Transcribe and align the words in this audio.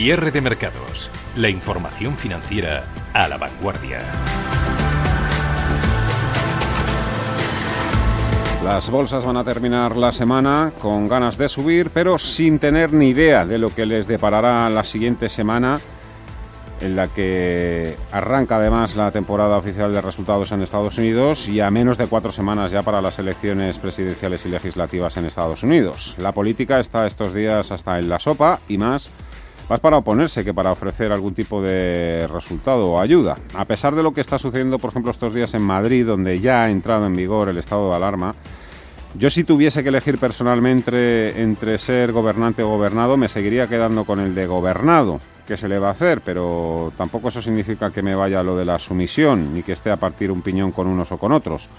Cierre 0.00 0.30
de 0.30 0.40
mercados. 0.40 1.10
La 1.34 1.48
información 1.48 2.16
financiera 2.16 2.84
a 3.12 3.26
la 3.26 3.36
vanguardia. 3.36 4.00
Las 8.62 8.88
bolsas 8.90 9.24
van 9.24 9.36
a 9.38 9.42
terminar 9.42 9.96
la 9.96 10.12
semana 10.12 10.72
con 10.78 11.08
ganas 11.08 11.36
de 11.36 11.48
subir, 11.48 11.90
pero 11.90 12.16
sin 12.16 12.60
tener 12.60 12.92
ni 12.92 13.08
idea 13.08 13.44
de 13.44 13.58
lo 13.58 13.74
que 13.74 13.86
les 13.86 14.06
deparará 14.06 14.70
la 14.70 14.84
siguiente 14.84 15.28
semana, 15.28 15.80
en 16.80 16.94
la 16.94 17.08
que 17.08 17.96
arranca 18.12 18.58
además 18.58 18.94
la 18.94 19.10
temporada 19.10 19.56
oficial 19.56 19.92
de 19.92 20.00
resultados 20.00 20.52
en 20.52 20.62
Estados 20.62 20.96
Unidos 20.96 21.48
y 21.48 21.60
a 21.60 21.72
menos 21.72 21.98
de 21.98 22.06
cuatro 22.06 22.30
semanas 22.30 22.70
ya 22.70 22.82
para 22.82 23.00
las 23.00 23.18
elecciones 23.18 23.80
presidenciales 23.80 24.46
y 24.46 24.48
legislativas 24.48 25.16
en 25.16 25.26
Estados 25.26 25.64
Unidos. 25.64 26.14
La 26.18 26.30
política 26.30 26.78
está 26.78 27.04
estos 27.04 27.34
días 27.34 27.72
hasta 27.72 27.98
en 27.98 28.08
la 28.08 28.20
sopa 28.20 28.60
y 28.68 28.78
más 28.78 29.10
más 29.68 29.80
para 29.80 29.98
oponerse 29.98 30.44
que 30.44 30.54
para 30.54 30.72
ofrecer 30.72 31.12
algún 31.12 31.34
tipo 31.34 31.62
de 31.62 32.26
resultado 32.32 32.88
o 32.90 33.00
ayuda. 33.00 33.36
A 33.54 33.64
pesar 33.64 33.94
de 33.94 34.02
lo 34.02 34.12
que 34.12 34.20
está 34.20 34.38
sucediendo, 34.38 34.78
por 34.78 34.90
ejemplo, 34.90 35.10
estos 35.10 35.34
días 35.34 35.54
en 35.54 35.62
Madrid, 35.62 36.06
donde 36.06 36.40
ya 36.40 36.64
ha 36.64 36.70
entrado 36.70 37.06
en 37.06 37.14
vigor 37.14 37.48
el 37.48 37.58
estado 37.58 37.90
de 37.90 37.96
alarma, 37.96 38.34
yo 39.14 39.30
si 39.30 39.42
tuviese 39.42 39.82
que 39.82 39.88
elegir 39.88 40.18
personalmente 40.18 41.42
entre 41.42 41.78
ser 41.78 42.12
gobernante 42.12 42.62
o 42.62 42.68
gobernado, 42.68 43.16
me 43.16 43.28
seguiría 43.28 43.66
quedando 43.66 44.04
con 44.04 44.20
el 44.20 44.34
de 44.34 44.46
gobernado. 44.46 45.20
¿Qué 45.46 45.56
se 45.56 45.68
le 45.68 45.78
va 45.78 45.88
a 45.88 45.92
hacer? 45.92 46.20
Pero 46.20 46.92
tampoco 46.96 47.28
eso 47.28 47.40
significa 47.40 47.90
que 47.90 48.02
me 48.02 48.14
vaya 48.14 48.42
lo 48.42 48.54
de 48.54 48.66
la 48.66 48.78
sumisión, 48.78 49.54
ni 49.54 49.62
que 49.62 49.72
esté 49.72 49.90
a 49.90 49.96
partir 49.96 50.30
un 50.30 50.42
piñón 50.42 50.72
con 50.72 50.86
unos 50.86 51.10
o 51.10 51.16
con 51.16 51.32
otros. 51.32 51.70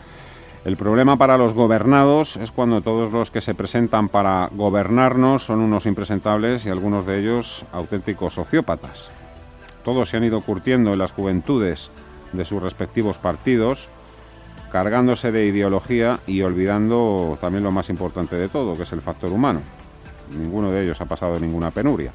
El 0.66 0.76
problema 0.76 1.18
para 1.18 1.38
los 1.38 1.54
gobernados 1.54 2.36
es 2.36 2.52
cuando 2.52 2.82
todos 2.82 3.14
los 3.14 3.32
que 3.32 3.40
se 3.40 3.56
presentan 3.56 4.10
para 4.10 4.50
gobernarnos 4.52 5.46
son 5.46 5.62
unos 5.62 5.86
impresentables 5.86 6.66
y 6.66 6.70
algunos 6.70 7.06
de 7.06 7.20
ellos 7.20 7.66
auténticos 7.72 8.34
sociópatas. 8.34 9.10
Todos 9.86 10.10
se 10.10 10.18
han 10.18 10.26
ido 10.26 10.42
curtiendo 10.42 10.92
en 10.92 11.00
las 11.00 11.14
juventudes 11.14 11.92
de 12.34 12.44
sus 12.44 12.62
respectivos 12.62 13.18
partidos, 13.18 13.88
cargándose 14.70 15.32
de 15.32 15.46
ideología 15.46 16.20
y 16.28 16.42
olvidando 16.42 17.38
también 17.40 17.64
lo 17.64 17.72
más 17.72 17.90
importante 17.90 18.36
de 18.36 18.50
todo, 18.50 18.76
que 18.76 18.84
es 18.84 18.92
el 18.92 19.02
factor 19.02 19.32
humano. 19.32 19.62
Ninguno 20.38 20.72
de 20.72 20.84
ellos 20.84 21.00
ha 21.00 21.06
pasado 21.06 21.40
ninguna 21.40 21.72
penuria. 21.72 22.12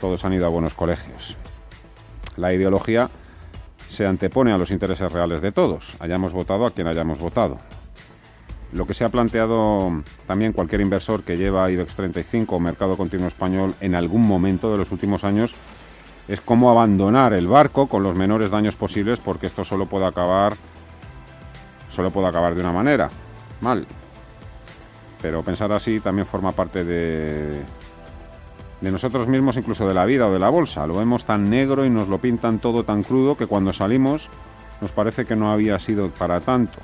Todos 0.00 0.24
han 0.24 0.32
ido 0.34 0.46
a 0.46 0.50
buenos 0.50 0.74
colegios. 0.74 1.36
La 2.36 2.52
ideología 2.52 3.10
se 3.92 4.06
antepone 4.06 4.52
a 4.52 4.58
los 4.58 4.70
intereses 4.70 5.12
reales 5.12 5.42
de 5.42 5.52
todos, 5.52 5.96
hayamos 6.00 6.32
votado 6.32 6.66
a 6.66 6.70
quien 6.70 6.86
hayamos 6.86 7.18
votado. 7.18 7.58
Lo 8.72 8.86
que 8.86 8.94
se 8.94 9.04
ha 9.04 9.10
planteado 9.10 10.02
también 10.26 10.54
cualquier 10.54 10.80
inversor 10.80 11.22
que 11.22 11.36
lleva 11.36 11.70
IBEX 11.70 11.94
35 11.94 12.56
o 12.56 12.60
Mercado 12.60 12.96
Continuo 12.96 13.28
Español 13.28 13.74
en 13.80 13.94
algún 13.94 14.26
momento 14.26 14.72
de 14.72 14.78
los 14.78 14.90
últimos 14.92 15.24
años 15.24 15.54
es 16.26 16.40
cómo 16.40 16.70
abandonar 16.70 17.34
el 17.34 17.48
barco 17.48 17.86
con 17.86 18.02
los 18.02 18.16
menores 18.16 18.50
daños 18.50 18.76
posibles 18.76 19.20
porque 19.20 19.46
esto 19.46 19.62
solo 19.62 19.86
puede 19.86 20.06
acabar 20.06 20.54
solo 21.90 22.10
puede 22.10 22.28
acabar 22.28 22.54
de 22.54 22.62
una 22.62 22.72
manera, 22.72 23.10
mal. 23.60 23.86
Pero 25.20 25.42
pensar 25.42 25.70
así 25.72 26.00
también 26.00 26.26
forma 26.26 26.52
parte 26.52 26.84
de, 26.84 27.60
de 28.82 28.90
nosotros 28.90 29.28
mismos, 29.28 29.56
incluso 29.56 29.86
de 29.86 29.94
la 29.94 30.04
vida 30.04 30.26
o 30.26 30.32
de 30.32 30.40
la 30.40 30.50
bolsa. 30.50 30.86
Lo 30.88 30.94
vemos 30.94 31.24
tan 31.24 31.48
negro 31.48 31.86
y 31.86 31.90
nos 31.90 32.08
lo 32.08 32.18
pintan 32.18 32.58
todo 32.58 32.82
tan 32.82 33.04
crudo 33.04 33.36
que 33.36 33.46
cuando 33.46 33.72
salimos 33.72 34.28
nos 34.80 34.90
parece 34.90 35.24
que 35.24 35.36
no 35.36 35.52
había 35.52 35.78
sido 35.78 36.10
para 36.10 36.40
tanto. 36.40 36.78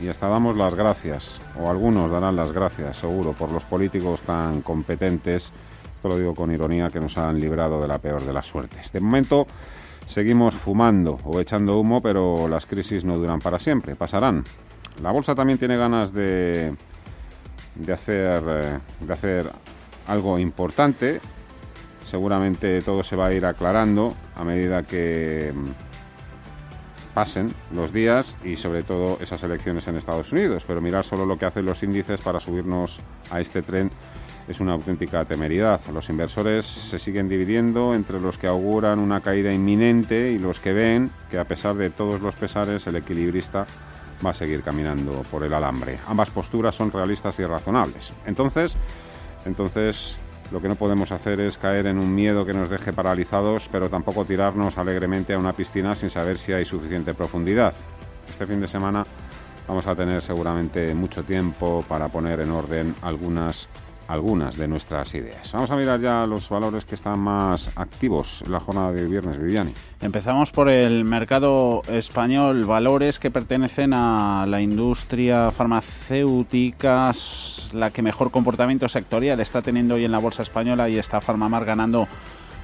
Y 0.00 0.08
hasta 0.08 0.28
damos 0.28 0.56
las 0.56 0.74
gracias, 0.74 1.40
o 1.58 1.70
algunos 1.70 2.10
darán 2.10 2.34
las 2.34 2.52
gracias, 2.52 2.96
seguro, 2.96 3.32
por 3.32 3.50
los 3.52 3.64
políticos 3.64 4.22
tan 4.22 4.60
competentes, 4.60 5.52
esto 5.94 6.08
lo 6.08 6.18
digo 6.18 6.34
con 6.34 6.50
ironía, 6.50 6.90
que 6.90 6.98
nos 7.00 7.16
han 7.16 7.40
librado 7.40 7.80
de 7.80 7.88
la 7.88 7.98
peor 7.98 8.22
de 8.22 8.32
las 8.32 8.46
suertes. 8.46 8.92
De 8.92 9.00
momento 9.00 9.46
seguimos 10.04 10.54
fumando 10.54 11.18
o 11.24 11.40
echando 11.40 11.78
humo, 11.78 12.02
pero 12.02 12.48
las 12.48 12.66
crisis 12.66 13.04
no 13.04 13.16
duran 13.16 13.38
para 13.38 13.60
siempre, 13.60 13.94
pasarán. 13.94 14.42
La 15.00 15.12
bolsa 15.12 15.36
también 15.36 15.58
tiene 15.58 15.76
ganas 15.76 16.12
de, 16.12 16.74
de, 17.76 17.92
hacer, 17.92 18.42
eh, 18.46 18.78
de 19.00 19.12
hacer 19.12 19.52
algo 20.08 20.38
importante 20.38 21.20
seguramente 22.06 22.80
todo 22.82 23.02
se 23.02 23.16
va 23.16 23.26
a 23.26 23.32
ir 23.32 23.44
aclarando 23.44 24.14
a 24.36 24.44
medida 24.44 24.84
que 24.84 25.52
mm, 25.54 27.14
pasen 27.14 27.52
los 27.74 27.92
días 27.92 28.36
y 28.44 28.56
sobre 28.56 28.82
todo 28.82 29.18
esas 29.20 29.42
elecciones 29.42 29.88
en 29.88 29.96
Estados 29.96 30.32
Unidos. 30.32 30.64
Pero 30.66 30.80
mirar 30.80 31.04
solo 31.04 31.26
lo 31.26 31.36
que 31.36 31.46
hacen 31.46 31.66
los 31.66 31.82
índices 31.82 32.20
para 32.20 32.40
subirnos 32.40 33.00
a 33.30 33.40
este 33.40 33.62
tren 33.62 33.90
es 34.46 34.60
una 34.60 34.74
auténtica 34.74 35.24
temeridad. 35.24 35.80
Los 35.92 36.08
inversores 36.08 36.64
se 36.64 36.98
siguen 36.98 37.28
dividiendo 37.28 37.94
entre 37.94 38.20
los 38.20 38.38
que 38.38 38.46
auguran 38.46 39.00
una 39.00 39.20
caída 39.20 39.52
inminente 39.52 40.30
y 40.30 40.38
los 40.38 40.60
que 40.60 40.72
ven 40.72 41.10
que 41.30 41.38
a 41.38 41.44
pesar 41.44 41.74
de 41.74 41.90
todos 41.90 42.20
los 42.20 42.36
pesares 42.36 42.86
el 42.86 42.96
equilibrista 42.96 43.66
va 44.24 44.30
a 44.30 44.34
seguir 44.34 44.62
caminando 44.62 45.24
por 45.30 45.42
el 45.42 45.52
alambre. 45.52 45.98
Ambas 46.06 46.30
posturas 46.30 46.74
son 46.76 46.92
realistas 46.92 47.38
y 47.40 47.44
razonables. 47.44 48.12
Entonces, 48.26 48.76
entonces 49.44 50.18
lo 50.50 50.60
que 50.60 50.68
no 50.68 50.76
podemos 50.76 51.12
hacer 51.12 51.40
es 51.40 51.58
caer 51.58 51.86
en 51.86 51.98
un 51.98 52.14
miedo 52.14 52.46
que 52.46 52.54
nos 52.54 52.70
deje 52.70 52.92
paralizados, 52.92 53.68
pero 53.70 53.90
tampoco 53.90 54.24
tirarnos 54.24 54.78
alegremente 54.78 55.34
a 55.34 55.38
una 55.38 55.52
piscina 55.52 55.94
sin 55.94 56.10
saber 56.10 56.38
si 56.38 56.52
hay 56.52 56.64
suficiente 56.64 57.14
profundidad. 57.14 57.74
Este 58.28 58.46
fin 58.46 58.60
de 58.60 58.68
semana 58.68 59.04
vamos 59.66 59.86
a 59.86 59.94
tener 59.94 60.22
seguramente 60.22 60.94
mucho 60.94 61.24
tiempo 61.24 61.84
para 61.88 62.08
poner 62.08 62.40
en 62.40 62.50
orden 62.50 62.94
algunas 63.02 63.68
algunas 64.08 64.56
de 64.56 64.68
nuestras 64.68 65.14
ideas. 65.14 65.52
Vamos 65.52 65.70
a 65.70 65.76
mirar 65.76 66.00
ya 66.00 66.26
los 66.26 66.48
valores 66.48 66.84
que 66.84 66.94
están 66.94 67.18
más 67.18 67.70
activos 67.76 68.42
en 68.44 68.52
la 68.52 68.60
jornada 68.60 68.92
de 68.92 69.04
viernes, 69.04 69.38
Viviani. 69.38 69.72
Empezamos 70.00 70.52
por 70.52 70.68
el 70.68 71.04
mercado 71.04 71.82
español, 71.88 72.64
valores 72.64 73.18
que 73.18 73.30
pertenecen 73.30 73.92
a 73.94 74.46
la 74.46 74.60
industria 74.60 75.50
farmacéutica, 75.50 77.12
la 77.72 77.90
que 77.90 78.02
mejor 78.02 78.30
comportamiento 78.30 78.88
sectorial 78.88 79.40
está 79.40 79.62
teniendo 79.62 79.94
hoy 79.94 80.04
en 80.04 80.12
la 80.12 80.18
bolsa 80.18 80.42
española 80.42 80.88
y 80.88 80.98
está 80.98 81.20
Farmamar 81.20 81.64
ganando 81.64 82.08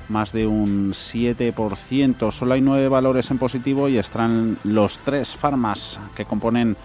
más 0.09 0.33
de 0.33 0.47
un 0.47 0.93
7%. 0.93 2.31
Solo 2.31 2.55
hay 2.55 2.61
nueve 2.61 2.89
valores 2.89 3.31
en 3.31 3.39
positivo 3.39 3.89
y 3.89 3.99
están 3.99 4.59
los 4.65 4.99
tres 4.99 5.35
farmas 5.35 5.99
que 6.15 6.25
componen 6.25 6.77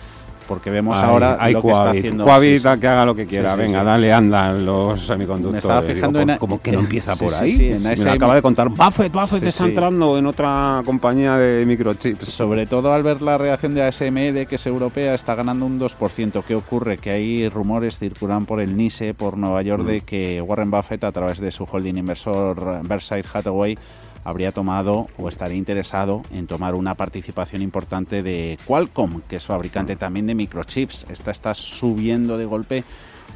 porque 0.48 0.70
vemos 0.70 0.98
ahora 0.98 1.38
lo 1.50 1.62
que 1.62 1.72
está 1.72 1.90
haciendo. 1.92 2.26
Que 2.26 2.88
haga 2.88 3.06
lo 3.06 3.16
que 3.16 3.26
quiera. 3.26 3.56
Venga, 3.56 3.84
dale, 3.84 4.12
anda 4.14 4.52
los 4.52 5.06
semiconductores. 5.06 5.54
Me 5.54 5.60
estaba 5.60 5.82
fijando 5.82 6.22
en. 6.22 6.38
Como 6.38 6.62
que 6.62 6.72
no 6.72 6.80
empieza 6.80 7.16
por 7.18 7.34
ahí. 7.34 7.74
En 7.74 7.84
Me 7.84 8.10
acaba 8.10 8.36
de 8.36 8.42
contar. 8.42 8.70
Buffett, 8.70 9.12
Buffett 9.12 9.44
está 9.44 9.66
entrando 9.66 10.18
en 10.18 10.26
otra 10.26 10.82
compañía 10.86 11.38
de 11.38 11.66
microchips. 11.66 12.28
Sobre 12.28 12.66
todo 12.66 12.94
al 12.94 13.04
ver 13.04 13.22
la 13.22 13.38
reacción 13.38 13.74
de 13.74 13.84
ASML, 13.84 14.48
que 14.48 14.56
es 14.56 14.66
europea, 14.68 15.14
está 15.14 15.36
ganando 15.36 15.66
un 15.66 15.80
2%. 15.80 16.44
¿Qué 16.44 16.56
ocurre? 16.56 16.98
Que 16.98 17.12
hay 17.12 17.50
rumores 17.50 18.00
circulan 18.00 18.46
por 18.46 18.62
el 18.62 18.76
NISE, 18.76 19.14
por 19.14 19.38
Nueva 19.38 19.62
York, 19.62 19.84
de 19.84 19.98
mm. 20.00 20.02
que 20.02 20.42
Warren 20.42 20.72
Buffett, 20.72 21.04
a 21.04 21.12
través 21.12 21.40
de 21.40 21.52
su 21.52 21.66
holding 21.70 21.98
inversor 21.98 22.82
Berkshire 22.88 23.26
Hathaway, 23.32 23.78
habría 24.28 24.52
tomado 24.52 25.08
o 25.18 25.30
estaría 25.30 25.56
interesado 25.56 26.22
en 26.32 26.48
tomar 26.48 26.76
una 26.76 26.96
participación 26.96 27.62
importante 27.62 28.22
de 28.24 28.60
Qualcomm, 28.68 29.22
que 29.22 29.38
es 29.38 29.46
fabricante 29.46 29.96
también 29.96 30.28
de 30.28 30.36
microchips. 30.36 31.08
Esta 31.10 31.32
está 31.32 31.54
subiendo 31.54 32.38
de 32.38 32.44
golpe 32.44 32.84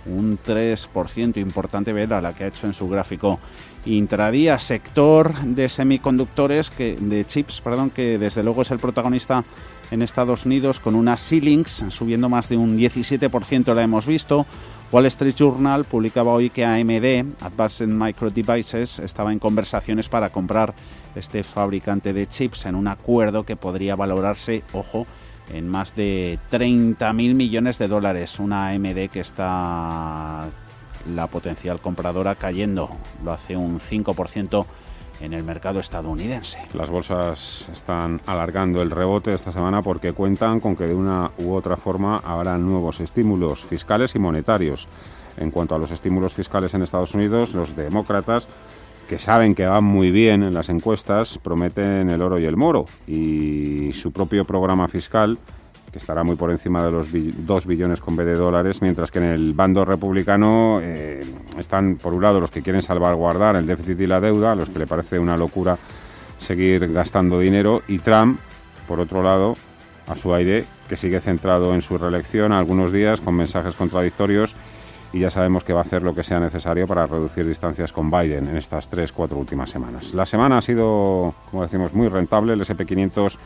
un 0.05 0.37
3%, 0.37 1.37
importante 1.37 1.93
vela 1.93 2.19
la 2.19 2.33
que 2.33 2.43
ha 2.43 2.47
hecho 2.47 2.67
en 2.67 2.73
su 2.73 2.89
gráfico 2.89 3.39
intradía, 3.85 4.59
sector 4.59 5.33
de 5.41 5.69
semiconductores, 5.69 6.69
que, 6.69 6.97
de 6.99 7.23
chips, 7.23 7.61
perdón, 7.61 7.91
que 7.91 8.17
desde 8.17 8.43
luego 8.43 8.63
es 8.63 8.71
el 8.71 8.79
protagonista 8.79 9.45
en 9.91 10.01
Estados 10.01 10.45
Unidos 10.45 10.81
con 10.81 10.95
una 10.95 11.15
Xilinx 11.15 11.85
subiendo 11.87 12.27
más 12.27 12.49
de 12.49 12.57
un 12.57 12.77
17%, 12.77 13.73
la 13.73 13.83
hemos 13.83 14.05
visto, 14.05 14.45
Wall 14.91 15.05
Street 15.05 15.35
Journal 15.35 15.85
publicaba 15.85 16.33
hoy 16.33 16.49
que 16.49 16.65
AMD, 16.65 17.41
Advanced 17.45 17.87
Micro 17.87 18.29
Devices, 18.29 18.99
estaba 18.99 19.31
en 19.31 19.39
conversaciones 19.39 20.09
para 20.09 20.31
comprar 20.31 20.73
este 21.15 21.45
fabricante 21.45 22.11
de 22.11 22.27
chips 22.27 22.65
en 22.65 22.75
un 22.75 22.89
acuerdo 22.89 23.45
que 23.45 23.55
podría 23.55 23.95
valorarse, 23.95 24.63
ojo, 24.73 25.07
en 25.53 25.69
más 25.69 25.95
de 25.95 26.39
30.000 26.51 27.13
millones 27.13 27.79
de 27.79 27.87
dólares. 27.87 28.37
Una 28.37 28.67
AMD 28.67 29.09
que 29.09 29.21
está 29.21 30.49
la 31.15 31.27
potencial 31.27 31.79
compradora 31.79 32.35
cayendo, 32.35 32.89
lo 33.23 33.31
hace 33.31 33.55
un 33.55 33.79
5% 33.79 34.65
en 35.19 35.33
el 35.33 35.43
mercado 35.43 35.79
estadounidense. 35.79 36.59
Las 36.73 36.89
bolsas 36.89 37.69
están 37.71 38.21
alargando 38.25 38.81
el 38.81 38.91
rebote 38.91 39.33
esta 39.33 39.51
semana 39.51 39.81
porque 39.81 40.13
cuentan 40.13 40.59
con 40.59 40.75
que 40.75 40.87
de 40.87 40.95
una 40.95 41.31
u 41.37 41.53
otra 41.53 41.77
forma 41.77 42.17
habrá 42.17 42.57
nuevos 42.57 42.99
estímulos 42.99 43.63
fiscales 43.63 44.15
y 44.15 44.19
monetarios. 44.19 44.87
En 45.37 45.51
cuanto 45.51 45.75
a 45.75 45.79
los 45.79 45.91
estímulos 45.91 46.33
fiscales 46.33 46.73
en 46.73 46.83
Estados 46.83 47.13
Unidos, 47.13 47.53
los 47.53 47.75
demócratas, 47.75 48.47
que 49.07 49.19
saben 49.19 49.55
que 49.55 49.65
van 49.65 49.83
muy 49.83 50.11
bien 50.11 50.43
en 50.43 50.53
las 50.53 50.69
encuestas, 50.69 51.37
prometen 51.37 52.09
el 52.09 52.21
oro 52.21 52.39
y 52.39 52.45
el 52.45 52.57
moro. 52.57 52.85
Y 53.07 53.91
su 53.93 54.11
propio 54.11 54.45
programa 54.45 54.87
fiscal 54.87 55.37
que 55.91 55.97
estará 55.97 56.23
muy 56.23 56.35
por 56.35 56.51
encima 56.51 56.83
de 56.83 56.91
los 56.91 57.09
2 57.11 57.65
billones 57.65 57.99
con 57.99 58.15
B 58.15 58.23
de 58.23 58.35
dólares, 58.35 58.81
mientras 58.81 59.11
que 59.11 59.19
en 59.19 59.25
el 59.25 59.53
bando 59.53 59.83
republicano 59.83 60.79
eh, 60.81 61.21
están, 61.57 61.97
por 61.97 62.13
un 62.13 62.23
lado, 62.23 62.39
los 62.39 62.51
que 62.51 62.61
quieren 62.61 62.81
salvaguardar 62.81 63.55
el 63.57 63.67
déficit 63.67 63.99
y 63.99 64.07
la 64.07 64.21
deuda, 64.21 64.53
a 64.53 64.55
los 64.55 64.69
que 64.69 64.79
le 64.79 64.87
parece 64.87 65.19
una 65.19 65.35
locura 65.35 65.77
seguir 66.37 66.91
gastando 66.91 67.39
dinero, 67.39 67.81
y 67.87 67.99
Trump, 67.99 68.39
por 68.87 68.99
otro 68.99 69.21
lado, 69.21 69.55
a 70.07 70.15
su 70.15 70.33
aire, 70.33 70.65
que 70.87 70.95
sigue 70.95 71.19
centrado 71.19 71.73
en 71.73 71.81
su 71.81 71.97
reelección 71.97 72.51
algunos 72.51 72.91
días 72.91 73.21
con 73.21 73.35
mensajes 73.35 73.75
contradictorios 73.75 74.55
y 75.13 75.19
ya 75.19 75.29
sabemos 75.29 75.63
que 75.63 75.73
va 75.73 75.79
a 75.79 75.83
hacer 75.83 76.03
lo 76.03 76.15
que 76.15 76.23
sea 76.23 76.39
necesario 76.39 76.87
para 76.87 77.05
reducir 77.05 77.45
distancias 77.45 77.91
con 77.91 78.09
Biden 78.09 78.47
en 78.47 78.57
estas 78.57 78.89
tres, 78.89 79.11
cuatro 79.11 79.37
últimas 79.37 79.69
semanas. 79.69 80.13
La 80.13 80.25
semana 80.25 80.57
ha 80.57 80.61
sido, 80.61 81.33
como 81.49 81.63
decimos, 81.63 81.93
muy 81.93 82.07
rentable. 82.07 82.53
El 82.53 82.61
SP500 82.61 83.37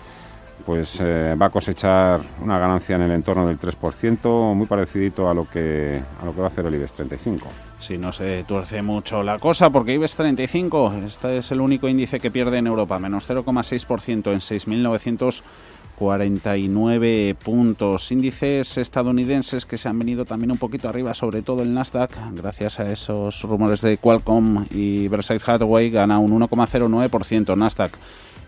pues 0.66 1.00
eh, 1.00 1.36
va 1.40 1.46
a 1.48 1.50
cosechar 1.50 2.22
una 2.42 2.58
ganancia 2.58 2.96
en 2.96 3.04
el 3.04 3.12
entorno 3.12 3.46
del 3.48 3.60
3%, 3.60 4.56
muy 4.56 4.66
parecidito 4.66 5.30
a 5.30 5.34
lo 5.34 5.48
que 5.48 6.02
a 6.22 6.26
lo 6.26 6.34
que 6.34 6.40
va 6.40 6.48
a 6.48 6.50
hacer 6.50 6.66
el 6.66 6.74
IBEX 6.74 6.94
35. 6.94 7.48
Si 7.80 7.98
no 7.98 8.12
se 8.12 8.44
tuerce 8.46 8.82
mucho 8.82 9.22
la 9.22 9.38
cosa, 9.38 9.70
porque 9.70 9.94
IBEX 9.94 10.16
35, 10.16 10.94
este 11.06 11.38
es 11.38 11.52
el 11.52 11.62
único 11.62 11.88
índice 11.88 12.20
que 12.20 12.32
pierde 12.32 12.58
en 12.58 12.66
Europa, 12.68 12.98
menos 12.98 13.30
0,6% 13.30 14.32
en 14.32 14.40
6.949 14.40 17.36
puntos. 17.36 18.12
Índices 18.12 18.80
estadounidenses 18.80 19.68
que 19.68 19.78
se 19.78 19.88
han 19.88 20.00
venido 20.00 20.26
también 20.26 20.52
un 20.52 20.58
poquito 20.58 20.90
arriba, 20.90 21.14
sobre 21.14 21.44
todo 21.44 21.62
el 21.62 21.76
Nasdaq, 21.76 22.10
gracias 22.34 22.80
a 22.80 22.92
esos 22.92 23.44
rumores 23.44 23.82
de 23.82 23.98
Qualcomm 23.98 24.66
y 24.72 25.08
Berkshire 25.10 25.44
Hathaway, 25.46 25.92
gana 25.92 26.18
un 26.18 26.32
1,09% 26.40 27.56
Nasdaq 27.56 27.92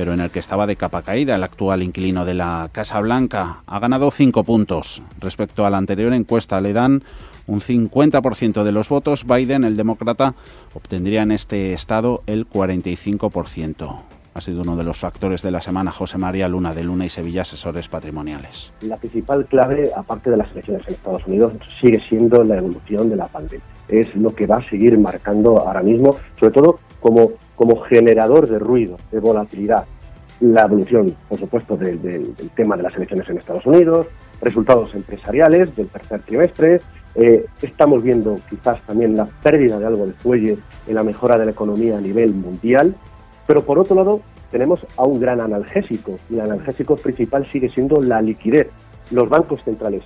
pero 0.00 0.14
en 0.14 0.20
el 0.20 0.30
que 0.30 0.38
estaba 0.38 0.66
de 0.66 0.76
capa 0.76 1.02
caída 1.02 1.34
el 1.34 1.42
actual 1.42 1.82
inquilino 1.82 2.24
de 2.24 2.32
la 2.32 2.70
Casa 2.72 2.98
Blanca. 3.00 3.58
Ha 3.66 3.78
ganado 3.80 4.10
cinco 4.10 4.44
puntos. 4.44 5.02
Respecto 5.18 5.66
a 5.66 5.68
la 5.68 5.76
anterior 5.76 6.14
encuesta, 6.14 6.58
le 6.62 6.72
dan 6.72 7.02
un 7.46 7.60
50% 7.60 8.64
de 8.64 8.72
los 8.72 8.88
votos. 8.88 9.26
Biden, 9.26 9.62
el 9.62 9.76
demócrata, 9.76 10.34
obtendría 10.72 11.20
en 11.20 11.32
este 11.32 11.74
estado 11.74 12.22
el 12.26 12.48
45%. 12.48 14.00
Ha 14.32 14.40
sido 14.40 14.62
uno 14.62 14.74
de 14.74 14.84
los 14.84 14.98
factores 14.98 15.42
de 15.42 15.50
la 15.50 15.60
semana 15.60 15.90
José 15.90 16.16
María 16.16 16.48
Luna 16.48 16.72
de 16.72 16.82
Luna 16.82 17.04
y 17.04 17.10
Sevilla 17.10 17.42
Asesores 17.42 17.88
Patrimoniales. 17.88 18.72
La 18.80 18.96
principal 18.96 19.44
clave, 19.44 19.90
aparte 19.94 20.30
de 20.30 20.38
las 20.38 20.50
elecciones 20.52 20.82
en 20.88 20.94
Estados 20.94 21.26
Unidos, 21.26 21.52
sigue 21.78 22.00
siendo 22.08 22.42
la 22.42 22.56
evolución 22.56 23.10
de 23.10 23.16
la 23.16 23.28
pandemia. 23.28 23.66
Es 23.88 24.16
lo 24.16 24.34
que 24.34 24.46
va 24.46 24.56
a 24.56 24.70
seguir 24.70 24.98
marcando 24.98 25.58
ahora 25.58 25.82
mismo, 25.82 26.16
sobre 26.38 26.54
todo 26.54 26.78
como 27.00 27.32
como 27.60 27.78
generador 27.82 28.48
de 28.48 28.58
ruido, 28.58 28.96
de 29.12 29.20
volatilidad. 29.20 29.84
La 30.40 30.62
evolución, 30.62 31.14
por 31.28 31.38
supuesto, 31.38 31.76
del, 31.76 32.34
tema 32.54 32.74
de 32.74 32.84
las 32.84 32.96
elecciones 32.96 33.28
en 33.28 33.36
Estados 33.36 33.66
Unidos, 33.66 34.06
resultados 34.40 34.94
empresariales 34.94 35.76
del 35.76 35.88
tercer 35.88 36.22
trimestre. 36.22 36.80
Eh, 37.14 37.44
estamos 37.60 38.02
viendo 38.02 38.40
quizás 38.48 38.80
también 38.86 39.14
la 39.14 39.26
pérdida 39.42 39.78
de 39.78 39.84
algo 39.84 40.06
de 40.06 40.14
fuelle 40.14 40.56
en 40.86 40.94
la 40.94 41.02
mejora 41.02 41.36
de 41.36 41.44
la 41.44 41.50
economía 41.50 41.98
a 41.98 42.00
nivel 42.00 42.32
mundial. 42.32 42.94
Pero 43.46 43.62
por 43.62 43.78
otro 43.78 43.94
lado, 43.94 44.22
tenemos 44.50 44.80
a 44.96 45.04
un 45.04 45.20
gran 45.20 45.42
analgésico 45.42 46.18
y 46.30 46.36
el 46.36 46.40
analgésico 46.40 46.96
principal 46.96 47.46
sigue 47.52 47.68
siendo 47.68 48.00
la 48.00 48.22
liquidez. 48.22 48.68
Los 49.10 49.28
bancos 49.28 49.62
centrales 49.64 50.02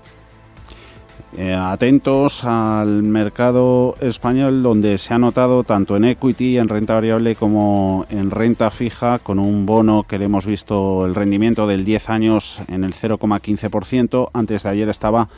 eh, 1.37 1.53
atentos 1.53 2.45
al 2.45 3.03
mercado 3.03 3.97
español 4.01 4.63
donde 4.63 4.99
se 4.99 5.15
ha 5.15 5.19
notado 5.19 5.65
tanto 5.65 5.97
en 5.97 6.05
equity, 6.05 6.59
en 6.59 6.69
renta 6.69 6.95
variable 6.95 7.35
como 7.35 8.07
en 8.09 8.31
renta 8.31 8.71
fija 8.71 9.19
con 9.19 9.41
un 9.41 9.67
bono 9.67 10.05
que 10.05 10.19
le 10.19 10.27
hemos 10.27 10.47
visto 10.47 11.05
el 11.05 11.15
rendimiento 11.15 11.67
del 11.67 11.85
10 11.85 12.11
años 12.11 12.61
en 12.69 12.85
el 12.85 12.95
0,15%. 12.95 14.31
Antes 14.33 14.63
de 14.63 14.69
ayer 14.69 14.89
estaba 14.89 15.29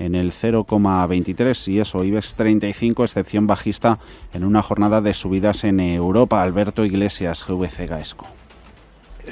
en 0.00 0.16
el 0.16 0.32
0,23 0.32 1.68
y 1.72 1.78
eso, 1.78 2.02
IBEX 2.02 2.34
35, 2.34 3.04
excepción 3.04 3.46
bajista 3.46 4.00
en 4.32 4.42
una 4.44 4.60
jornada 4.60 5.00
de 5.00 5.14
subidas 5.14 5.62
en 5.62 5.78
Europa. 5.78 6.42
Alberto 6.42 6.84
Iglesias, 6.84 7.44
GVC 7.46 7.88
Gaesco 7.88 8.26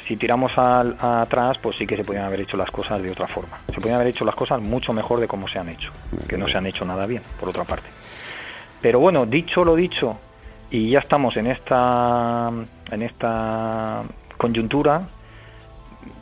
si 0.06 0.16
tiramos 0.16 0.56
al, 0.56 0.96
atrás, 0.98 1.58
pues 1.58 1.76
sí 1.76 1.86
que 1.86 1.96
se 1.96 2.04
podían 2.04 2.24
haber 2.24 2.40
hecho 2.40 2.56
las 2.56 2.70
cosas 2.70 3.02
de 3.02 3.10
otra 3.10 3.26
forma. 3.26 3.60
Se 3.66 3.80
podían 3.80 3.96
haber 3.96 4.08
hecho 4.08 4.24
las 4.24 4.34
cosas 4.34 4.60
mucho 4.60 4.92
mejor 4.92 5.20
de 5.20 5.28
cómo 5.28 5.48
se 5.48 5.58
han 5.58 5.68
hecho, 5.68 5.90
que 6.28 6.36
no 6.36 6.48
se 6.48 6.58
han 6.58 6.66
hecho 6.66 6.84
nada 6.84 7.06
bien, 7.06 7.22
por 7.38 7.48
otra 7.48 7.64
parte. 7.64 7.88
Pero 8.80 8.98
bueno, 8.98 9.26
dicho 9.26 9.64
lo 9.64 9.76
dicho, 9.76 10.18
y 10.70 10.90
ya 10.90 11.00
estamos 11.00 11.37
en 11.37 11.46
esta, 11.46 12.50
en 12.90 13.02
esta 13.02 14.02
coyuntura, 14.37 15.02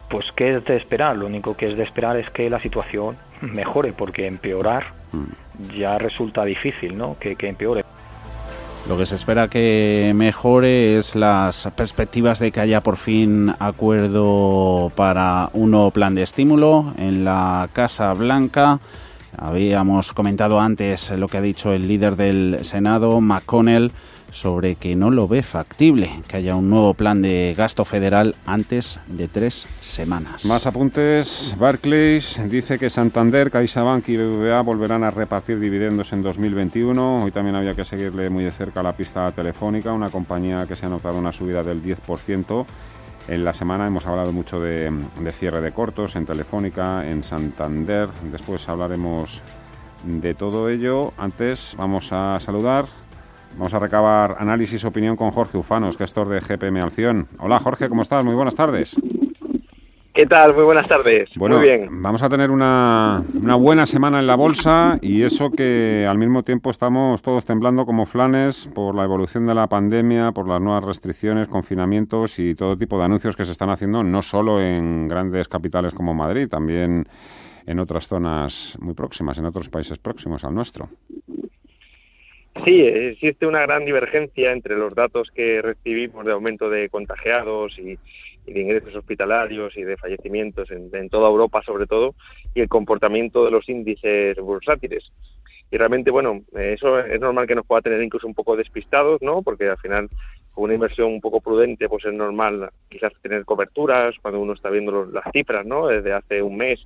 pues 0.09 0.33
¿qué 0.33 0.57
es 0.57 0.65
de 0.65 0.77
esperar? 0.77 1.17
Lo 1.17 1.27
único 1.27 1.57
que 1.57 1.69
es 1.69 1.77
de 1.77 1.85
esperar 1.85 2.17
es 2.17 2.29
que 2.31 2.51
la 2.51 2.61
situación 2.61 3.17
mejore, 3.41 3.93
porque 3.93 4.27
empeorar 4.27 4.93
mm. 5.13 5.79
ya 5.79 5.99
resulta 5.99 6.45
difícil, 6.45 6.99
¿no? 6.99 7.17
Que, 7.19 7.37
que 7.37 7.49
empeore. 7.49 7.85
Lo 8.89 8.97
que 8.99 9.07
se 9.07 9.15
espera 9.15 9.49
que 9.49 10.13
mejore 10.17 10.99
es 10.99 11.15
las 11.15 11.69
perspectivas 11.77 12.39
de 12.41 12.51
que 12.51 12.61
haya 12.61 12.81
por 12.81 12.97
fin 12.97 13.55
acuerdo 13.61 14.91
para 14.97 15.49
un 15.53 15.91
plan 15.93 16.15
de 16.15 16.23
estímulo 16.23 16.93
en 16.99 17.25
la 17.25 17.69
Casa 17.73 18.13
Blanca. 18.15 18.81
Habíamos 19.37 20.13
comentado 20.13 20.61
antes 20.61 21.11
lo 21.13 21.29
que 21.29 21.39
ha 21.39 21.43
dicho 21.43 21.73
el 21.73 21.87
líder 21.87 22.17
del 22.17 22.59
Senado, 22.63 23.21
McConnell, 23.21 23.93
sobre 24.31 24.77
que 24.77 24.97
no 24.97 25.11
lo 25.11 25.29
ve 25.29 25.43
factible 25.43 26.23
que 26.29 26.37
haya 26.37 26.57
un 26.57 26.71
nuevo 26.71 26.95
plan 26.95 27.23
de 27.23 27.55
gasto 27.57 27.85
federal 27.85 28.35
antes 28.47 29.01
de 29.07 29.29
tres 29.29 29.69
semanas. 29.81 30.45
Más 30.45 30.67
apuntes. 30.67 31.55
Barclays 31.59 32.41
dice 32.49 32.79
que 32.79 32.91
Santander, 32.91 33.51
CaixaBank 33.51 34.09
y 34.09 34.17
BBVA 34.17 34.61
volverán 34.63 35.05
a 35.05 35.11
repartir 35.11 35.59
dividendos 35.59 36.13
en 36.13 36.23
2021. 36.23 37.25
Hoy 37.25 37.31
también 37.31 37.57
había 37.57 37.75
que 37.75 37.85
seguirle 37.85 38.31
muy 38.31 38.45
de 38.45 38.53
cerca 38.53 38.83
la 38.83 38.97
pista 38.97 39.31
telefónica, 39.33 39.93
una 39.93 40.11
compañía 40.11 40.67
que 40.67 40.77
se 40.77 40.87
ha 40.87 40.89
notado 40.89 41.19
una 41.19 41.33
subida 41.33 41.63
del 41.63 41.83
10%. 41.83 42.67
En 43.29 43.45
la 43.45 43.55
semana 43.55 43.87
hemos 43.87 44.07
hablado 44.07 44.33
mucho 44.33 44.61
de, 44.61 44.91
de 45.21 45.33
cierre 45.33 45.61
de 45.61 45.73
cortos 45.73 46.17
en 46.17 46.27
Telefónica, 46.27 47.09
en 47.09 47.23
Santander. 47.23 48.09
Después 48.33 48.69
hablaremos 48.69 49.43
de 50.05 50.35
todo 50.35 50.69
ello. 50.69 51.13
Antes 51.19 51.75
vamos 51.77 52.13
a 52.13 52.41
saludar 52.41 52.87
Vamos 53.57 53.75
a 53.75 53.79
recabar 53.79 54.37
análisis, 54.39 54.85
opinión 54.85 55.17
con 55.17 55.31
Jorge 55.31 55.59
Ufanos, 55.59 55.97
gestor 55.97 56.29
de 56.29 56.41
GPM 56.41 56.81
Alción. 56.81 57.29
Hola 57.39 57.59
Jorge, 57.59 57.89
¿cómo 57.89 58.03
estás? 58.03 58.25
Muy 58.25 58.35
buenas 58.35 58.55
tardes. 58.55 58.97
¿Qué 60.15 60.27
tal? 60.27 60.55
Muy 60.55 60.65
buenas 60.65 60.89
tardes. 60.89 61.31
Bueno, 61.37 61.59
Muy 61.59 61.67
bien. 61.67 62.03
vamos 62.03 62.23
a 62.23 62.29
tener 62.29 62.51
una, 62.51 63.23
una, 63.35 63.55
buena 63.55 63.87
semana 63.87 64.19
en 64.19 64.27
la 64.27 64.35
bolsa 64.35 64.99
y 65.01 65.23
eso 65.23 65.51
que 65.51 66.05
al 66.09 66.19
mismo 66.19 66.43
tiempo 66.43 66.71
estamos 66.71 67.23
todos 67.23 67.45
temblando 67.45 67.87
como 67.87 68.07
flanes 68.07 68.69
por 68.75 68.95
la 68.95 69.05
evolución 69.05 69.47
de 69.47 69.55
la 69.55 69.69
pandemia, 69.69 70.33
por 70.33 70.49
las 70.49 70.61
nuevas 70.61 70.85
restricciones, 70.85 71.47
confinamientos 71.47 72.39
y 72.39 72.55
todo 72.55 72.77
tipo 72.77 72.99
de 72.99 73.05
anuncios 73.05 73.37
que 73.37 73.45
se 73.45 73.53
están 73.53 73.71
haciendo, 73.71 74.03
no 74.03 74.21
solo 74.23 74.61
en 74.61 75.07
grandes 75.07 75.47
capitales 75.49 75.95
como 75.95 76.13
Madrid, 76.13 76.49
también 76.49 77.07
en 77.67 77.79
otras 77.79 78.09
zonas 78.09 78.77
muy 78.81 78.95
próximas, 78.95 79.39
en 79.39 79.47
otros 79.47 79.69
países 79.69 79.99
próximos 79.99 80.45
al 80.45 80.55
nuestro. 80.55 80.89
Sí, 82.65 82.83
existe 82.83 83.47
una 83.47 83.63
gran 83.63 83.85
divergencia 83.85 84.53
entre 84.53 84.77
los 84.77 84.95
datos 84.95 85.31
que 85.31 85.63
recibimos 85.63 86.27
de 86.27 86.33
aumento 86.33 86.69
de 86.69 86.89
contagiados 86.91 87.79
y, 87.79 87.99
de 88.47 88.61
ingresos 88.61 88.97
hospitalarios 88.97 89.77
y 89.77 89.85
de 89.85 89.97
fallecimientos 89.97 90.71
en, 90.71 91.09
toda 91.09 91.29
Europa 91.29 91.63
sobre 91.63 91.87
todo 91.87 92.17
y 92.53 92.61
el 92.61 92.69
comportamiento 92.69 93.45
de 93.45 93.53
los 93.53 93.69
índices 93.69 94.37
bursátiles. 94.39 95.13
Y 95.71 95.77
realmente, 95.77 96.11
bueno, 96.11 96.43
eso 96.55 96.99
es 96.99 97.21
normal 97.21 97.47
que 97.47 97.55
nos 97.55 97.65
pueda 97.65 97.83
tener 97.83 98.03
incluso 98.03 98.27
un 98.27 98.35
poco 98.35 98.57
despistados, 98.57 99.23
¿no? 99.23 99.43
Porque 99.43 99.69
al 99.69 99.79
final 99.79 100.09
con 100.51 100.65
una 100.65 100.75
inversión 100.75 101.13
un 101.13 101.21
poco 101.21 101.41
prudente, 101.41 101.89
pues 101.89 102.05
es 102.05 102.13
normal 102.13 102.71
quizás 102.89 103.13
tener 103.23 103.45
coberturas 103.45 104.17
cuando 104.21 104.41
uno 104.41 104.55
está 104.55 104.69
viendo 104.69 105.07
las 105.07 105.25
cifras, 105.33 105.65
¿no? 105.65 105.87
Desde 105.87 106.13
hace 106.13 106.43
un 106.43 106.57
mes 106.57 106.85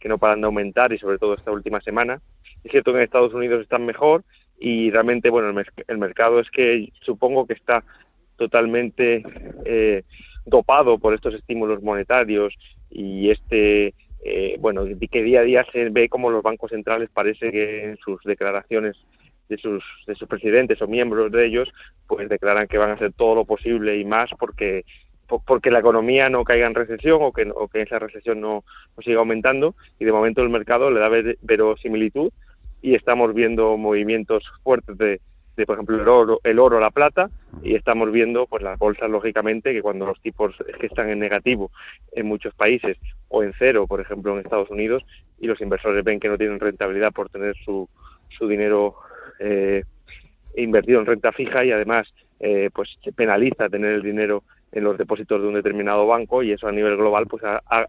que 0.00 0.08
no 0.08 0.18
paran 0.18 0.40
de 0.40 0.46
aumentar 0.46 0.92
y 0.92 0.98
sobre 0.98 1.18
todo 1.18 1.34
esta 1.34 1.52
última 1.52 1.80
semana. 1.82 2.20
Es 2.64 2.72
cierto 2.72 2.92
que 2.92 2.98
en 2.98 3.04
Estados 3.04 3.34
Unidos 3.34 3.60
están 3.60 3.84
mejor 3.84 4.24
y 4.62 4.92
realmente, 4.92 5.28
bueno, 5.28 5.60
el, 5.88 5.98
mercado 5.98 6.38
es 6.38 6.48
que 6.48 6.92
supongo 7.00 7.48
que 7.48 7.54
está 7.54 7.82
totalmente 8.36 9.24
eh, 9.64 10.04
dopado 10.46 10.98
por 10.98 11.14
estos 11.14 11.34
estímulos 11.34 11.82
monetarios 11.82 12.56
y 12.88 13.30
este, 13.30 13.92
eh, 14.24 14.56
bueno, 14.60 14.84
que 15.10 15.22
día 15.24 15.40
a 15.40 15.42
día 15.42 15.66
se 15.72 15.90
ve 15.90 16.08
como 16.08 16.30
los 16.30 16.44
bancos 16.44 16.70
centrales 16.70 17.10
parece 17.12 17.50
que 17.50 17.84
en 17.86 17.96
sus 17.96 18.22
declaraciones 18.22 19.04
de 19.48 19.58
sus, 19.58 19.82
de 20.06 20.14
sus 20.14 20.28
presidentes 20.28 20.80
o 20.80 20.86
miembros 20.86 21.32
de 21.32 21.44
ellos, 21.44 21.72
pues 22.06 22.28
declaran 22.28 22.68
que 22.68 22.78
van 22.78 22.90
a 22.90 22.94
hacer 22.94 23.12
todo 23.14 23.34
lo 23.34 23.44
posible 23.44 23.98
y 23.98 24.04
más 24.04 24.30
porque 24.38 24.84
porque 25.46 25.70
la 25.70 25.78
economía 25.78 26.28
no 26.28 26.44
caiga 26.44 26.66
en 26.66 26.74
recesión 26.74 27.18
o 27.22 27.32
que, 27.32 27.50
o 27.54 27.66
que 27.66 27.80
esa 27.80 27.98
recesión 27.98 28.42
no, 28.42 28.64
siga 29.00 29.20
aumentando 29.20 29.74
y 29.98 30.04
de 30.04 30.12
momento 30.12 30.42
el 30.42 30.50
mercado 30.50 30.90
le 30.90 31.00
da 31.00 31.08
verosimilitud 31.40 32.30
y 32.82 32.94
estamos 32.94 33.32
viendo 33.32 33.76
movimientos 33.76 34.44
fuertes 34.62 34.98
de, 34.98 35.20
de 35.56 35.66
por 35.66 35.76
ejemplo 35.76 36.00
el 36.00 36.08
oro, 36.08 36.40
el 36.44 36.58
oro, 36.58 36.80
la 36.80 36.90
plata 36.90 37.30
y 37.62 37.74
estamos 37.74 38.10
viendo 38.10 38.46
pues 38.46 38.62
las 38.62 38.78
bolsas 38.78 39.08
lógicamente 39.08 39.72
que 39.72 39.82
cuando 39.82 40.06
los 40.06 40.20
tipos 40.20 40.54
están 40.80 41.10
en 41.10 41.18
negativo 41.18 41.70
en 42.12 42.26
muchos 42.26 42.54
países 42.54 42.96
o 43.28 43.42
en 43.42 43.52
cero 43.58 43.86
por 43.86 44.00
ejemplo 44.00 44.32
en 44.32 44.40
Estados 44.40 44.70
Unidos 44.70 45.04
y 45.38 45.46
los 45.46 45.60
inversores 45.60 46.04
ven 46.04 46.20
que 46.20 46.28
no 46.28 46.38
tienen 46.38 46.60
rentabilidad 46.60 47.12
por 47.12 47.28
tener 47.28 47.54
su, 47.64 47.88
su 48.28 48.48
dinero 48.48 48.96
eh, 49.38 49.84
invertido 50.56 51.00
en 51.00 51.06
renta 51.06 51.32
fija 51.32 51.64
y 51.64 51.72
además 51.72 52.12
eh, 52.40 52.70
pues 52.74 52.98
se 53.02 53.12
penaliza 53.12 53.68
tener 53.68 53.92
el 53.92 54.02
dinero 54.02 54.42
en 54.72 54.84
los 54.84 54.96
depósitos 54.96 55.40
de 55.40 55.48
un 55.48 55.54
determinado 55.54 56.06
banco 56.06 56.42
y 56.42 56.52
eso 56.52 56.66
a 56.66 56.72
nivel 56.72 56.96
global 56.96 57.26
pues 57.26 57.42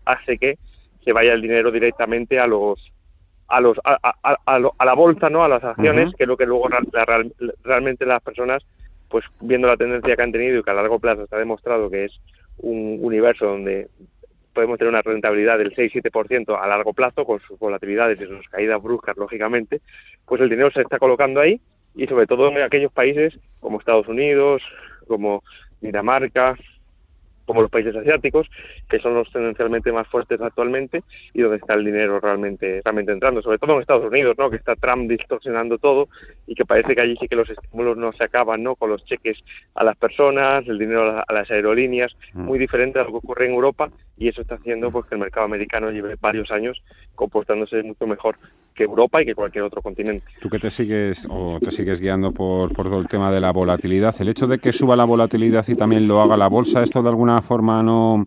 hace 0.06 0.38
que 0.38 0.58
se 1.04 1.14
vaya 1.14 1.34
el 1.34 1.42
dinero 1.42 1.72
directamente 1.72 2.40
a 2.40 2.48
los 2.48 2.92
a 3.54 3.62
los 3.62 3.80
a, 3.84 3.98
a, 4.46 4.86
la 4.86 4.94
bolsa 4.94 5.30
no 5.30 5.44
a 5.44 5.48
las 5.48 5.64
acciones 5.64 6.14
que 6.16 6.24
es 6.24 6.28
lo 6.28 6.38
que 6.38 6.48
luego 6.48 6.68
realmente 7.64 8.06
las 8.06 8.22
personas 8.22 8.66
pues 9.10 9.26
viendo 9.42 9.68
la 9.68 9.78
tendencia 9.78 10.16
que 10.16 10.22
han 10.22 10.32
tenido 10.32 10.60
y 10.60 10.64
que 10.64 10.72
a 10.72 10.74
largo 10.74 10.98
plazo 10.98 11.24
está 11.24 11.38
demostrado 11.38 11.90
que 11.90 12.06
es 12.06 12.20
un 12.58 12.98
universo 13.02 13.46
donde 13.46 13.90
podemos 14.54 14.80
tener 14.80 14.90
una 14.90 15.04
rentabilidad 15.04 15.60
del 15.60 15.76
6-7% 15.76 16.60
a 16.60 16.68
largo 16.68 16.94
plazo 16.94 17.26
con 17.26 17.40
sus 17.42 17.60
volatilidades 17.60 18.20
y 18.20 18.26
sus 18.26 18.50
caídas 18.50 18.82
bruscas 18.82 19.16
lógicamente 19.18 19.82
pues 20.26 20.42
el 20.42 20.50
dinero 20.50 20.72
se 20.72 20.82
está 20.82 20.98
colocando 20.98 21.40
ahí 21.40 21.62
y 21.96 22.08
sobre 22.08 22.26
todo 22.26 22.50
en 22.50 22.64
aquellos 22.64 22.92
países 22.92 23.38
como 23.60 23.80
Estados 23.80 24.08
Unidos 24.08 24.64
como 25.08 25.44
Dinamarca 25.80 26.58
como 27.46 27.62
los 27.62 27.72
países 27.72 27.96
asiáticos, 27.96 28.50
que 28.90 29.00
son 29.00 29.14
los 29.14 29.32
tendencialmente 29.32 29.92
más 29.92 30.08
fuertes 30.08 30.40
actualmente 30.42 31.04
y 31.34 31.42
donde 31.42 31.58
está 31.58 31.74
el 31.74 31.86
dinero 31.86 32.20
realmente, 32.20 32.82
realmente 32.84 33.12
entrando, 33.12 33.42
sobre 33.42 33.58
todo 33.58 33.76
en 33.76 33.82
Estados 33.82 34.06
Unidos, 34.06 34.36
¿no? 34.38 34.50
que 34.50 34.58
está 34.58 34.76
Trump 34.76 35.10
distorsionando 35.10 35.78
todo 35.78 36.10
y 36.48 36.56
que 36.56 36.66
parece 36.66 36.96
que 36.96 37.02
allí 37.02 37.16
sí 37.20 37.28
que 37.28 37.36
los 37.36 37.50
estímulos 37.50 37.98
no 37.98 38.12
se 38.14 38.24
acaban 38.24 38.64
¿no? 38.64 38.76
con 38.76 38.90
los 38.90 39.04
cheques 39.06 39.44
a 39.76 39.84
las 39.84 39.96
personas, 39.98 40.68
el 40.68 40.78
dinero 40.78 41.24
a 41.28 41.34
las 41.34 41.50
aerolíneas, 41.52 42.16
mm. 42.34 42.42
muy 42.42 42.60
diferente 42.60 43.00
a 43.00 43.04
lo 43.04 43.12
que 43.12 43.18
ocurre 43.18 43.46
en 43.46 43.54
Europa 43.54 43.92
y 44.18 44.28
eso 44.28 44.42
está 44.42 44.56
haciendo 44.56 44.92
pues, 44.92 45.06
que 45.06 45.16
el 45.16 45.22
mercado 45.22 45.46
americano 45.46 45.92
lleve 45.92 46.16
varios 46.20 46.52
años 46.52 46.84
comportándose 47.16 47.84
mucho 47.84 48.08
mejor 48.08 48.38
que 48.74 48.84
Europa 48.84 49.22
y 49.22 49.26
que 49.26 49.36
cualquier 49.36 49.64
otro 49.64 49.82
continente. 49.82 50.26
Tú 50.42 50.50
que 50.50 50.60
te 50.60 50.70
sigues 50.70 51.28
o 51.30 51.60
te 51.60 51.72
sigues 51.72 52.00
guiando 52.00 52.32
por, 52.32 52.74
por 52.74 52.88
todo 52.88 53.00
el 53.00 53.08
tema 53.08 53.32
de 53.32 53.40
la 53.40 53.52
volatilidad, 53.52 54.16
el 54.20 54.30
hecho 54.30 54.48
de 54.48 54.60
que 54.60 54.74
suba 54.74 54.96
la 54.96 55.06
volatilidad 55.06 55.66
y 55.68 55.76
también 55.76 56.08
lo 56.08 56.22
haga 56.22 56.38
la 56.38 56.48
bolsa, 56.48 56.84
¿esto 56.84 57.04
de 57.04 57.10
alguna 57.10 57.42
forma 57.42 57.84
no, 57.84 58.26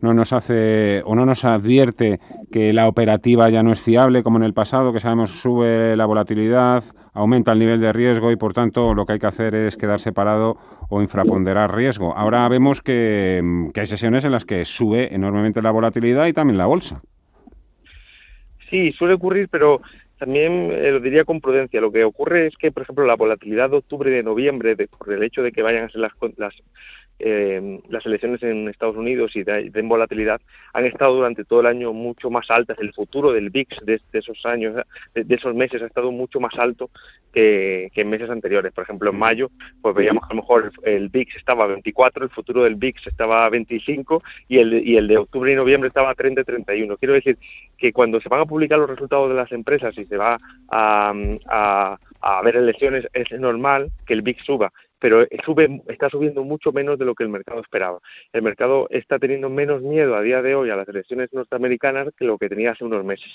no 0.00 0.14
nos 0.14 0.32
hace 0.32 1.02
o 1.04 1.14
no 1.14 1.26
nos 1.26 1.44
advierte 1.44 2.20
que 2.50 2.72
la 2.72 2.88
operativa 2.88 3.48
ya 3.50 3.62
no 3.62 3.72
es 3.72 3.80
fiable 3.80 4.22
como 4.22 4.38
en 4.38 4.44
el 4.44 4.54
pasado, 4.54 4.92
que 4.92 5.00
sabemos 5.00 5.30
sube 5.30 5.96
la 5.96 6.06
volatilidad, 6.06 6.84
aumenta 7.12 7.52
el 7.52 7.58
nivel 7.58 7.80
de 7.80 7.92
riesgo 7.92 8.30
y 8.30 8.36
por 8.36 8.54
tanto 8.54 8.94
lo 8.94 9.06
que 9.06 9.14
hay 9.14 9.18
que 9.18 9.26
hacer 9.26 9.54
es 9.54 9.76
quedar 9.76 10.00
separado 10.00 10.56
o 10.88 11.02
infraponderar 11.02 11.74
riesgo. 11.74 12.16
Ahora 12.16 12.48
vemos 12.48 12.80
que, 12.80 13.70
que 13.74 13.80
hay 13.80 13.86
sesiones 13.86 14.24
en 14.24 14.32
las 14.32 14.44
que 14.44 14.64
sube 14.64 15.14
enormemente 15.14 15.62
la 15.62 15.70
volatilidad 15.70 16.26
y 16.26 16.32
también 16.32 16.58
la 16.58 16.66
bolsa. 16.66 17.02
Sí, 18.70 18.92
suele 18.92 19.14
ocurrir, 19.14 19.48
pero 19.50 19.82
también 20.16 20.70
eh, 20.70 20.92
lo 20.92 21.00
diría 21.00 21.24
con 21.24 21.40
prudencia. 21.40 21.80
Lo 21.80 21.90
que 21.90 22.04
ocurre 22.04 22.46
es 22.46 22.56
que, 22.56 22.70
por 22.70 22.84
ejemplo, 22.84 23.04
la 23.04 23.16
volatilidad 23.16 23.70
de 23.70 23.78
octubre 23.78 24.10
y 24.10 24.14
de 24.14 24.22
noviembre, 24.22 24.76
por 24.76 25.12
el 25.12 25.22
hecho 25.22 25.42
de 25.42 25.50
que 25.50 25.62
vayan 25.62 25.84
a 25.84 25.88
ser 25.90 26.00
las, 26.00 26.12
las 26.36 26.54
eh, 27.22 27.80
las 27.88 28.04
elecciones 28.06 28.42
en 28.42 28.68
Estados 28.68 28.96
Unidos 28.96 29.36
y 29.36 29.42
de, 29.42 29.70
volatilidad 29.82 30.40
han 30.72 30.86
estado 30.86 31.16
durante 31.16 31.44
todo 31.44 31.60
el 31.60 31.66
año 31.66 31.92
mucho 31.92 32.30
más 32.30 32.50
altas. 32.50 32.78
El 32.80 32.92
futuro 32.92 33.32
del 33.32 33.50
VIX 33.50 33.84
de, 33.84 34.00
esos 34.12 34.44
años, 34.46 34.74
de, 35.14 35.34
esos 35.34 35.54
meses, 35.54 35.82
ha 35.82 35.86
estado 35.86 36.12
mucho 36.12 36.40
más 36.40 36.58
alto 36.58 36.90
que, 37.32 37.90
en 37.94 38.08
meses 38.08 38.30
anteriores. 38.30 38.72
Por 38.72 38.84
ejemplo, 38.84 39.10
en 39.10 39.18
mayo, 39.18 39.50
pues 39.82 39.94
veíamos 39.94 40.26
que 40.26 40.32
a 40.32 40.36
lo 40.36 40.42
mejor 40.42 40.72
el, 40.84 41.08
VIX 41.08 41.36
estaba 41.36 41.64
a 41.64 41.68
24, 41.68 42.24
el 42.24 42.30
futuro 42.30 42.64
del 42.64 42.76
VIX 42.76 43.06
estaba 43.06 43.44
a 43.44 43.50
25 43.50 44.22
y 44.48 44.58
el, 44.58 44.86
y 44.86 44.96
el 44.96 45.08
de 45.08 45.18
octubre 45.18 45.52
y 45.52 45.56
noviembre 45.56 45.88
estaba 45.88 46.10
a 46.10 46.14
30 46.14 46.44
31. 46.44 46.96
Quiero 46.96 47.14
decir 47.14 47.38
que 47.76 47.92
cuando 47.92 48.20
se 48.20 48.28
van 48.28 48.40
a 48.40 48.46
publicar 48.46 48.78
los 48.78 48.88
resultados 48.88 49.28
de 49.28 49.34
las 49.34 49.52
empresas 49.52 49.96
y 49.98 50.04
se 50.04 50.16
va 50.16 50.38
a, 50.68 51.12
a, 51.48 51.98
a 52.20 52.42
ver 52.42 52.56
elecciones, 52.56 53.06
es 53.12 53.30
normal 53.32 53.90
que 54.06 54.14
el 54.14 54.22
VIX 54.22 54.44
suba 54.44 54.72
pero 55.00 55.26
sube, 55.44 55.82
está 55.88 56.08
subiendo 56.08 56.44
mucho 56.44 56.72
menos 56.72 56.98
de 56.98 57.04
lo 57.04 57.14
que 57.14 57.24
el 57.24 57.30
mercado 57.30 57.60
esperaba. 57.60 57.98
El 58.32 58.42
mercado 58.42 58.86
está 58.90 59.18
teniendo 59.18 59.50
menos 59.50 59.82
miedo 59.82 60.14
a 60.14 60.22
día 60.22 60.42
de 60.42 60.54
hoy 60.54 60.70
a 60.70 60.76
las 60.76 60.88
elecciones 60.88 61.32
norteamericanas 61.32 62.08
que 62.16 62.26
lo 62.26 62.38
que 62.38 62.48
tenía 62.48 62.72
hace 62.72 62.84
unos 62.84 63.04
meses. 63.04 63.32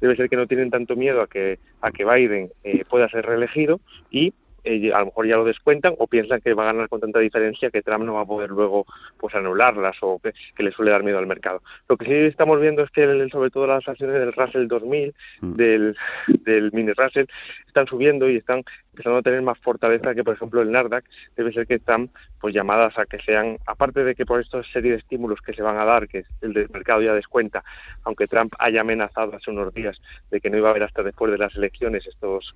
Debe 0.00 0.16
ser 0.16 0.30
que 0.30 0.36
no 0.36 0.46
tienen 0.46 0.70
tanto 0.70 0.96
miedo 0.96 1.20
a 1.20 1.26
que, 1.26 1.58
a 1.80 1.90
que 1.90 2.04
Biden 2.04 2.50
eh, 2.64 2.84
pueda 2.88 3.08
ser 3.08 3.26
reelegido 3.26 3.80
y 4.10 4.32
eh, 4.64 4.92
a 4.92 5.00
lo 5.00 5.06
mejor 5.06 5.26
ya 5.26 5.36
lo 5.36 5.44
descuentan 5.44 5.94
o 5.98 6.06
piensan 6.06 6.40
que 6.40 6.54
va 6.54 6.64
a 6.64 6.72
ganar 6.72 6.88
con 6.88 7.00
tanta 7.00 7.18
diferencia 7.18 7.70
que 7.70 7.82
Trump 7.82 8.04
no 8.04 8.14
va 8.14 8.22
a 8.22 8.26
poder 8.26 8.50
luego 8.50 8.86
pues 9.18 9.34
anularlas 9.34 9.96
o 10.02 10.18
que, 10.18 10.32
le 10.62 10.72
suele 10.72 10.90
dar 10.90 11.02
miedo 11.02 11.18
al 11.18 11.26
mercado. 11.26 11.62
Lo 11.88 11.96
que 11.96 12.04
sí 12.04 12.12
estamos 12.12 12.60
viendo 12.60 12.82
es 12.82 12.90
que 12.90 13.28
sobre 13.30 13.50
todo 13.50 13.66
las 13.66 13.88
acciones 13.88 14.18
del 14.18 14.32
Russell 14.32 14.66
2000, 14.66 15.14
mm. 15.40 15.52
del, 15.54 15.96
del 16.44 16.72
mini 16.72 16.92
Russell, 16.92 17.26
están 17.66 17.86
subiendo 17.86 18.28
y 18.28 18.36
están 18.36 18.62
empezando 18.92 19.18
a 19.18 19.22
tener 19.22 19.42
más 19.42 19.58
fortaleza 19.58 20.14
que 20.14 20.24
por 20.24 20.34
ejemplo 20.34 20.62
el 20.62 20.70
Nasdaq. 20.70 21.04
Debe 21.36 21.52
ser 21.52 21.66
que 21.66 21.74
están 21.74 22.10
pues 22.40 22.54
llamadas 22.54 22.98
a 22.98 23.06
que 23.06 23.18
sean, 23.20 23.58
aparte 23.66 24.04
de 24.04 24.14
que 24.14 24.26
por 24.26 24.40
esta 24.40 24.62
serie 24.62 24.92
de 24.92 24.98
estímulos 24.98 25.40
que 25.40 25.52
se 25.52 25.62
van 25.62 25.78
a 25.78 25.84
dar, 25.84 26.08
que 26.08 26.24
el 26.40 26.52
del 26.52 26.68
mercado 26.70 27.02
ya 27.02 27.14
descuenta, 27.14 27.64
aunque 28.04 28.26
Trump 28.26 28.52
haya 28.58 28.80
amenazado 28.80 29.34
hace 29.34 29.50
unos 29.50 29.72
días 29.74 30.00
de 30.30 30.40
que 30.40 30.50
no 30.50 30.58
iba 30.58 30.68
a 30.68 30.70
haber 30.70 30.84
hasta 30.84 31.02
después 31.02 31.30
de 31.30 31.38
las 31.38 31.54
elecciones 31.56 32.06
estos 32.06 32.54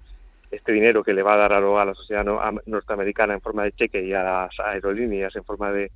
este 0.54 0.72
dinero 0.72 1.02
que 1.02 1.14
le 1.14 1.22
va 1.22 1.34
a 1.34 1.36
dar 1.36 1.52
a, 1.52 1.58
a 1.58 1.84
la 1.84 1.94
sociedad 1.94 2.24
norteamericana 2.66 3.34
en 3.34 3.40
forma 3.40 3.64
de 3.64 3.72
cheque 3.72 4.02
y 4.04 4.12
a 4.12 4.22
las 4.22 4.60
aerolíneas 4.60 5.34
en 5.36 5.44
forma 5.44 5.72
de, 5.72 5.90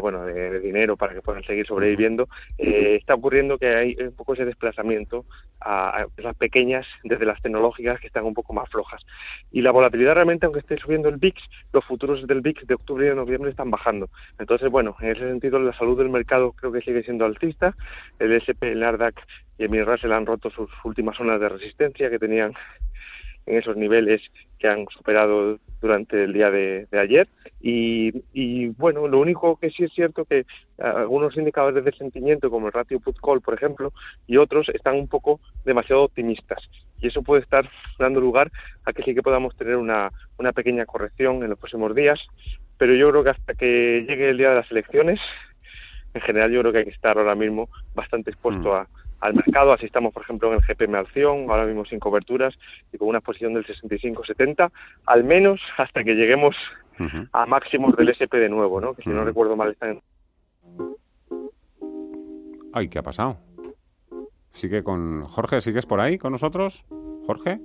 bueno 0.00 0.24
de, 0.24 0.60
dinero 0.60 0.96
para 0.96 1.14
que 1.14 1.22
puedan 1.22 1.42
seguir 1.44 1.66
sobreviviendo 1.66 2.28
eh, 2.58 2.96
está 2.98 3.14
ocurriendo 3.14 3.58
que 3.58 3.66
hay 3.66 3.96
un 4.00 4.14
poco 4.14 4.34
ese 4.34 4.44
desplazamiento 4.44 5.26
a, 5.60 6.06
las 6.16 6.36
pequeñas 6.36 6.86
desde 7.04 7.26
las 7.26 7.40
tecnológicas 7.42 8.00
que 8.00 8.06
están 8.06 8.24
un 8.24 8.34
poco 8.34 8.52
más 8.52 8.68
flojas. 8.68 9.04
Y 9.50 9.62
la 9.62 9.70
volatilidad 9.70 10.14
realmente 10.14 10.46
aunque 10.46 10.60
esté 10.60 10.78
subiendo 10.78 11.08
el 11.08 11.16
VIX 11.16 11.42
los 11.72 11.84
futuros 11.84 12.26
del 12.26 12.40
VIX 12.40 12.66
de 12.66 12.74
octubre 12.74 13.06
y 13.06 13.08
de 13.10 13.14
noviembre 13.14 13.50
están 13.50 13.70
bajando. 13.70 14.08
Entonces 14.38 14.70
bueno 14.70 14.96
en 15.00 15.10
ese 15.10 15.28
sentido 15.28 15.58
la 15.58 15.72
salud 15.72 15.98
del 15.98 16.10
mercado 16.10 16.52
creo 16.52 16.72
que 16.72 16.80
sigue 16.80 17.02
siendo 17.02 17.24
alcista 17.24 17.74
el 18.18 18.32
SP 18.32 18.72
el 18.72 18.80
Nasdaq 18.80 19.20
y 19.58 19.64
el 19.64 19.86
Russell 19.86 20.12
han 20.12 20.26
roto 20.26 20.50
sus 20.50 20.70
últimas 20.84 21.16
zonas 21.16 21.38
de 21.40 21.48
resistencia 21.48 22.10
que 22.10 22.18
tenían 22.18 22.54
en 23.46 23.56
esos 23.56 23.76
niveles 23.76 24.22
que 24.58 24.68
han 24.68 24.86
superado 24.88 25.58
durante 25.80 26.22
el 26.22 26.32
día 26.32 26.50
de, 26.50 26.86
ayer. 26.92 27.28
Y, 27.60 28.68
bueno, 28.78 29.08
lo 29.08 29.18
único 29.18 29.56
que 29.56 29.70
sí 29.70 29.84
es 29.84 29.92
cierto 29.92 30.24
que 30.24 30.46
algunos 30.78 31.36
indicadores 31.36 31.84
de 31.84 31.92
sentimiento, 31.92 32.50
como 32.50 32.68
el 32.68 32.72
ratio 32.72 33.00
put 33.00 33.18
call, 33.20 33.40
por 33.40 33.54
ejemplo, 33.54 33.92
y 34.26 34.36
otros, 34.36 34.68
están 34.68 34.96
un 34.96 35.08
poco 35.08 35.40
demasiado 35.64 36.04
optimistas. 36.04 36.70
Y 37.00 37.08
eso 37.08 37.22
puede 37.22 37.42
estar 37.42 37.68
dando 37.98 38.20
lugar 38.20 38.50
a 38.84 38.92
que 38.92 39.02
sí 39.02 39.14
que 39.14 39.22
podamos 39.22 39.56
tener 39.56 39.76
una, 39.76 40.12
una 40.38 40.52
pequeña 40.52 40.86
corrección 40.86 41.42
en 41.42 41.50
los 41.50 41.58
próximos 41.58 41.94
días. 41.94 42.24
Pero 42.78 42.94
yo 42.94 43.10
creo 43.10 43.24
que 43.24 43.30
hasta 43.30 43.54
que 43.54 44.04
llegue 44.08 44.30
el 44.30 44.38
día 44.38 44.50
de 44.50 44.56
las 44.56 44.70
elecciones, 44.70 45.20
en 46.14 46.20
general 46.20 46.52
yo 46.52 46.60
creo 46.60 46.72
que 46.72 46.78
hay 46.78 46.84
que 46.84 46.90
estar 46.90 47.18
ahora 47.18 47.34
mismo 47.34 47.68
bastante 47.94 48.30
expuesto 48.30 48.70
mm. 48.70 48.74
a 48.74 48.88
al 49.22 49.34
mercado. 49.34 49.72
Así 49.72 49.86
estamos, 49.86 50.12
por 50.12 50.22
ejemplo, 50.22 50.52
en 50.52 50.54
el 50.54 50.60
GPM 50.60 50.96
Acción, 50.96 51.46
ahora 51.48 51.64
mismo 51.64 51.84
sin 51.84 52.00
coberturas 52.00 52.58
y 52.92 52.98
con 52.98 53.08
una 53.08 53.20
posición 53.20 53.54
del 53.54 53.64
65-70, 53.64 54.70
al 55.06 55.24
menos 55.24 55.60
hasta 55.78 56.04
que 56.04 56.14
lleguemos 56.14 56.56
a 57.32 57.46
máximos 57.46 57.96
del 57.96 58.10
SP 58.14 58.38
de 58.38 58.48
nuevo, 58.48 58.80
¿no? 58.80 58.94
que 58.94 59.02
si 59.02 59.08
no 59.08 59.24
recuerdo 59.24 59.56
mal 59.56 59.72
está 59.72 59.90
en... 59.90 60.02
Ay, 62.72 62.88
¿qué 62.88 62.98
ha 62.98 63.02
pasado? 63.02 63.38
¿Sigue 64.52 64.84
con... 64.84 65.24
Jorge, 65.24 65.60
¿sigues 65.60 65.86
por 65.86 66.00
ahí 66.00 66.18
con 66.18 66.32
nosotros? 66.32 66.84
¿Jorge? 67.26 67.60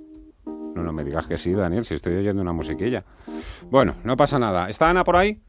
No, 0.46 0.82
no 0.82 0.92
me 0.92 1.04
digas 1.04 1.26
que 1.26 1.38
sí, 1.38 1.52
Daniel, 1.52 1.84
si 1.84 1.94
estoy 1.94 2.16
oyendo 2.16 2.42
una 2.42 2.52
musiquilla. 2.52 3.04
Bueno, 3.70 3.94
no 4.04 4.16
pasa 4.16 4.38
nada. 4.38 4.68
¿Está 4.68 4.90
Ana 4.90 5.04
por 5.04 5.16
ahí? 5.16 5.40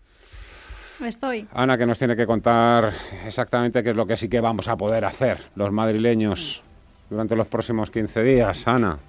Estoy. 1.05 1.47
Ana, 1.53 1.77
que 1.77 1.85
nos 1.85 1.97
tiene 1.97 2.15
que 2.15 2.25
contar 2.25 2.93
exactamente 3.25 3.83
qué 3.83 3.91
es 3.91 3.95
lo 3.95 4.05
que 4.05 4.17
sí 4.17 4.29
que 4.29 4.41
vamos 4.41 4.67
a 4.67 4.75
poder 4.75 5.05
hacer 5.05 5.39
los 5.55 5.71
madrileños 5.71 6.61
durante 7.09 7.35
los 7.35 7.47
próximos 7.47 7.89
15 7.89 8.23
días. 8.23 8.67
Ana. 8.67 8.99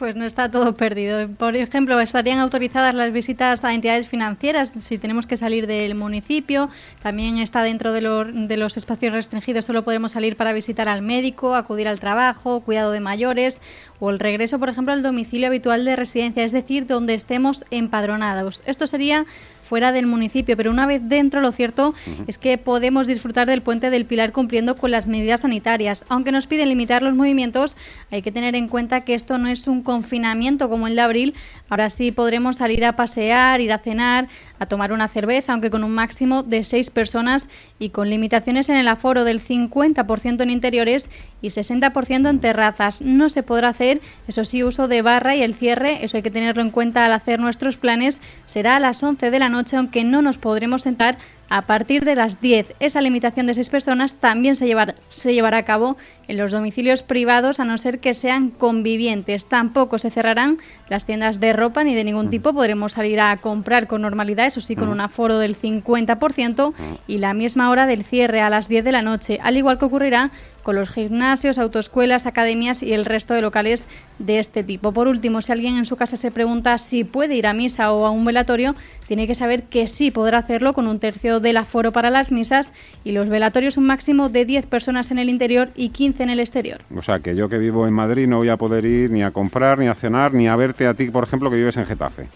Pues 0.00 0.16
no 0.16 0.24
está 0.24 0.50
todo 0.50 0.74
perdido. 0.76 1.28
Por 1.28 1.54
ejemplo, 1.56 2.00
estarían 2.00 2.38
autorizadas 2.38 2.94
las 2.94 3.12
visitas 3.12 3.62
a 3.62 3.74
entidades 3.74 4.08
financieras 4.08 4.72
si 4.80 4.96
tenemos 4.96 5.26
que 5.26 5.36
salir 5.36 5.66
del 5.66 5.94
municipio. 5.94 6.70
También 7.02 7.36
está 7.36 7.62
dentro 7.62 7.92
de, 7.92 8.00
de, 8.00 8.56
los 8.56 8.78
espacios 8.78 9.12
restringidos, 9.12 9.66
solo 9.66 9.84
podemos 9.84 10.12
salir 10.12 10.38
para 10.38 10.54
visitar 10.54 10.88
al 10.88 11.02
médico, 11.02 11.54
acudir 11.54 11.86
al 11.86 12.00
trabajo, 12.00 12.60
cuidado 12.60 12.92
de 12.92 13.00
mayores 13.00 13.60
o 13.98 14.08
el 14.08 14.18
regreso, 14.18 14.58
por 14.58 14.70
ejemplo, 14.70 14.94
al 14.94 15.02
domicilio 15.02 15.48
habitual 15.48 15.84
de 15.84 15.96
residencia, 15.96 16.44
es 16.44 16.52
decir, 16.52 16.86
donde 16.86 17.12
estemos 17.12 17.66
empadronados. 17.70 18.62
Esto 18.64 18.86
sería 18.86 19.26
fuera 19.70 19.92
del 19.92 20.08
municipio, 20.08 20.56
pero 20.56 20.72
una 20.72 20.84
vez 20.84 21.00
dentro 21.04 21.40
lo 21.40 21.52
cierto 21.52 21.94
es 22.26 22.38
que 22.38 22.58
podemos 22.58 23.06
disfrutar 23.06 23.46
del 23.46 23.62
puente 23.62 23.88
del 23.88 24.04
Pilar 24.04 24.32
cumpliendo 24.32 24.74
con 24.74 24.90
las 24.90 25.06
medidas 25.06 25.42
sanitarias. 25.42 26.04
Aunque 26.08 26.32
nos 26.32 26.48
piden 26.48 26.70
limitar 26.70 27.04
los 27.04 27.14
movimientos, 27.14 27.76
hay 28.10 28.20
que 28.22 28.32
tener 28.32 28.56
en 28.56 28.66
cuenta 28.66 29.02
que 29.02 29.14
esto 29.14 29.38
no 29.38 29.48
es 29.48 29.68
un 29.68 29.84
confinamiento 29.84 30.68
como 30.68 30.88
el 30.88 30.96
de 30.96 31.02
abril. 31.02 31.34
Ahora 31.68 31.88
sí 31.88 32.10
podremos 32.10 32.56
salir 32.56 32.84
a 32.84 32.96
pasear, 32.96 33.60
ir 33.60 33.72
a 33.72 33.78
cenar, 33.78 34.26
a 34.60 34.66
tomar 34.66 34.92
una 34.92 35.08
cerveza, 35.08 35.52
aunque 35.52 35.70
con 35.70 35.82
un 35.82 35.90
máximo 35.90 36.44
de 36.44 36.62
seis 36.62 36.90
personas 36.90 37.48
y 37.80 37.88
con 37.88 38.08
limitaciones 38.08 38.68
en 38.68 38.76
el 38.76 38.86
aforo 38.86 39.24
del 39.24 39.42
50% 39.42 40.42
en 40.42 40.50
interiores 40.50 41.10
y 41.42 41.48
60% 41.48 42.28
en 42.28 42.38
terrazas. 42.40 43.02
No 43.02 43.28
se 43.30 43.42
podrá 43.42 43.70
hacer, 43.70 44.00
eso 44.28 44.44
sí, 44.44 44.62
uso 44.62 44.86
de 44.86 45.02
barra 45.02 45.34
y 45.34 45.42
el 45.42 45.54
cierre, 45.54 46.04
eso 46.04 46.18
hay 46.18 46.22
que 46.22 46.30
tenerlo 46.30 46.62
en 46.62 46.70
cuenta 46.70 47.06
al 47.06 47.12
hacer 47.14 47.40
nuestros 47.40 47.78
planes, 47.78 48.20
será 48.46 48.76
a 48.76 48.80
las 48.80 49.02
11 49.02 49.30
de 49.30 49.38
la 49.38 49.48
noche 49.48 49.76
aunque 49.76 50.04
no 50.04 50.22
nos 50.22 50.38
podremos 50.38 50.82
sentar 50.82 51.16
a 51.50 51.62
partir 51.62 52.04
de 52.04 52.14
las 52.14 52.40
10. 52.40 52.74
Esa 52.78 53.02
limitación 53.02 53.46
de 53.46 53.54
seis 53.54 53.68
personas 53.68 54.14
también 54.14 54.56
se, 54.56 54.72
se 55.10 55.34
llevará 55.34 55.58
a 55.58 55.64
cabo 55.64 55.96
en 56.28 56.38
los 56.38 56.52
domicilios 56.52 57.02
privados, 57.02 57.58
a 57.58 57.64
no 57.64 57.76
ser 57.76 57.98
que 57.98 58.14
sean 58.14 58.50
convivientes. 58.50 59.46
Tampoco 59.46 59.98
se 59.98 60.10
cerrarán 60.10 60.58
las 60.88 61.04
tiendas 61.04 61.40
de 61.40 61.52
ropa 61.52 61.82
ni 61.82 61.96
de 61.96 62.04
ningún 62.04 62.30
tipo. 62.30 62.54
Podremos 62.54 62.92
salir 62.92 63.20
a 63.20 63.36
comprar 63.38 63.88
con 63.88 64.02
normalidad, 64.02 64.46
eso 64.46 64.60
sí, 64.60 64.76
con 64.76 64.88
un 64.88 65.00
aforo 65.00 65.38
del 65.38 65.58
50% 65.58 66.72
y 67.08 67.18
la 67.18 67.34
misma 67.34 67.68
hora 67.70 67.86
del 67.86 68.04
cierre 68.04 68.40
a 68.40 68.48
las 68.48 68.68
10 68.68 68.84
de 68.84 68.92
la 68.92 69.02
noche, 69.02 69.40
al 69.42 69.56
igual 69.56 69.78
que 69.78 69.86
ocurrirá 69.86 70.30
con 70.62 70.76
los 70.76 70.90
gimnasios, 70.90 71.58
autoescuelas, 71.58 72.26
academias 72.26 72.82
y 72.82 72.92
el 72.92 73.04
resto 73.04 73.34
de 73.34 73.42
locales 73.42 73.84
de 74.18 74.38
este 74.38 74.62
tipo. 74.62 74.92
Por 74.92 75.08
último, 75.08 75.42
si 75.42 75.52
alguien 75.52 75.76
en 75.76 75.86
su 75.86 75.96
casa 75.96 76.16
se 76.16 76.30
pregunta 76.30 76.78
si 76.78 77.04
puede 77.04 77.34
ir 77.34 77.46
a 77.46 77.52
misa 77.52 77.92
o 77.92 78.06
a 78.06 78.10
un 78.10 78.24
velatorio, 78.24 78.74
tiene 79.06 79.26
que 79.26 79.34
saber 79.34 79.64
que 79.64 79.88
sí 79.88 80.10
podrá 80.10 80.38
hacerlo 80.38 80.72
con 80.72 80.86
un 80.86 80.98
tercio 80.98 81.40
del 81.40 81.56
aforo 81.56 81.92
para 81.92 82.10
las 82.10 82.30
misas 82.30 82.72
y 83.04 83.12
los 83.12 83.28
velatorios 83.28 83.76
un 83.76 83.86
máximo 83.86 84.28
de 84.28 84.44
10 84.44 84.66
personas 84.66 85.10
en 85.10 85.18
el 85.18 85.28
interior 85.28 85.70
y 85.74 85.90
15 85.90 86.22
en 86.22 86.30
el 86.30 86.40
exterior. 86.40 86.82
O 86.94 87.02
sea, 87.02 87.20
que 87.20 87.34
yo 87.34 87.48
que 87.48 87.58
vivo 87.58 87.86
en 87.86 87.94
Madrid 87.94 88.26
no 88.26 88.38
voy 88.38 88.48
a 88.48 88.56
poder 88.56 88.84
ir 88.84 89.10
ni 89.10 89.22
a 89.22 89.30
comprar, 89.30 89.78
ni 89.78 89.88
a 89.88 89.94
cenar, 89.94 90.34
ni 90.34 90.48
a 90.48 90.56
verte 90.56 90.86
a 90.86 90.94
ti, 90.94 91.10
por 91.10 91.24
ejemplo, 91.24 91.50
que 91.50 91.56
vives 91.56 91.76
en 91.76 91.86
Getafe. 91.86 92.28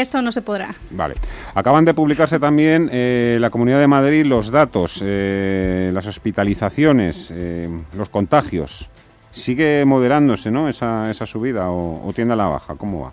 Eso 0.00 0.22
no 0.22 0.32
se 0.32 0.42
podrá. 0.42 0.74
Vale. 0.90 1.14
Acaban 1.54 1.84
de 1.84 1.94
publicarse 1.94 2.38
también 2.38 2.88
eh, 2.92 3.38
la 3.40 3.50
Comunidad 3.50 3.80
de 3.80 3.88
Madrid 3.88 4.24
los 4.24 4.50
datos, 4.50 5.02
eh, 5.04 5.90
las 5.92 6.06
hospitalizaciones, 6.06 7.32
eh, 7.34 7.68
los 7.96 8.08
contagios. 8.08 8.88
¿Sigue 9.32 9.84
moderándose 9.84 10.50
¿no? 10.50 10.68
esa, 10.68 11.10
esa 11.10 11.26
subida 11.26 11.70
o, 11.70 12.06
o 12.06 12.12
tiende 12.12 12.34
a 12.34 12.36
la 12.36 12.46
baja? 12.46 12.76
¿Cómo 12.76 13.02
va? 13.02 13.12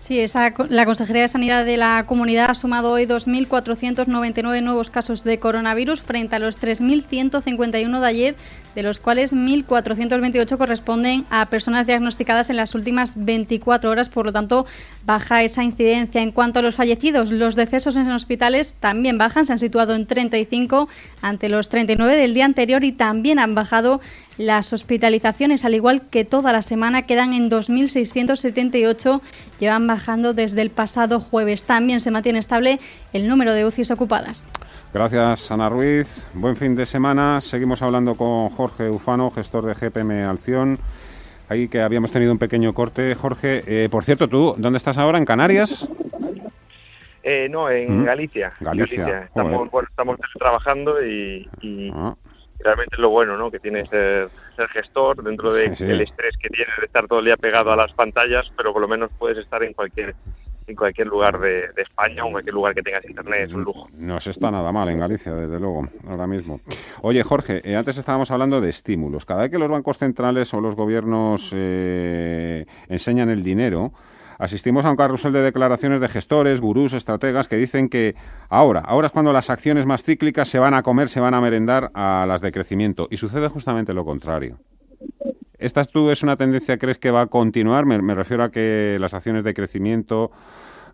Sí, 0.00 0.18
esa, 0.18 0.54
la 0.70 0.86
Consejería 0.86 1.22
de 1.22 1.28
Sanidad 1.28 1.66
de 1.66 1.76
la 1.76 2.06
Comunidad 2.06 2.48
ha 2.48 2.54
sumado 2.54 2.92
hoy 2.92 3.04
2.499 3.04 4.62
nuevos 4.62 4.90
casos 4.90 5.24
de 5.24 5.38
coronavirus 5.38 6.00
frente 6.00 6.36
a 6.36 6.38
los 6.38 6.58
3.151 6.58 8.00
de 8.00 8.06
ayer, 8.06 8.34
de 8.74 8.82
los 8.82 9.00
cuales 9.00 9.32
1.428 9.32 10.56
corresponden 10.56 11.24
a 11.30 11.46
personas 11.46 11.86
diagnosticadas 11.86 12.50
en 12.50 12.56
las 12.56 12.74
últimas 12.74 13.12
24 13.16 13.90
horas. 13.90 14.08
Por 14.08 14.26
lo 14.26 14.32
tanto, 14.32 14.66
baja 15.04 15.42
esa 15.42 15.64
incidencia. 15.64 16.22
En 16.22 16.32
cuanto 16.32 16.60
a 16.60 16.62
los 16.62 16.76
fallecidos, 16.76 17.30
los 17.30 17.54
decesos 17.54 17.96
en 17.96 18.10
hospitales 18.10 18.74
también 18.78 19.18
bajan, 19.18 19.46
se 19.46 19.52
han 19.52 19.58
situado 19.58 19.94
en 19.94 20.06
35 20.06 20.88
ante 21.22 21.48
los 21.48 21.68
39 21.68 22.16
del 22.16 22.34
día 22.34 22.44
anterior 22.44 22.84
y 22.84 22.92
también 22.92 23.38
han 23.38 23.54
bajado 23.54 24.00
las 24.38 24.72
hospitalizaciones, 24.72 25.64
al 25.64 25.74
igual 25.74 26.02
que 26.08 26.24
toda 26.24 26.52
la 26.52 26.62
semana, 26.62 27.02
quedan 27.02 27.34
en 27.34 27.50
2.678, 27.50 29.20
llevan 29.58 29.86
bajando 29.86 30.32
desde 30.32 30.62
el 30.62 30.70
pasado 30.70 31.20
jueves. 31.20 31.62
También 31.62 32.00
se 32.00 32.10
mantiene 32.10 32.38
estable 32.38 32.80
el 33.12 33.28
número 33.28 33.52
de 33.52 33.66
UCIs 33.66 33.90
ocupadas. 33.90 34.46
Gracias, 34.92 35.50
Ana 35.52 35.68
Ruiz. 35.68 36.26
Buen 36.34 36.56
fin 36.56 36.74
de 36.74 36.84
semana. 36.84 37.40
Seguimos 37.40 37.80
hablando 37.80 38.16
con 38.16 38.48
Jorge 38.48 38.90
Ufano, 38.90 39.30
gestor 39.30 39.64
de 39.64 39.74
GPM 39.74 40.24
Alción. 40.24 40.78
Ahí 41.48 41.68
que 41.68 41.80
habíamos 41.80 42.10
tenido 42.10 42.32
un 42.32 42.38
pequeño 42.38 42.74
corte. 42.74 43.14
Jorge, 43.14 43.62
eh, 43.66 43.88
por 43.88 44.02
cierto, 44.02 44.28
¿tú 44.28 44.56
dónde 44.58 44.76
estás 44.76 44.98
ahora? 44.98 45.18
¿En 45.18 45.24
Canarias? 45.24 45.88
Eh, 47.22 47.48
no, 47.50 47.70
en 47.70 48.00
¿Mm? 48.00 48.04
Galicia. 48.04 48.52
Galicia. 48.58 49.24
Estamos, 49.24 49.68
estamos, 49.88 50.18
trabajando 50.38 51.04
y, 51.04 51.48
ah 51.94 52.14
realmente 52.62 52.94
es 52.94 52.98
lo 53.00 53.08
bueno 53.10 53.36
¿no? 53.36 53.50
que 53.50 53.58
tiene 53.58 53.86
ser, 53.86 54.28
ser 54.56 54.68
gestor 54.68 55.22
dentro 55.22 55.52
del 55.52 55.74
de 55.74 56.02
estrés 56.02 56.36
que 56.36 56.48
tiene 56.50 56.70
de 56.78 56.86
estar 56.86 57.06
todo 57.06 57.20
el 57.20 57.24
día 57.26 57.36
pegado 57.36 57.72
a 57.72 57.76
las 57.76 57.92
pantallas, 57.92 58.52
pero 58.56 58.72
por 58.72 58.82
lo 58.82 58.88
menos 58.88 59.10
puedes 59.18 59.38
estar 59.38 59.62
en 59.62 59.72
cualquier 59.72 60.14
en 60.66 60.76
cualquier 60.76 61.06
lugar 61.06 61.38
de, 61.38 61.70
España 61.76 62.24
o 62.24 62.26
en 62.26 62.32
cualquier 62.32 62.54
lugar 62.54 62.74
que 62.74 62.82
tengas 62.82 63.04
internet, 63.04 63.48
es 63.48 63.52
un 63.52 63.62
lujo. 63.62 63.88
No 63.94 64.20
se 64.20 64.30
está 64.30 64.50
nada 64.50 64.72
mal 64.72 64.88
en 64.88 64.98
Galicia, 64.98 65.34
desde 65.34 65.58
luego, 65.58 65.88
ahora 66.06 66.26
mismo. 66.26 66.60
Oye, 67.02 67.22
Jorge, 67.22 67.60
eh, 67.64 67.76
antes 67.76 67.98
estábamos 67.98 68.30
hablando 68.30 68.60
de 68.60 68.70
estímulos. 68.70 69.24
Cada 69.24 69.42
vez 69.42 69.50
que 69.50 69.58
los 69.58 69.70
bancos 69.70 69.98
centrales 69.98 70.52
o 70.54 70.60
los 70.60 70.76
gobiernos 70.76 71.52
eh, 71.54 72.66
enseñan 72.88 73.30
el 73.30 73.42
dinero, 73.42 73.92
asistimos 74.38 74.84
a 74.84 74.90
un 74.90 74.96
carrusel 74.96 75.32
de 75.32 75.42
declaraciones 75.42 76.00
de 76.00 76.08
gestores, 76.08 76.60
gurús, 76.60 76.92
estrategas 76.92 77.48
que 77.48 77.56
dicen 77.56 77.88
que 77.88 78.14
ahora, 78.48 78.80
ahora 78.80 79.08
es 79.08 79.12
cuando 79.12 79.32
las 79.32 79.50
acciones 79.50 79.86
más 79.86 80.04
cíclicas 80.04 80.48
se 80.48 80.58
van 80.58 80.74
a 80.74 80.82
comer, 80.82 81.08
se 81.08 81.20
van 81.20 81.34
a 81.34 81.40
merendar 81.40 81.90
a 81.94 82.24
las 82.26 82.40
de 82.40 82.52
crecimiento. 82.52 83.08
Y 83.10 83.16
sucede 83.16 83.48
justamente 83.48 83.94
lo 83.94 84.04
contrario. 84.04 84.58
¿Esta 85.60 85.84
tú 85.84 86.10
es 86.10 86.22
una 86.22 86.36
tendencia, 86.36 86.78
crees 86.78 86.96
que 86.96 87.10
va 87.10 87.20
a 87.20 87.26
continuar? 87.26 87.84
Me, 87.84 88.14
refiero 88.14 88.42
a 88.42 88.50
que 88.50 88.96
las 88.98 89.12
acciones 89.12 89.44
de 89.44 89.52
crecimiento, 89.52 90.30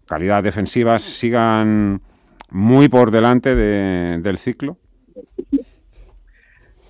calidad 0.07 0.42
defensivas, 0.42 1.02
sigan 1.02 2.02
muy 2.50 2.88
por 2.88 3.12
delante 3.12 3.55
del 3.55 4.38
ciclo. 4.38 4.76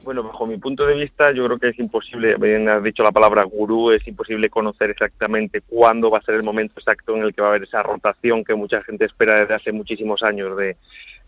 Bueno, 0.02 0.22
bajo 0.22 0.46
mi 0.46 0.56
punto 0.56 0.86
de 0.86 0.94
vista, 0.94 1.32
yo 1.32 1.44
creo 1.44 1.58
que 1.58 1.68
es 1.68 1.78
imposible, 1.78 2.36
bien 2.36 2.66
has 2.68 2.82
dicho 2.82 3.02
la 3.02 3.12
palabra 3.12 3.42
gurú, 3.42 3.90
es 3.90 4.06
imposible 4.08 4.48
conocer 4.48 4.88
exactamente 4.88 5.60
cuándo 5.60 6.10
va 6.10 6.18
a 6.18 6.22
ser 6.22 6.36
el 6.36 6.44
momento 6.44 6.74
exacto 6.78 7.14
en 7.14 7.24
el 7.24 7.34
que 7.34 7.42
va 7.42 7.48
a 7.48 7.50
haber 7.50 7.64
esa 7.64 7.82
rotación 7.82 8.42
que 8.42 8.54
mucha 8.54 8.82
gente 8.84 9.04
espera 9.04 9.40
desde 9.40 9.54
hace 9.54 9.72
muchísimos 9.72 10.22
años 10.22 10.56
de, 10.56 10.78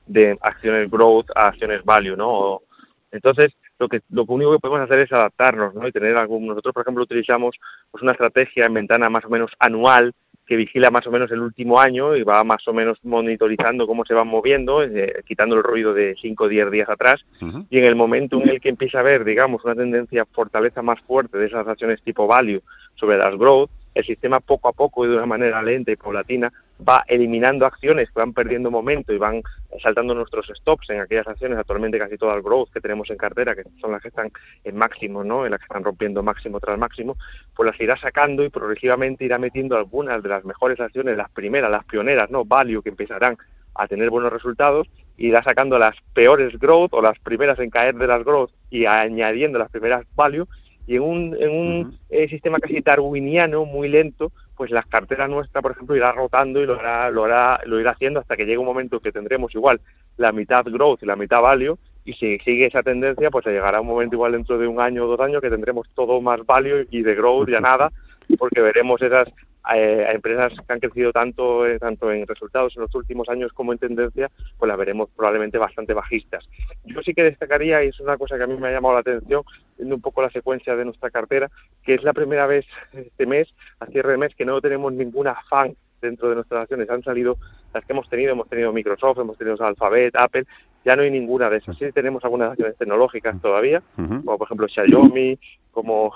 de 0.07 0.39
acciones 0.41 0.91
growth 0.91 1.27
a 1.35 1.49
acciones 1.49 1.85
value, 1.85 2.17
¿no? 2.17 2.63
Entonces, 3.11 3.55
lo 3.79 3.89
que 3.89 4.01
lo 4.11 4.25
único 4.29 4.53
que 4.53 4.59
podemos 4.59 4.81
hacer 4.81 5.01
es 5.01 5.13
adaptarnos, 5.13 5.75
¿no? 5.75 5.87
Y 5.87 5.93
tener 5.93 6.17
algún 6.17 6.47
nosotros, 6.47 6.75
por 6.75 6.83
ejemplo, 6.83 7.05
utilizamos 7.05 7.57
pues 7.91 8.03
una 8.03 8.13
estrategia 8.13 8.67
en 8.67 8.75
ventana 8.75 9.09
más 9.09 9.25
o 9.25 9.29
menos 9.29 9.53
anual 9.59 10.15
que 10.49 10.57
vigila 10.57 10.91
más 10.91 11.07
o 11.07 11.11
menos 11.11 11.31
el 11.31 11.41
último 11.41 11.79
año 11.79 12.17
y 12.17 12.23
va 12.23 12.43
más 12.43 12.67
o 12.67 12.73
menos 12.73 12.99
monitorizando 13.03 13.87
cómo 13.87 14.07
se 14.07 14.15
van 14.15 14.29
moviendo, 14.29 14.83
eh, 14.83 15.23
quitando 15.27 15.57
el 15.57 15.63
ruido 15.63 15.93
de 15.93 16.17
5 16.19 16.45
o 16.45 16.49
10 16.49 16.71
días 16.71 16.89
atrás, 16.89 17.27
y 17.69 17.79
en 17.79 17.85
el 17.85 17.95
momento 17.95 18.41
en 18.41 18.49
el 18.49 18.61
que 18.61 18.71
empieza 18.71 18.97
a 18.97 19.01
haber, 19.03 19.25
digamos, 19.25 19.63
una 19.65 19.75
tendencia 19.75 20.25
fortaleza 20.25 20.81
más 20.81 21.01
fuerte 21.03 21.37
de 21.37 21.47
esas 21.47 21.69
acciones 21.69 22.03
tipo 22.03 22.27
value 22.27 22.63
sobre 22.95 23.19
las 23.19 23.37
growth, 23.37 23.71
el 23.95 24.05
sistema 24.05 24.41
poco 24.41 24.69
a 24.69 24.73
poco 24.73 25.05
y 25.05 25.09
de 25.09 25.17
una 25.17 25.27
manera 25.27 25.63
lenta 25.63 25.93
y 25.93 25.97
paulatina 25.97 26.51
va 26.87 27.05
eliminando 27.09 27.67
acciones 27.67 28.11
que 28.11 28.21
van 28.21 28.33
perdiendo 28.33 28.71
momento 28.71 29.13
y 29.13 29.19
van 29.19 29.43
saltando 29.81 30.15
nuestros 30.15 30.47
stops 30.55 30.91
en 30.91 31.01
aquellas 31.01 31.27
acciones, 31.27 31.59
actualmente 31.59 31.99
casi 31.99 32.17
todas 32.17 32.37
el 32.37 32.43
growth 32.43 32.71
que 32.73 32.81
tenemos 32.81 33.11
en 33.11 33.17
cartera, 33.17 33.55
que 33.55 33.65
son 33.81 33.93
las 33.93 34.03
que 34.03 34.09
están 34.09 34.31
en 34.65 34.77
máximo, 34.77 35.25
¿no? 35.25 35.45
en 35.45 35.51
las 35.51 35.61
que 35.61 35.65
están 35.65 35.85
rompiendo 35.85 36.23
máximo 36.23 36.61
tras 36.61 36.79
máximo, 36.79 37.17
pues 37.55 37.71
las 37.71 37.81
irá 37.81 37.97
sacando 37.97 38.45
y 38.45 38.49
progresivamente 38.49 39.25
irá 39.25 39.39
metiendo 39.39 39.77
algunas 39.77 40.23
de 40.23 40.29
las 40.29 40.45
mejores 40.45 40.79
acciones, 40.81 41.17
las 41.17 41.31
primeras, 41.31 41.71
las 41.71 41.85
pioneras, 41.85 42.31
¿no? 42.31 42.45
value, 42.45 42.83
que 42.83 42.91
empezarán 42.91 43.37
a 43.75 43.87
tener 43.87 44.11
buenos 44.11 44.33
resultados 44.33 44.89
irá 45.19 45.43
sacando 45.43 45.79
las 45.79 45.97
peores 46.15 46.59
growth 46.59 46.95
o 46.95 47.03
las 47.03 47.19
primeras 47.19 47.59
en 47.59 47.71
caer 47.71 47.97
de 47.97 48.07
las 48.07 48.25
growth 48.25 48.51
y 48.71 48.87
añadiendo 48.87 49.59
las 49.59 49.71
primeras 49.71 50.07
value 50.15 50.47
y 50.87 50.97
en 50.97 51.03
un, 51.03 51.37
en 51.39 51.51
un 51.51 51.99
eh, 52.09 52.29
sistema 52.29 52.59
casi 52.59 52.81
darwiniano 52.81 53.65
muy 53.65 53.89
lento 53.89 54.33
pues 54.59 54.73
las 54.73 54.87
carteras 54.87 55.31
nuestras 55.31 55.63
por 55.63 55.71
ejemplo 55.71 55.97
irá 55.97 56.11
rotando 56.11 56.61
y 56.61 56.67
lo 56.67 56.79
hará, 56.79 57.11
lo 57.11 57.25
hará 57.25 57.61
lo 57.65 57.81
irá 57.81 57.93
haciendo 57.93 58.19
hasta 58.19 58.37
que 58.37 58.45
llegue 58.45 58.59
un 58.59 58.67
momento 58.67 58.99
que 58.99 59.13
tendremos 59.13 59.55
igual 59.55 59.81
la 60.17 60.33
mitad 60.33 60.65
growth 60.67 61.03
y 61.05 61.07
la 61.07 61.15
mitad 61.15 61.41
value 61.41 61.79
y 62.05 62.13
si 62.15 62.39
sigue 62.41 62.67
esa 62.67 62.83
tendencia 62.83 63.31
pues 63.31 63.47
llegará 63.47 63.81
un 63.81 63.87
momento 63.87 64.17
igual 64.17 64.33
dentro 64.33 64.59
de 64.59 64.67
un 64.67 64.81
año 64.81 65.05
o 65.05 65.07
dos 65.07 65.21
años 65.21 65.41
que 65.41 65.49
tendremos 65.49 65.89
todo 65.95 66.21
más 66.21 66.45
value 66.45 66.89
y 66.91 67.03
de 67.03 67.15
growth 67.15 67.49
ya 67.49 67.61
nada 67.61 67.93
porque 68.37 68.61
veremos 68.61 69.01
esas 69.01 69.29
eh, 69.75 70.07
empresas 70.13 70.55
que 70.55 70.73
han 70.73 70.81
crecido 70.81 71.13
tanto 71.13 71.67
eh, 71.67 71.79
tanto 71.79 72.11
en 72.11 72.27
resultados 72.27 72.77
en 72.77 72.83
los 72.83 72.95
últimos 72.95 73.29
años 73.29 73.53
como 73.53 73.73
en 73.73 73.79
tendencia, 73.79 74.31
pues 74.57 74.69
las 74.69 74.79
veremos 74.79 75.09
probablemente 75.15 75.59
bastante 75.59 75.95
bajistas. 75.95 76.49
Yo 76.85 77.03
sí 77.03 77.15
que 77.15 77.23
destacaría, 77.23 77.85
y 77.85 77.89
es 77.89 78.01
una 78.01 78.17
cosa 78.17 78.37
que 78.37 78.45
a 78.45 78.47
mí 78.47 78.57
me 78.57 78.69
ha 78.69 78.73
llamado 78.73 78.95
la 78.95 79.01
atención, 79.01 79.43
viendo 79.77 79.95
un 79.95 80.01
poco 80.01 80.23
la 80.23 80.31
secuencia 80.31 80.77
de 80.77 80.85
nuestra 80.85 81.11
cartera, 81.11 81.51
que 81.83 81.95
es 81.95 82.03
la 82.03 82.13
primera 82.13 82.47
vez 82.47 82.67
este 82.93 83.27
mes, 83.27 83.55
a 83.81 83.87
cierre 83.87 84.13
de 84.13 84.19
mes, 84.19 84.35
que 84.35 84.45
no 84.45 84.61
tenemos 84.61 84.93
ninguna 84.93 85.37
fan 85.49 85.77
dentro 86.01 86.29
de 86.29 86.37
nuestras 86.37 86.63
acciones. 86.63 86.89
Han 86.91 87.03
salido 87.03 87.37
las 87.75 87.85
que 87.85 87.93
hemos 87.93 88.09
tenido, 88.09 88.33
hemos 88.33 88.49
tenido 88.49 88.73
Microsoft, 88.73 89.19
hemos 89.19 89.37
tenido 89.37 89.63
Alphabet, 89.65 90.15
Apple, 90.17 90.47
ya 90.85 90.97
no 90.97 91.03
hay 91.03 91.11
ninguna 91.11 91.51
de 91.51 91.59
esas. 91.59 91.77
Sí 91.77 91.91
tenemos 91.93 92.25
algunas 92.25 92.51
acciones 92.51 92.77
tecnológicas 92.77 93.41
todavía, 93.43 93.83
como 93.95 94.39
por 94.39 94.47
ejemplo 94.47 94.69
Xiaomi, 94.69 95.39
como 95.71 96.15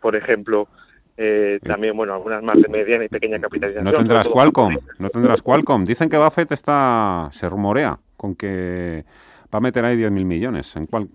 por 0.00 0.16
ejemplo 0.16 0.68
eh, 1.20 1.58
también, 1.64 1.96
bueno, 1.96 2.14
algunas 2.14 2.40
más 2.44 2.62
de 2.62 2.68
mediana 2.68 3.04
y 3.04 3.08
pequeña 3.08 3.40
capitalización. 3.40 3.84
No 3.84 3.92
tendrás 3.92 4.28
Qualcomm, 4.28 4.78
no 5.00 5.10
tendrás 5.10 5.42
Qualcomm. 5.42 5.84
Dicen 5.84 6.08
que 6.08 6.16
Buffett 6.16 6.52
está, 6.52 7.28
se 7.32 7.48
rumorea 7.48 7.98
con 8.16 8.36
que 8.36 9.04
va 9.52 9.56
a 9.56 9.60
meter 9.60 9.84
ahí 9.84 9.96
10.000 9.96 10.10
millones. 10.24 10.76
¿En 10.76 10.86
cuál? 10.86 11.08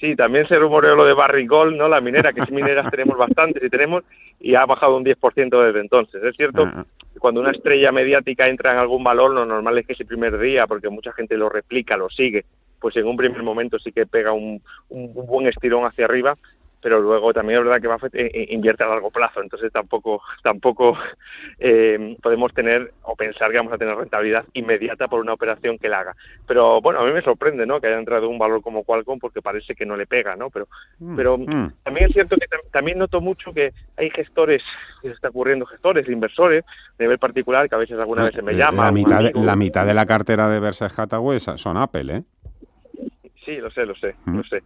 Sí, 0.00 0.16
también 0.16 0.46
se 0.46 0.58
rumoreó 0.58 0.96
lo 0.96 1.04
de 1.04 1.12
Barry 1.12 1.46
Gold, 1.46 1.76
¿no? 1.76 1.88
La 1.88 2.00
minera, 2.00 2.32
que 2.32 2.42
si 2.46 2.52
mineras 2.52 2.90
tenemos 2.90 3.18
bastantes 3.18 3.62
y 3.62 3.68
tenemos, 3.68 4.02
y 4.40 4.54
ha 4.54 4.64
bajado 4.64 4.96
un 4.96 5.04
10% 5.04 5.62
desde 5.62 5.80
entonces. 5.80 6.24
Es 6.24 6.34
cierto 6.34 6.62
ah, 6.62 6.72
ah. 6.76 6.84
que 7.12 7.20
cuando 7.20 7.42
una 7.42 7.50
estrella 7.50 7.92
mediática 7.92 8.48
entra 8.48 8.72
en 8.72 8.78
algún 8.78 9.04
valor, 9.04 9.34
lo 9.34 9.44
normal 9.44 9.76
es 9.76 9.86
que 9.86 9.92
ese 9.92 10.06
primer 10.06 10.38
día, 10.38 10.66
porque 10.66 10.88
mucha 10.88 11.12
gente 11.12 11.36
lo 11.36 11.50
replica, 11.50 11.98
lo 11.98 12.08
sigue, 12.08 12.46
pues 12.80 12.96
en 12.96 13.06
un 13.06 13.18
primer 13.18 13.42
momento 13.42 13.78
sí 13.78 13.92
que 13.92 14.06
pega 14.06 14.32
un, 14.32 14.62
un 14.88 15.12
buen 15.12 15.46
estirón 15.46 15.84
hacia 15.84 16.06
arriba, 16.06 16.38
pero 16.80 17.00
luego 17.00 17.32
también 17.32 17.58
es 17.58 17.64
verdad 17.64 17.80
que 17.80 17.88
Buffett 17.88 18.14
eh, 18.14 18.30
eh, 18.32 18.46
invierte 18.50 18.84
a 18.84 18.88
largo 18.88 19.10
plazo, 19.10 19.42
entonces 19.42 19.72
tampoco 19.72 20.22
tampoco 20.42 20.96
eh, 21.58 22.16
podemos 22.22 22.52
tener 22.54 22.92
o 23.02 23.14
pensar 23.16 23.50
que 23.50 23.58
vamos 23.58 23.72
a 23.72 23.78
tener 23.78 23.96
rentabilidad 23.96 24.44
inmediata 24.54 25.08
por 25.08 25.20
una 25.20 25.34
operación 25.34 25.78
que 25.78 25.88
la 25.88 26.00
haga. 26.00 26.16
Pero 26.46 26.80
bueno, 26.80 27.00
a 27.00 27.06
mí 27.06 27.12
me 27.12 27.22
sorprende, 27.22 27.66
¿no? 27.66 27.80
Que 27.80 27.88
haya 27.88 27.98
entrado 27.98 28.28
un 28.28 28.38
valor 28.38 28.62
como 28.62 28.84
Qualcomm 28.84 29.18
porque 29.18 29.42
parece 29.42 29.74
que 29.74 29.86
no 29.86 29.96
le 29.96 30.06
pega, 30.06 30.36
¿no? 30.36 30.50
Pero 30.50 30.68
mm, 30.98 31.16
pero 31.16 31.38
mm. 31.38 31.72
también 31.82 32.06
es 32.06 32.12
cierto 32.12 32.36
que 32.36 32.46
también 32.72 32.98
noto 32.98 33.20
mucho 33.20 33.52
que 33.52 33.72
hay 33.96 34.10
gestores, 34.10 34.62
que 35.02 35.08
se 35.08 35.14
está 35.14 35.28
ocurriendo 35.28 35.66
gestores, 35.66 36.08
inversores 36.08 36.64
a 36.66 37.02
nivel 37.02 37.18
particular 37.18 37.68
que 37.68 37.74
a 37.74 37.78
veces 37.78 37.98
alguna 37.98 38.24
vez 38.24 38.34
se 38.34 38.42
me 38.42 38.54
llama. 38.54 38.86
La 38.86 38.92
mitad, 38.92 39.22
de, 39.22 39.32
la 39.34 39.56
mitad 39.56 39.86
de 39.86 39.94
la 39.94 40.06
cartera 40.06 40.48
de 40.48 40.60
Berkshire 40.60 40.92
Hathaway 40.96 41.40
son 41.40 41.76
Apple, 41.76 42.16
¿eh? 42.16 42.22
Sí, 43.44 43.56
lo 43.56 43.70
sé, 43.70 43.86
lo 43.86 43.94
sé, 43.94 44.14
mm. 44.26 44.36
lo 44.36 44.44
sé 44.44 44.62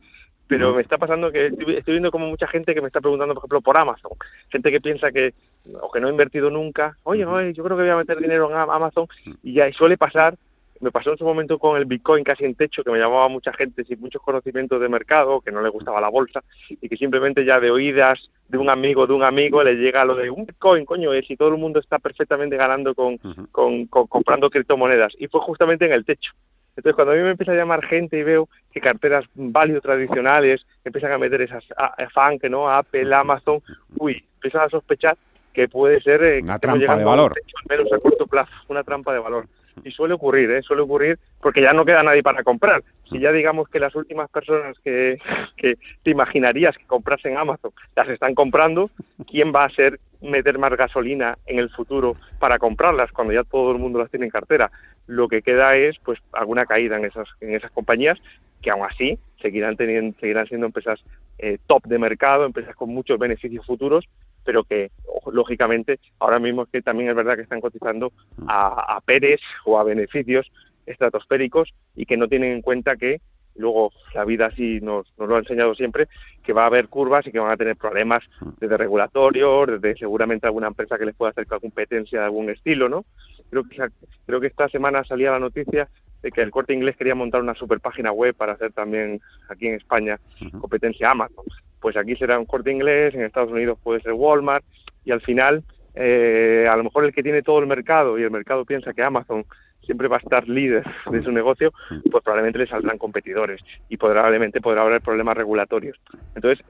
pero 0.46 0.74
me 0.74 0.82
está 0.82 0.98
pasando 0.98 1.32
que 1.32 1.46
estoy, 1.46 1.82
viendo 1.86 2.10
como 2.10 2.26
mucha 2.26 2.46
gente 2.46 2.74
que 2.74 2.80
me 2.80 2.88
está 2.88 3.00
preguntando, 3.00 3.34
por 3.34 3.42
ejemplo, 3.42 3.60
por 3.60 3.76
Amazon. 3.76 4.12
Gente 4.50 4.70
que 4.70 4.80
piensa 4.80 5.10
que, 5.10 5.34
o 5.80 5.90
que 5.90 6.00
no 6.00 6.08
ha 6.08 6.10
invertido 6.10 6.50
nunca, 6.50 6.96
oye, 7.04 7.24
oye, 7.24 7.52
yo 7.52 7.64
creo 7.64 7.76
que 7.76 7.82
voy 7.82 7.92
a 7.92 7.96
meter 7.96 8.18
dinero 8.18 8.50
en 8.50 8.56
Amazon, 8.56 9.06
y 9.42 9.54
ya 9.54 9.72
suele 9.72 9.96
pasar, 9.96 10.36
me 10.80 10.90
pasó 10.90 11.12
en 11.12 11.18
su 11.18 11.24
momento 11.24 11.58
con 11.58 11.78
el 11.78 11.86
Bitcoin 11.86 12.24
casi 12.24 12.44
en 12.44 12.54
techo, 12.54 12.84
que 12.84 12.90
me 12.90 12.98
llamaba 12.98 13.28
mucha 13.28 13.52
gente 13.52 13.84
sin 13.84 14.00
muchos 14.00 14.20
conocimientos 14.20 14.80
de 14.80 14.88
mercado, 14.88 15.40
que 15.40 15.50
no 15.50 15.62
le 15.62 15.70
gustaba 15.70 16.00
la 16.00 16.08
bolsa, 16.08 16.42
y 16.68 16.88
que 16.88 16.96
simplemente 16.96 17.44
ya 17.44 17.58
de 17.58 17.70
oídas 17.70 18.30
de 18.48 18.58
un 18.58 18.68
amigo 18.68 19.06
de 19.06 19.14
un 19.14 19.22
amigo 19.22 19.62
le 19.62 19.76
llega 19.76 20.04
lo 20.04 20.14
de 20.14 20.30
un 20.30 20.44
Bitcoin, 20.44 20.84
coño, 20.84 21.12
es 21.12 21.26
si 21.26 21.36
todo 21.36 21.48
el 21.48 21.58
mundo 21.58 21.80
está 21.80 21.98
perfectamente 21.98 22.56
ganando 22.56 22.94
con, 22.94 23.16
con 23.50 23.86
comprando 23.86 24.50
criptomonedas. 24.50 25.14
Y 25.18 25.28
fue 25.28 25.40
justamente 25.40 25.86
en 25.86 25.92
el 25.92 26.04
techo. 26.04 26.32
Entonces, 26.76 26.94
cuando 26.94 27.12
a 27.12 27.16
mí 27.16 27.22
me 27.22 27.30
empieza 27.30 27.52
a 27.52 27.56
llamar 27.56 27.84
gente 27.84 28.18
y 28.18 28.22
veo 28.22 28.48
que 28.72 28.80
carteras 28.80 29.24
value 29.34 29.80
tradicionales 29.80 30.66
empiezan 30.84 31.12
a 31.12 31.18
meter 31.18 31.42
esas 31.42 31.64
a, 31.76 31.94
Funk, 32.10 32.44
¿no? 32.44 32.68
Apple, 32.68 33.14
Amazon, 33.14 33.62
uy, 33.96 34.24
empiezan 34.34 34.62
a 34.62 34.68
sospechar 34.68 35.16
que 35.52 35.68
puede 35.68 36.00
ser 36.00 36.22
eh, 36.24 36.40
una 36.42 36.58
trampa 36.58 36.96
de 36.96 37.04
valor. 37.04 37.32
al 37.32 37.76
menos 37.76 37.92
a 37.92 37.98
corto 37.98 38.26
plazo, 38.26 38.52
una 38.68 38.82
trampa 38.82 39.12
de 39.12 39.20
valor. 39.20 39.46
Y 39.84 39.90
suele 39.90 40.14
ocurrir, 40.14 40.50
¿eh? 40.50 40.62
Suele 40.62 40.82
ocurrir 40.82 41.18
porque 41.40 41.60
ya 41.60 41.72
no 41.72 41.84
queda 41.84 42.02
nadie 42.02 42.22
para 42.22 42.42
comprar. 42.42 42.82
Si 43.04 43.18
ya 43.18 43.32
digamos 43.32 43.68
que 43.68 43.80
las 43.80 43.94
últimas 43.94 44.28
personas 44.30 44.78
que, 44.80 45.18
que 45.56 45.78
te 46.02 46.10
imaginarías 46.10 46.76
que 46.76 46.86
comprasen 46.86 47.36
Amazon 47.36 47.72
las 47.94 48.08
están 48.08 48.34
comprando, 48.34 48.90
¿quién 49.26 49.52
va 49.54 49.64
a 49.64 49.70
ser 49.70 50.00
meter 50.30 50.58
más 50.58 50.76
gasolina 50.76 51.38
en 51.46 51.58
el 51.58 51.70
futuro 51.70 52.16
para 52.38 52.58
comprarlas 52.58 53.12
cuando 53.12 53.32
ya 53.32 53.44
todo 53.44 53.72
el 53.72 53.78
mundo 53.78 53.98
las 53.98 54.10
tiene 54.10 54.26
en 54.26 54.30
cartera? 54.30 54.70
lo 55.06 55.28
que 55.28 55.42
queda 55.42 55.76
es 55.76 55.98
pues 55.98 56.18
alguna 56.32 56.66
caída 56.66 56.96
en 56.96 57.04
esas, 57.04 57.28
en 57.40 57.54
esas 57.54 57.70
compañías 57.70 58.20
que 58.62 58.70
aún 58.70 58.84
así 58.84 59.18
seguirán, 59.40 59.76
teniendo, 59.76 60.18
seguirán 60.18 60.46
siendo 60.46 60.66
empresas 60.66 61.04
eh, 61.38 61.58
top 61.66 61.84
de 61.86 61.98
mercado, 61.98 62.46
empresas 62.46 62.74
con 62.74 62.88
muchos 62.88 63.18
beneficios 63.18 63.66
futuros, 63.66 64.08
pero 64.44 64.64
que 64.64 64.90
lógicamente 65.30 66.00
ahora 66.18 66.38
mismo 66.38 66.62
es 66.62 66.68
que 66.70 66.82
también 66.82 67.10
es 67.10 67.14
verdad 67.14 67.36
que 67.36 67.42
están 67.42 67.60
cotizando 67.60 68.12
a, 68.46 68.96
a 68.96 69.00
PERES 69.02 69.40
o 69.66 69.78
a 69.78 69.84
beneficios 69.84 70.50
estratosféricos 70.86 71.74
y 71.94 72.06
que 72.06 72.16
no 72.16 72.28
tienen 72.28 72.52
en 72.52 72.62
cuenta 72.62 72.96
que 72.96 73.20
luego 73.56 73.92
la 74.14 74.24
vida 74.24 74.50
sí 74.50 74.80
nos, 74.82 75.12
nos, 75.18 75.28
lo 75.28 75.36
ha 75.36 75.38
enseñado 75.38 75.74
siempre, 75.74 76.08
que 76.42 76.52
va 76.52 76.64
a 76.64 76.66
haber 76.66 76.88
curvas 76.88 77.26
y 77.26 77.32
que 77.32 77.38
van 77.38 77.52
a 77.52 77.56
tener 77.56 77.76
problemas 77.76 78.24
desde 78.58 78.76
regulatorios, 78.76 79.66
desde 79.66 79.96
seguramente 79.96 80.46
alguna 80.46 80.68
empresa 80.68 80.98
que 80.98 81.06
les 81.06 81.14
pueda 81.14 81.30
hacer 81.30 81.46
competencia 81.46 82.20
de 82.20 82.24
algún 82.24 82.50
estilo, 82.50 82.88
¿no? 82.88 83.04
Creo 83.50 83.64
que, 83.64 83.88
creo 84.26 84.40
que 84.40 84.48
esta 84.48 84.68
semana 84.68 85.04
salía 85.04 85.30
la 85.30 85.38
noticia 85.38 85.88
de 86.22 86.32
que 86.32 86.40
el 86.40 86.50
corte 86.50 86.72
inglés 86.72 86.96
quería 86.96 87.14
montar 87.14 87.42
una 87.42 87.54
super 87.54 87.80
página 87.80 88.10
web 88.10 88.34
para 88.34 88.52
hacer 88.52 88.72
también 88.72 89.20
aquí 89.50 89.66
en 89.66 89.74
España 89.74 90.18
competencia 90.58 91.10
Amazon. 91.10 91.44
Pues 91.80 91.98
aquí 91.98 92.16
será 92.16 92.38
un 92.38 92.46
corte 92.46 92.72
inglés, 92.72 93.14
en 93.14 93.22
Estados 93.22 93.52
Unidos 93.52 93.78
puede 93.82 94.00
ser 94.00 94.14
Walmart, 94.14 94.64
y 95.04 95.12
al 95.12 95.20
final, 95.20 95.62
eh, 95.94 96.66
a 96.68 96.76
lo 96.76 96.84
mejor 96.84 97.04
el 97.04 97.12
que 97.12 97.22
tiene 97.22 97.42
todo 97.42 97.58
el 97.58 97.66
mercado 97.66 98.18
y 98.18 98.22
el 98.22 98.30
mercado 98.30 98.64
piensa 98.64 98.94
que 98.94 99.02
Amazon 99.02 99.44
siempre 99.84 100.08
va 100.08 100.16
a 100.16 100.20
estar 100.20 100.48
líder 100.48 100.84
de 101.10 101.22
su 101.22 101.32
negocio, 101.32 101.72
pues 102.10 102.22
probablemente 102.24 102.58
le 102.58 102.66
saldrán 102.66 102.98
competidores 102.98 103.62
y 103.88 103.96
probablemente 103.96 104.60
podrá 104.60 104.82
haber 104.82 105.00
problemas 105.00 105.36
regulatorios. 105.36 106.00
Entonces, 106.34 106.64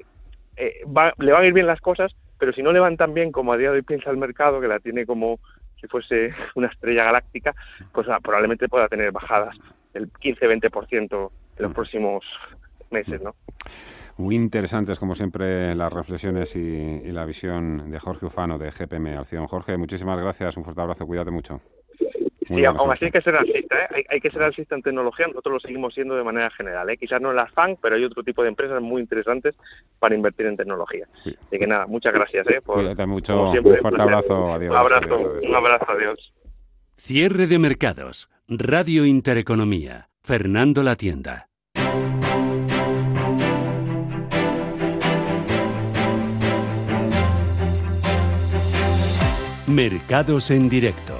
eh, 0.57 0.81
le 1.19 1.33
van 1.33 1.43
a 1.43 1.47
ir 1.47 1.53
bien 1.53 1.67
las 1.67 1.81
cosas, 1.81 2.17
pero 2.39 2.53
si 2.53 2.63
no 2.63 2.73
le 2.73 2.81
van 2.81 2.97
tan 2.97 3.15
bien 3.15 3.33
como 3.33 3.53
a 3.53 3.57
día 3.57 3.71
de 3.71 3.77
hoy 3.77 3.83
piensa 3.83 4.11
el 4.11 4.17
mercado, 4.17 4.61
que 4.61 4.69
la 4.69 4.81
tiene 4.81 5.07
como 5.07 5.41
si 5.81 5.87
fuese 5.89 6.33
una 6.55 6.69
estrella 6.69 7.05
galáctica, 7.05 7.55
pues 7.93 8.09
ah, 8.09 8.21
probablemente 8.21 8.69
pueda 8.69 8.89
tener 8.89 9.13
bajadas 9.13 9.57
del 9.93 10.13
15-20% 10.13 11.31
en 11.57 11.63
los 11.63 11.73
próximos 11.73 12.25
meses, 12.91 13.21
¿no? 13.23 13.35
Muy 14.17 14.37
interesantes, 14.37 15.01
como 15.01 15.17
siempre, 15.17 15.75
las 15.75 15.93
reflexiones 15.93 16.55
y, 16.55 17.11
la 17.11 17.25
visión 17.25 17.91
de 17.91 17.99
Jorge 17.99 18.27
Ufano 18.27 18.59
de 18.59 18.71
GPM 18.71 19.19
Acción. 19.19 19.47
Jorge, 19.49 19.77
muchísimas 19.77 20.21
gracias, 20.21 20.57
un 20.57 20.63
fuerte 20.63 20.83
abrazo, 20.83 21.05
cuídate 21.05 21.33
mucho. 21.33 21.61
Sí, 22.47 22.65
aún 22.65 22.93
así 22.93 23.07
hay 23.07 23.11
que 23.11 23.21
ser 23.21 23.37
alcista, 23.37 23.77
¿eh? 23.85 24.05
hay, 24.09 24.21
que 24.21 24.31
ser 24.31 24.43
alcista 24.43 24.75
en 24.75 24.83
tecnología, 24.83 25.27
nosotros 25.27 25.55
lo 25.55 25.61
seguimos 25.61 25.95
siendo 25.95 26.15
de 26.15 26.25
manera 26.25 26.51
general. 26.51 26.89
¿eh? 26.91 26.97
Quizás 26.97 27.21
no 27.21 27.31
en 27.31 27.37
las 27.37 27.51
FAN, 27.53 27.77
pero 27.81 27.97
hay 27.97 28.05
otro 28.05 28.23
tipo 28.23 28.43
de 28.43 28.49
empresas 28.49 28.81
muy 28.83 29.01
interesantes 29.01 29.55
para 29.99 30.15
invertir 30.15 30.47
en 30.47 30.57
tecnología. 30.57 31.07
Así 31.21 31.59
que 31.59 31.67
nada, 31.67 31.87
muchas 31.87 32.13
gracias. 32.13 32.47
¿eh? 32.49 32.61
Cuídate 32.65 33.07
mucho, 33.07 33.51
un 33.51 33.77
fuerte 33.77 34.03
abrazo, 34.03 34.53
adiós. 34.53 34.71
Un 34.71 34.77
abrazo, 34.77 35.33
un 35.43 35.55
abrazo, 35.55 35.87
adiós. 35.89 36.35
Cierre 36.97 37.47
de 37.47 37.59
mercados, 37.59 38.29
Radio 38.49 39.05
Intereconomía, 39.05 40.11
Fernando 40.23 40.83
La 40.83 40.97
Tienda. 40.97 41.49
Mercados 49.67 50.51
en 50.51 50.69
directo. 50.69 51.14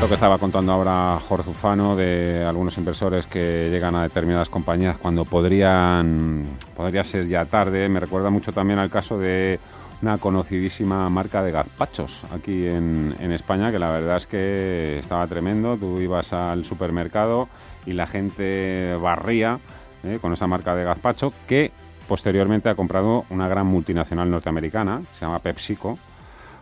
Lo 0.00 0.08
que 0.08 0.14
estaba 0.14 0.38
contando 0.38 0.72
ahora 0.72 1.18
Jorge 1.26 1.50
Ufano 1.50 1.96
de 1.96 2.44
algunos 2.46 2.76
inversores 2.76 3.26
que 3.26 3.68
llegan 3.70 3.94
a 3.94 4.02
determinadas 4.02 4.50
compañías 4.50 4.98
cuando 4.98 5.24
podrían 5.24 6.46
podría 6.76 7.02
ser 7.02 7.26
ya 7.26 7.46
tarde, 7.46 7.88
me 7.88 7.98
recuerda 7.98 8.28
mucho 8.28 8.52
también 8.52 8.78
al 8.78 8.90
caso 8.90 9.18
de 9.18 9.58
una 10.02 10.18
conocidísima 10.18 11.08
marca 11.08 11.42
de 11.42 11.50
gazpachos 11.50 12.24
aquí 12.30 12.66
en, 12.66 13.32
España, 13.32 13.72
que 13.72 13.78
la 13.78 13.90
verdad 13.90 14.18
es 14.18 14.26
que 14.26 14.98
estaba 14.98 15.26
tremendo. 15.26 15.76
Tú 15.76 15.98
ibas 16.00 16.32
al 16.32 16.64
supermercado 16.64 17.48
y 17.86 17.92
la 17.92 18.06
gente 18.06 18.94
barría 19.00 19.58
eh, 20.04 20.18
con 20.20 20.32
esa 20.32 20.46
marca 20.46 20.74
de 20.74 20.84
gazpacho 20.84 21.32
que 21.48 21.72
posteriormente 22.06 22.68
ha 22.68 22.74
comprado 22.74 23.24
una 23.30 23.48
gran 23.48 23.66
multinacional 23.66 24.30
norteamericana, 24.30 25.02
se 25.14 25.24
llama 25.24 25.38
PepsiCo. 25.38 25.98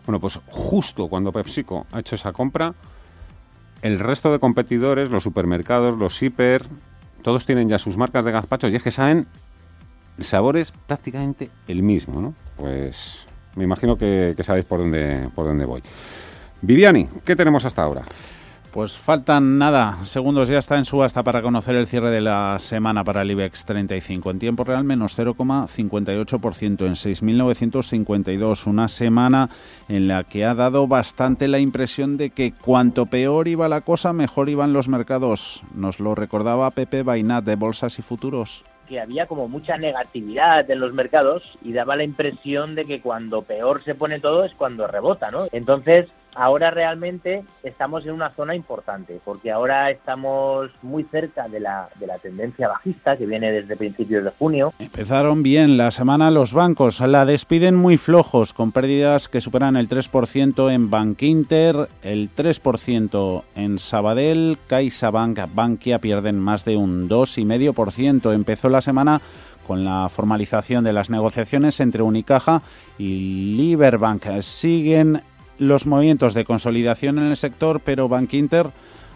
Bueno, 0.07 0.21
pues 0.21 0.41
justo 0.47 1.09
cuando 1.09 1.33
PepsiCo 1.33 1.87
ha 1.93 2.01
hecho 2.01 2.15
esa 2.15 2.33
compra, 2.33 2.75
el 3.85 3.99
resto 3.99 4.33
de 4.33 4.39
competidores, 4.39 5.11
los 5.11 5.23
supermercados, 5.23 5.99
los 5.99 6.21
hiper, 6.23 6.65
todos 7.23 7.45
tienen 7.45 7.69
ya 7.69 7.79
sus 7.79 7.99
marcas 7.99 8.25
de 8.25 8.33
gazpacho 8.33 8.69
y 8.69 8.75
es 8.75 8.83
que 8.83 8.91
saben, 8.91 9.27
el 10.17 10.25
sabor 10.25 10.57
es 10.57 10.73
prácticamente 10.73 11.51
el 11.69 11.83
mismo, 11.83 12.19
¿no? 12.19 12.35
Pues 12.57 13.27
me 13.55 13.65
imagino 13.65 13.99
que, 13.99 14.35
sabéis 14.43 14.65
por 14.65 14.79
dónde, 14.79 15.29
por 15.35 15.45
dónde 15.45 15.67
voy. 15.67 15.83
Viviani, 16.63 17.11
¿qué 17.27 17.37
tenemos 17.37 17.67
hasta 17.67 17.83
ahora? 17.83 18.07
Pues 18.75 18.97
faltan 18.97 19.57
nada, 19.57 20.03
segundos 20.03 20.49
ya 20.49 20.59
está 20.59 20.77
en 20.79 20.85
subasta 20.85 21.23
para 21.23 21.43
conocer 21.43 21.77
el 21.77 21.87
cierre 21.87 22.11
de 22.11 22.21
la 22.21 22.59
semana 22.59 23.05
para 23.05 23.23
el 23.23 23.31
IBEX 23.31 23.67
35. 23.67 24.33
En 24.33 24.41
tiempo 24.41 24.65
real 24.65 24.83
menos 24.83 25.17
0,58% 25.17 26.85
en 26.85 26.95
6.952. 26.97 28.67
Una 28.67 28.89
semana 28.89 29.49
en 29.89 30.09
la 30.09 30.25
que 30.25 30.45
ha 30.45 30.57
dado 30.57 30.89
bastante 30.89 31.47
la 31.47 31.61
impresión 31.61 32.17
de 32.17 32.31
que 32.31 32.53
cuanto 32.53 33.07
peor 33.07 33.47
iba 33.47 33.69
la 33.69 33.83
cosa, 33.83 34.13
mejor 34.13 34.49
iban 34.49 34.73
los 34.73 34.89
mercados. 34.89 35.63
Nos 35.73 36.01
lo 36.01 36.17
recordaba 36.17 36.69
Pepe 36.73 37.05
Bainat 37.05 37.45
de 37.45 37.55
Bolsas 37.55 38.01
y 38.01 38.03
Futuros 38.03 38.65
que 38.89 39.01
había 39.01 39.25
como 39.27 39.49
mucha 39.49 39.79
negatividad 39.79 40.71
en 40.71 40.79
los 40.79 40.93
mercados 40.93 41.59
y 41.63 41.73
daba 41.73 41.97
la 41.97 42.05
impresión 42.05 42.75
de 42.75 42.85
que 42.85 43.01
cuando 43.01 43.41
peor 43.41 43.83
se 43.83 43.95
pone 43.95 44.21
todo 44.21 44.45
es 44.45 44.53
cuando 44.53 44.87
rebota, 44.87 45.31
¿no? 45.31 45.47
Entonces, 45.53 46.09
ahora 46.35 46.71
realmente 46.71 47.45
estamos 47.63 48.07
en 48.07 48.13
una 48.13 48.31
zona 48.31 48.55
importante, 48.55 49.21
porque 49.25 49.51
ahora 49.51 49.91
estamos 49.91 50.71
muy 50.83 51.05
cerca 51.05 51.49
de 51.49 51.61
la, 51.61 51.89
de 51.99 52.07
la 52.07 52.19
tendencia 52.19 52.69
bajista 52.69 53.17
que 53.17 53.27
viene 53.27 53.53
desde 53.53 53.77
principios 53.77 54.25
de 54.25 54.31
junio. 54.31 54.73
Empezaron 54.79 55.43
bien 55.43 55.77
la 55.77 55.91
semana 55.91 56.31
los 56.31 56.53
bancos, 56.53 57.01
la 57.01 57.25
despiden 57.25 57.77
muy 57.77 57.97
flojos, 57.97 58.53
con 58.53 58.73
pérdidas 58.73 59.29
que 59.29 59.41
superan 59.41 59.77
el 59.77 59.89
3% 59.89 60.73
en 60.73 60.91
Bankinter, 60.91 61.89
el 62.03 62.31
3% 62.35 63.43
en 63.55 63.79
Sabadell, 63.79 64.59
CaixaBank, 64.67 65.55
Bankia 65.55 65.99
pierden 65.99 66.39
más 66.39 66.65
de 66.65 66.77
un 66.77 67.09
2,5%. 67.09 68.35
Empezó 68.35 68.69
la 68.69 68.81
semana 68.81 69.21
con 69.67 69.85
la 69.85 70.09
formalización 70.09 70.85
de 70.85 70.93
las 70.93 71.11
negociaciones 71.11 71.81
entre 71.81 72.03
Unicaja 72.03 72.63
y 72.99 73.57
Liberbank. 73.57 74.41
Siguen 74.41 75.23
los 75.59 75.87
movimientos 75.87 76.35
de 76.35 76.45
consolidación 76.45 77.19
en 77.19 77.27
el 77.27 77.37
sector, 77.37 77.81
pero 77.81 78.09
Bankinter 78.09 78.71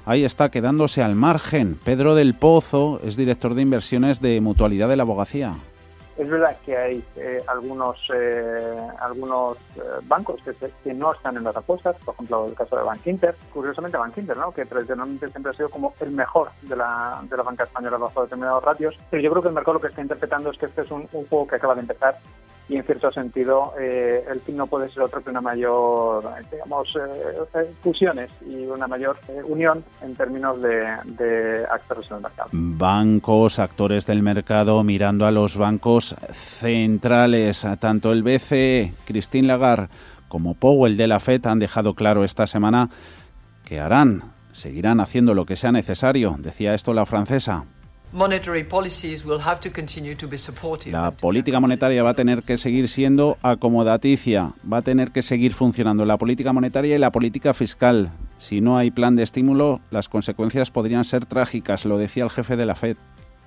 ahí 0.07 0.25
está 0.25 0.51
quedándose 0.51 1.03
al 1.03 1.15
margen. 1.15 1.79
Pedro 1.85 2.15
del 2.15 2.35
Pozo 2.35 3.01
es 3.05 3.17
director 3.17 3.55
de 3.55 3.63
inversiones 3.63 4.21
de 4.21 4.41
Mutualidad 4.41 4.89
de 4.89 4.97
la 4.97 5.03
Abogacía. 5.03 5.57
Es 6.17 6.29
verdad 6.29 6.57
que 6.67 6.77
hay 6.77 7.05
eh, 7.15 7.45
algunos 7.47 7.97
eh, 8.13 8.77
algunos 9.01 9.57
eh, 9.77 9.81
bancos 10.03 10.41
que, 10.43 10.93
no 10.93 11.13
están 11.13 11.37
en 11.37 11.45
las 11.45 11.55
apuestas, 11.55 11.95
por 12.05 12.15
ejemplo 12.15 12.47
el 12.47 12.55
caso 12.55 12.77
de 12.77 12.83
Bankinter, 12.83 13.37
curiosamente 13.55 13.99
Bankinter, 13.99 14.37
¿no? 14.37 14.51
que 14.51 14.65
tradicionalmente 14.65 15.31
siempre 15.31 15.53
ha 15.53 15.55
sido 15.55 15.69
como 15.69 15.95
el 16.01 16.11
mejor 16.11 16.51
de 16.63 16.75
la, 16.75 17.21
de 17.23 17.37
la 17.37 17.43
banca 17.45 17.65
española 17.65 17.99
bajo 17.99 18.23
determinados 18.23 18.65
ratios, 18.65 18.99
pero 19.11 19.23
yo 19.23 19.31
creo 19.31 19.43
que 19.43 19.49
el 19.49 19.55
mercado 19.55 19.75
lo 19.75 19.81
que 19.81 19.89
está 19.89 20.03
interpretando 20.03 20.51
es 20.51 20.59
que 20.59 20.67
este 20.67 20.83
es 20.83 20.91
un 20.91 21.07
juego 21.07 21.47
que 21.47 21.55
acaba 21.55 21.77
de 21.77 21.83
empezar 21.83 22.19
y 22.69 22.77
en 22.77 22.85
cierto 22.85 23.11
sentido 23.11 23.73
eh, 23.81 24.25
el 24.31 24.41
fin 24.41 24.57
no 24.57 24.67
puede 24.67 24.89
ser 24.91 25.03
otro 25.03 25.23
que 25.23 25.31
una 25.31 25.41
mayor, 25.41 26.25
digamos, 26.51 26.89
eh, 26.97 27.39
eh, 27.55 27.75
fusiones 27.83 28.31
y 28.47 28.67
una 28.67 28.87
mayor 28.87 29.17
unión 29.47 29.83
en 30.03 30.15
términos 30.15 30.61
de, 30.61 30.87
de 31.05 31.65
actores 31.65 32.11
en 32.11 32.17
el 32.17 32.23
mercado. 32.23 32.51
Bancos, 32.53 33.59
actores 33.59 34.07
del 34.07 34.23
mercado, 34.23 34.83
mirando 34.85 35.27
a 35.27 35.31
los 35.31 35.57
bancos 35.57 36.15
centrales, 36.33 37.67
tanto 37.81 38.13
el 38.13 38.23
BCE, 38.23 38.93
Christine 39.07 39.49
Lagarde, 39.49 39.89
como 40.29 40.55
Powell 40.55 40.99
de 40.99 41.07
la 41.07 41.21
FED 41.21 41.47
han 41.47 41.59
dejado 41.59 41.95
claro 41.95 42.23
esta 42.23 42.47
semana 42.47 42.91
que 43.65 43.81
harán, 43.81 44.33
seguirán 44.53 45.01
haciendo 45.01 45.33
lo 45.33 45.47
que 45.47 45.57
sea 45.57 45.73
necesario, 45.73 46.37
decía 46.39 46.75
esto 46.75 46.93
la 46.93 47.07
francesa, 47.07 47.65
la 50.91 51.11
política 51.11 51.61
monetaria 51.61 52.03
va 52.03 52.11
a 52.11 52.15
tener 52.15 52.43
que 52.43 52.57
seguir 52.57 52.89
siendo 52.89 53.37
acomodaticia, 53.43 54.53
va 54.71 54.79
a 54.79 54.83
tener 54.83 55.11
que 55.11 55.21
seguir 55.21 55.53
funcionando 55.53 56.07
la 56.07 56.17
política 56.17 56.55
monetaria 56.55 56.95
y 56.95 56.99
la 56.99 57.13
política 57.13 57.53
fiscal. 57.53 58.11
Si 58.39 58.63
no 58.63 58.79
hay 58.79 58.91
plan 58.91 59.15
de 59.15 59.25
estímulo, 59.25 59.81
las 59.91 60.09
consecuencias 60.09 60.71
podrían 60.71 61.05
ser 61.05 61.27
trágicas, 61.27 61.85
lo 61.85 61.99
decía 61.99 62.25
el 62.25 62.31
jefe 62.31 62.57
de 62.57 62.65
la 62.65 62.77
Fed. 62.77 62.97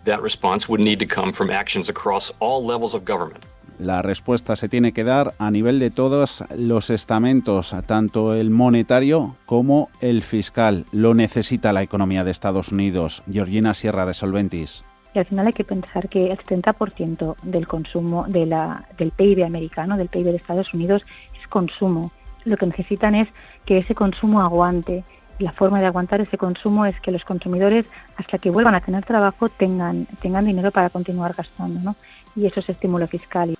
That 0.05 0.21
response 0.21 0.67
would 0.67 0.81
need 0.81 0.99
to 0.99 1.07
come 1.07 1.33
from 1.33 1.49
actions 1.49 1.89
across 1.89 2.31
all 2.39 2.63
levels 2.63 2.93
of 2.93 3.03
government. 3.07 3.43
La 3.81 4.03
respuesta 4.03 4.55
se 4.55 4.69
tiene 4.69 4.91
que 4.91 5.03
dar 5.03 5.33
a 5.39 5.49
nivel 5.49 5.79
de 5.79 5.89
todos 5.89 6.43
los 6.55 6.91
estamentos, 6.91 7.75
tanto 7.87 8.35
el 8.35 8.51
monetario 8.51 9.37
como 9.47 9.89
el 10.01 10.21
fiscal. 10.21 10.85
Lo 10.91 11.15
necesita 11.15 11.73
la 11.73 11.81
economía 11.81 12.23
de 12.23 12.29
Estados 12.29 12.71
Unidos. 12.71 13.23
Georgina 13.27 13.73
Sierra 13.73 14.05
de 14.05 14.13
Solventis. 14.13 14.85
Y 15.15 15.17
al 15.17 15.25
final 15.25 15.47
hay 15.47 15.53
que 15.53 15.63
pensar 15.63 16.09
que 16.09 16.29
el 16.29 16.37
70% 16.37 17.37
del 17.41 17.67
consumo 17.67 18.25
de 18.27 18.45
la, 18.45 18.85
del 18.99 19.09
PIB 19.09 19.43
americano, 19.43 19.97
del 19.97 20.09
PIB 20.09 20.25
de 20.25 20.35
Estados 20.35 20.75
Unidos, 20.75 21.03
es 21.39 21.47
consumo. 21.47 22.11
Lo 22.45 22.57
que 22.57 22.67
necesitan 22.67 23.15
es 23.15 23.29
que 23.65 23.79
ese 23.79 23.95
consumo 23.95 24.41
aguante. 24.41 25.03
La 25.39 25.53
forma 25.53 25.79
de 25.79 25.87
aguantar 25.87 26.21
ese 26.21 26.37
consumo 26.37 26.85
es 26.85 27.01
que 27.01 27.09
los 27.09 27.25
consumidores, 27.25 27.87
hasta 28.15 28.37
que 28.37 28.51
vuelvan 28.51 28.75
a 28.75 28.81
tener 28.81 29.03
trabajo, 29.05 29.49
tengan, 29.49 30.05
tengan 30.21 30.45
dinero 30.45 30.69
para 30.69 30.91
continuar 30.91 31.33
gastando. 31.33 31.79
¿no? 31.79 31.95
Y 32.35 32.45
eso 32.45 32.59
es 32.59 32.69
estímulo 32.69 33.07
fiscal 33.07 33.55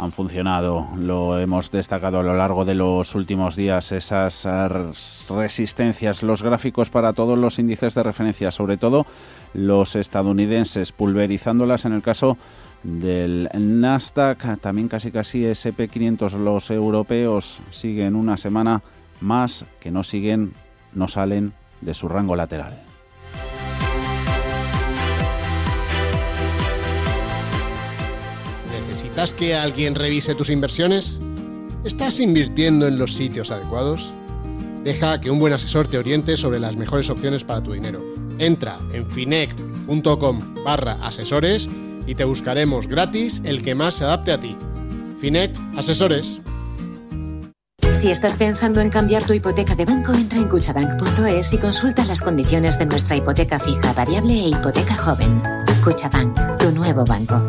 han 0.00 0.12
funcionado. 0.12 0.88
Lo 0.96 1.38
hemos 1.38 1.70
destacado 1.70 2.20
a 2.20 2.22
lo 2.22 2.34
largo 2.34 2.64
de 2.64 2.74
los 2.74 3.14
últimos 3.14 3.56
días, 3.56 3.92
esas 3.92 4.48
resistencias, 5.28 6.22
los 6.22 6.42
gráficos 6.42 6.90
para 6.90 7.12
todos 7.12 7.38
los 7.38 7.58
índices 7.58 7.94
de 7.94 8.02
referencia, 8.02 8.50
sobre 8.50 8.76
todo 8.76 9.06
los 9.52 9.96
estadounidenses, 9.96 10.92
pulverizándolas 10.92 11.84
en 11.84 11.92
el 11.92 12.02
caso 12.02 12.38
del 12.82 13.48
Nasdaq, 13.54 14.60
también 14.60 14.88
casi 14.88 15.10
casi 15.10 15.42
SP500, 15.42 16.38
los 16.38 16.70
europeos 16.70 17.60
siguen 17.70 18.16
una 18.16 18.36
semana 18.36 18.82
más 19.20 19.66
que 19.80 19.90
no 19.90 20.02
siguen, 20.02 20.54
no 20.94 21.08
salen 21.08 21.52
de 21.82 21.94
su 21.94 22.08
rango 22.08 22.36
lateral. 22.36 22.89
¿Necesitas 28.90 29.32
que 29.34 29.54
alguien 29.54 29.94
revise 29.94 30.34
tus 30.34 30.50
inversiones? 30.50 31.20
¿Estás 31.84 32.18
invirtiendo 32.18 32.88
en 32.88 32.98
los 32.98 33.14
sitios 33.14 33.52
adecuados? 33.52 34.12
Deja 34.82 35.20
que 35.20 35.30
un 35.30 35.38
buen 35.38 35.52
asesor 35.52 35.86
te 35.86 35.96
oriente 35.96 36.36
sobre 36.36 36.58
las 36.58 36.74
mejores 36.74 37.08
opciones 37.08 37.44
para 37.44 37.62
tu 37.62 37.72
dinero. 37.72 38.00
Entra 38.40 38.80
en 38.92 39.06
finect.com 39.06 40.64
barra 40.64 40.94
asesores 41.06 41.68
y 42.04 42.16
te 42.16 42.24
buscaremos 42.24 42.88
gratis 42.88 43.40
el 43.44 43.62
que 43.62 43.76
más 43.76 43.94
se 43.94 44.04
adapte 44.04 44.32
a 44.32 44.40
ti. 44.40 44.56
Finect 45.20 45.56
Asesores. 45.76 46.42
Si 47.92 48.10
estás 48.10 48.34
pensando 48.34 48.80
en 48.80 48.90
cambiar 48.90 49.22
tu 49.22 49.34
hipoteca 49.34 49.76
de 49.76 49.84
banco, 49.84 50.14
entra 50.14 50.40
en 50.40 50.48
cuchabank.es 50.48 51.52
y 51.52 51.58
consulta 51.58 52.04
las 52.04 52.22
condiciones 52.22 52.76
de 52.76 52.86
nuestra 52.86 53.14
hipoteca 53.14 53.60
fija, 53.60 53.92
variable 53.92 54.32
e 54.32 54.48
hipoteca 54.48 54.96
joven. 54.96 55.40
Cuchabank, 55.84 56.58
tu 56.58 56.72
nuevo 56.72 57.04
banco. 57.04 57.48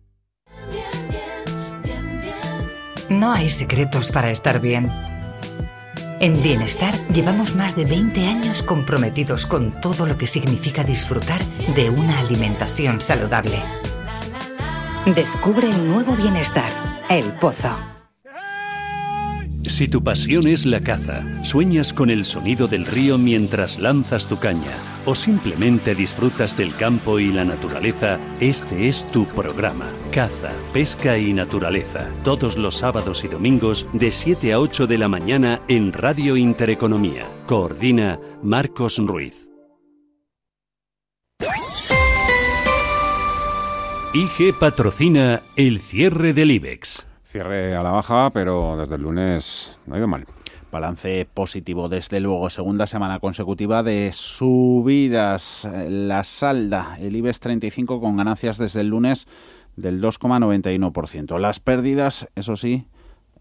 No 3.21 3.33
hay 3.33 3.49
secretos 3.49 4.11
para 4.11 4.31
estar 4.31 4.59
bien. 4.59 4.91
En 6.19 6.41
Bienestar 6.41 6.95
llevamos 7.09 7.55
más 7.55 7.75
de 7.75 7.85
20 7.85 8.25
años 8.25 8.63
comprometidos 8.63 9.45
con 9.45 9.79
todo 9.79 10.07
lo 10.07 10.17
que 10.17 10.25
significa 10.25 10.83
disfrutar 10.83 11.39
de 11.75 11.91
una 11.91 12.17
alimentación 12.17 12.99
saludable. 12.99 13.61
Descubre 15.05 15.69
el 15.69 15.87
nuevo 15.87 16.15
bienestar, 16.15 16.71
El 17.11 17.25
Pozo. 17.33 17.69
Si 19.61 19.87
tu 19.87 20.03
pasión 20.03 20.47
es 20.47 20.65
la 20.65 20.81
caza, 20.81 21.21
sueñas 21.43 21.93
con 21.93 22.09
el 22.09 22.25
sonido 22.25 22.65
del 22.65 22.87
río 22.87 23.19
mientras 23.19 23.77
lanzas 23.77 24.25
tu 24.25 24.39
caña 24.39 24.90
o 25.05 25.15
simplemente 25.15 25.95
disfrutas 25.95 26.57
del 26.57 26.75
campo 26.75 27.19
y 27.19 27.31
la 27.31 27.45
naturaleza, 27.45 28.19
este 28.39 28.87
es 28.87 29.09
tu 29.11 29.25
programa. 29.25 29.87
Caza, 30.11 30.51
pesca 30.73 31.17
y 31.17 31.33
naturaleza. 31.33 32.09
Todos 32.23 32.57
los 32.57 32.77
sábados 32.77 33.23
y 33.23 33.27
domingos 33.27 33.87
de 33.93 34.11
7 34.11 34.53
a 34.53 34.59
8 34.59 34.87
de 34.87 34.97
la 34.97 35.07
mañana 35.07 35.61
en 35.67 35.93
Radio 35.93 36.37
Intereconomía. 36.37 37.27
Coordina 37.47 38.19
Marcos 38.41 38.97
Ruiz. 38.97 39.51
IG 44.13 44.53
patrocina 44.59 45.39
el 45.55 45.79
cierre 45.79 46.33
del 46.33 46.51
IBEX. 46.51 47.07
Cierre 47.23 47.77
a 47.77 47.81
la 47.81 47.91
baja, 47.91 48.29
pero 48.31 48.75
desde 48.75 48.95
el 48.95 49.03
lunes 49.03 49.79
no 49.85 49.95
ha 49.95 49.97
ido 49.97 50.07
mal. 50.07 50.25
Balance 50.71 51.27
positivo, 51.31 51.89
desde 51.89 52.19
luego. 52.19 52.49
Segunda 52.49 52.87
semana 52.87 53.19
consecutiva 53.19 53.83
de 53.83 54.11
subidas. 54.13 55.67
La 55.87 56.23
salda, 56.23 56.97
el 56.99 57.15
IBEX 57.15 57.39
35 57.41 57.99
con 57.99 58.17
ganancias 58.17 58.57
desde 58.57 58.81
el 58.81 58.87
lunes 58.87 59.27
del 59.75 60.01
2,91%. 60.01 61.37
Las 61.39 61.59
pérdidas, 61.59 62.27
eso 62.35 62.55
sí, 62.55 62.85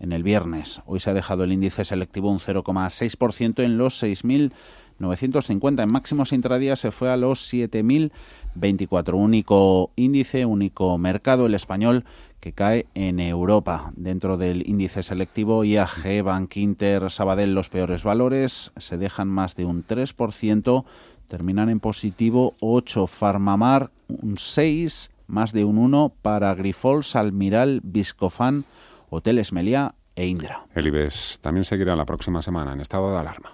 en 0.01 0.13
el 0.13 0.23
viernes. 0.23 0.83
Hoy 0.87 1.01
se 1.01 1.11
ha 1.11 1.15
dejado 1.15 1.45
el 1.45 1.53
índice 1.53 1.85
selectivo 1.85 2.31
un 2.31 2.41
0,6% 2.41 3.63
en 3.63 3.79
los 3.79 4.03
6.950. 4.03 5.83
En 5.83 5.91
máximos 5.91 6.33
intradía 6.33 6.75
se 6.77 6.91
fue 6.91 7.11
a 7.11 7.17
los 7.17 7.53
7.024. 7.53 9.15
Único 9.15 9.91
índice, 9.97 10.47
único 10.47 10.99
mercado, 10.99 11.47
el 11.47 11.55
español 11.55 12.05
que 12.41 12.53
cae 12.53 12.87
en 12.95 13.21
Europa. 13.21 13.93
Dentro 13.97 14.37
del 14.37 14.69
índice 14.69 15.03
selectivo 15.03 15.65
IAG, 15.65 16.23
Bank 16.25 16.57
Inter, 16.57 17.11
Sabadell 17.11 17.55
los 17.55 17.69
peores 17.69 18.03
valores, 18.03 18.73
se 18.77 18.99
dejan 18.99 19.29
más 19.29 19.57
de 19.57 19.67
un 19.67 19.87
3%, 19.87 20.85
terminan 21.29 21.69
en 21.69 21.81
positivo 21.81 22.55
8 22.61 23.07
Farmamar, 23.07 23.91
un 24.09 24.39
6, 24.39 25.11
más 25.27 25.53
de 25.53 25.65
un 25.65 25.79
1 25.79 26.13
para 26.23 26.55
Grifols, 26.55 27.15
Almiral, 27.15 27.81
Viscofan, 27.85 28.65
Hoteles 29.11 29.53
Meliá 29.53 29.95
e 30.17 30.27
Indra. 30.27 30.67
El 30.75 30.87
IBEX 30.89 31.39
también 31.41 31.65
seguirá 31.65 31.95
la 31.97 32.05
próxima 32.05 32.43
semana 32.43 32.73
en 32.73 32.81
estado 32.81 33.13
de 33.13 33.19
alarma. 33.19 33.53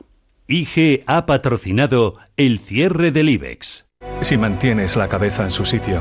IG 0.49 1.03
ha 1.07 1.27
patrocinado 1.27 2.17
el 2.37 2.61
cierre 2.61 3.11
del 3.11 3.29
IBEX. 3.29 3.89
Si 4.21 4.37
mantienes 4.37 4.97
la 4.97 5.09
cabeza 5.09 5.43
en 5.45 5.51
su 5.51 5.65
sitio, 5.65 6.01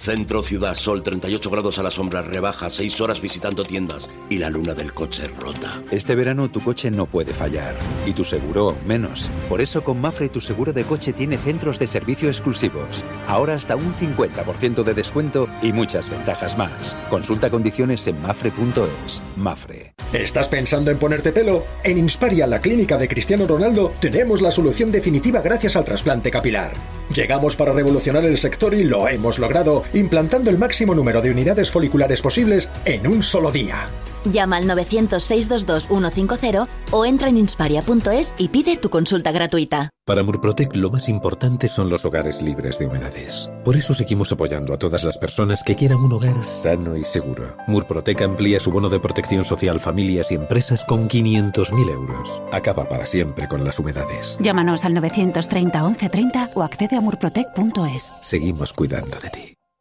Centro 0.00 0.42
Ciudad 0.42 0.74
Sol, 0.76 1.02
38 1.02 1.50
grados 1.50 1.78
a 1.78 1.82
la 1.82 1.90
sombra, 1.90 2.22
rebaja, 2.22 2.70
6 2.70 3.02
horas 3.02 3.20
visitando 3.20 3.64
tiendas 3.64 4.08
y 4.30 4.38
la 4.38 4.48
luna 4.48 4.72
del 4.72 4.94
coche 4.94 5.24
rota. 5.38 5.82
Este 5.90 6.14
verano 6.14 6.50
tu 6.50 6.64
coche 6.64 6.90
no 6.90 7.04
puede 7.04 7.34
fallar 7.34 7.76
y 8.06 8.14
tu 8.14 8.24
seguro 8.24 8.78
menos. 8.86 9.30
Por 9.50 9.60
eso 9.60 9.84
con 9.84 10.00
Mafre 10.00 10.30
tu 10.30 10.40
seguro 10.40 10.72
de 10.72 10.84
coche 10.84 11.12
tiene 11.12 11.36
centros 11.36 11.78
de 11.78 11.86
servicio 11.86 12.28
exclusivos. 12.28 13.04
Ahora 13.26 13.52
hasta 13.52 13.76
un 13.76 13.92
50% 13.92 14.84
de 14.84 14.94
descuento 14.94 15.48
y 15.60 15.74
muchas 15.74 16.08
ventajas 16.08 16.56
más. 16.56 16.96
Consulta 17.10 17.50
condiciones 17.50 18.06
en 18.06 18.22
mafre.es. 18.22 19.20
Mafre. 19.36 19.92
¿Estás 20.14 20.48
pensando 20.48 20.90
en 20.90 20.98
ponerte 20.98 21.30
pelo? 21.30 21.64
En 21.84 21.98
Insparia, 21.98 22.46
la 22.46 22.62
clínica 22.62 22.96
de 22.96 23.06
Cristiano 23.06 23.46
Ronaldo, 23.46 23.92
tenemos 24.00 24.40
la 24.40 24.50
solución 24.50 24.90
definitiva 24.90 25.42
gracias 25.42 25.76
al 25.76 25.84
trasplante 25.84 26.30
capilar. 26.30 26.72
Llegamos 27.14 27.56
para 27.56 27.72
revolucionar 27.72 28.24
el 28.24 28.38
sector 28.38 28.72
y 28.72 28.84
lo 28.84 29.08
hemos 29.08 29.38
logrado 29.38 29.82
implantando 29.94 30.50
el 30.50 30.58
máximo 30.58 30.94
número 30.94 31.22
de 31.22 31.30
unidades 31.30 31.70
foliculares 31.70 32.22
posibles 32.22 32.70
en 32.84 33.06
un 33.06 33.22
solo 33.22 33.52
día. 33.52 33.88
Llama 34.24 34.56
al 34.58 34.64
900-622-150 34.64 36.68
o 36.90 37.04
entra 37.04 37.28
en 37.28 37.36
insparia.es 37.38 38.34
y 38.36 38.48
pide 38.48 38.76
tu 38.76 38.90
consulta 38.90 39.30
gratuita. 39.32 39.90
Para 40.04 40.22
Murprotec 40.22 40.74
lo 40.74 40.90
más 40.90 41.08
importante 41.08 41.68
son 41.68 41.88
los 41.88 42.04
hogares 42.04 42.42
libres 42.42 42.78
de 42.78 42.86
humedades. 42.86 43.50
Por 43.64 43.76
eso 43.76 43.94
seguimos 43.94 44.32
apoyando 44.32 44.74
a 44.74 44.78
todas 44.78 45.04
las 45.04 45.18
personas 45.18 45.62
que 45.62 45.76
quieran 45.76 45.98
un 45.98 46.12
hogar 46.12 46.44
sano 46.44 46.96
y 46.96 47.04
seguro. 47.04 47.56
Murprotec 47.68 48.22
amplía 48.22 48.58
su 48.60 48.72
bono 48.72 48.88
de 48.88 49.00
protección 49.00 49.44
social 49.44 49.78
familias 49.78 50.32
y 50.32 50.34
empresas 50.34 50.84
con 50.84 51.08
500.000 51.08 51.90
euros. 51.90 52.42
Acaba 52.52 52.88
para 52.88 53.06
siempre 53.06 53.46
con 53.46 53.64
las 53.64 53.78
humedades. 53.78 54.38
Llámanos 54.40 54.84
al 54.84 54.94
930 54.94 55.82
1130 55.82 56.50
o 56.54 56.62
accede 56.62 56.96
a 56.96 57.00
murprotec.es. 57.00 58.12
Seguimos 58.20 58.72
cuidando 58.72 59.16
de 59.18 59.30
ti. 59.30 59.59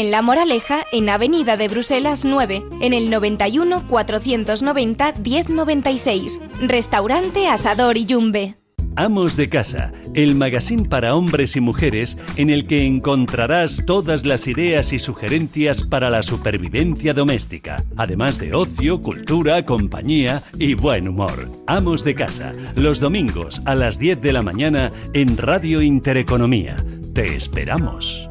en 0.00 0.10
La 0.10 0.22
Moraleja, 0.22 0.84
en 0.92 1.08
Avenida 1.08 1.56
de 1.56 1.68
Bruselas 1.68 2.24
9, 2.24 2.62
en 2.80 2.92
el 2.92 3.10
91 3.10 3.86
490 3.88 5.14
1096. 5.22 6.40
Restaurante 6.60 7.48
Asador 7.48 7.96
Iyumbe. 7.96 8.56
Amos 8.98 9.36
de 9.36 9.50
Casa, 9.50 9.92
el 10.14 10.34
magazine 10.36 10.88
para 10.88 11.14
hombres 11.14 11.54
y 11.54 11.60
mujeres 11.60 12.16
en 12.36 12.48
el 12.48 12.66
que 12.66 12.86
encontrarás 12.86 13.84
todas 13.84 14.24
las 14.24 14.46
ideas 14.46 14.94
y 14.94 14.98
sugerencias 14.98 15.82
para 15.82 16.08
la 16.08 16.22
supervivencia 16.22 17.12
doméstica, 17.12 17.84
además 17.98 18.38
de 18.38 18.54
ocio, 18.54 19.02
cultura, 19.02 19.66
compañía 19.66 20.42
y 20.58 20.72
buen 20.72 21.08
humor. 21.08 21.50
Amos 21.66 22.04
de 22.04 22.14
Casa, 22.14 22.54
los 22.74 22.98
domingos 22.98 23.60
a 23.66 23.74
las 23.74 23.98
10 23.98 24.22
de 24.22 24.32
la 24.32 24.42
mañana 24.42 24.92
en 25.12 25.36
Radio 25.36 25.82
Intereconomía. 25.82 26.76
Te 27.12 27.36
esperamos. 27.36 28.30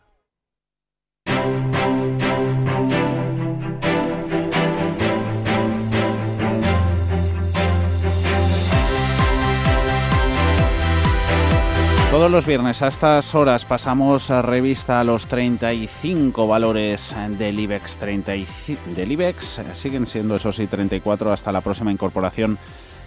Todos 12.11 12.29
los 12.29 12.45
viernes 12.45 12.81
a 12.81 12.89
estas 12.89 13.33
horas 13.35 13.63
pasamos 13.63 14.31
a 14.31 14.41
revista 14.41 14.99
a 14.99 15.05
los 15.05 15.27
35 15.27 16.45
valores 16.45 17.15
del 17.39 17.57
IBEX 17.57 17.95
35 17.95 18.81
del 18.93 19.13
IBEX 19.13 19.61
siguen 19.71 20.05
siendo 20.05 20.35
esos 20.35 20.57
sí 20.57 20.67
34 20.67 21.31
hasta 21.31 21.53
la 21.53 21.61
próxima 21.61 21.89
incorporación 21.89 22.57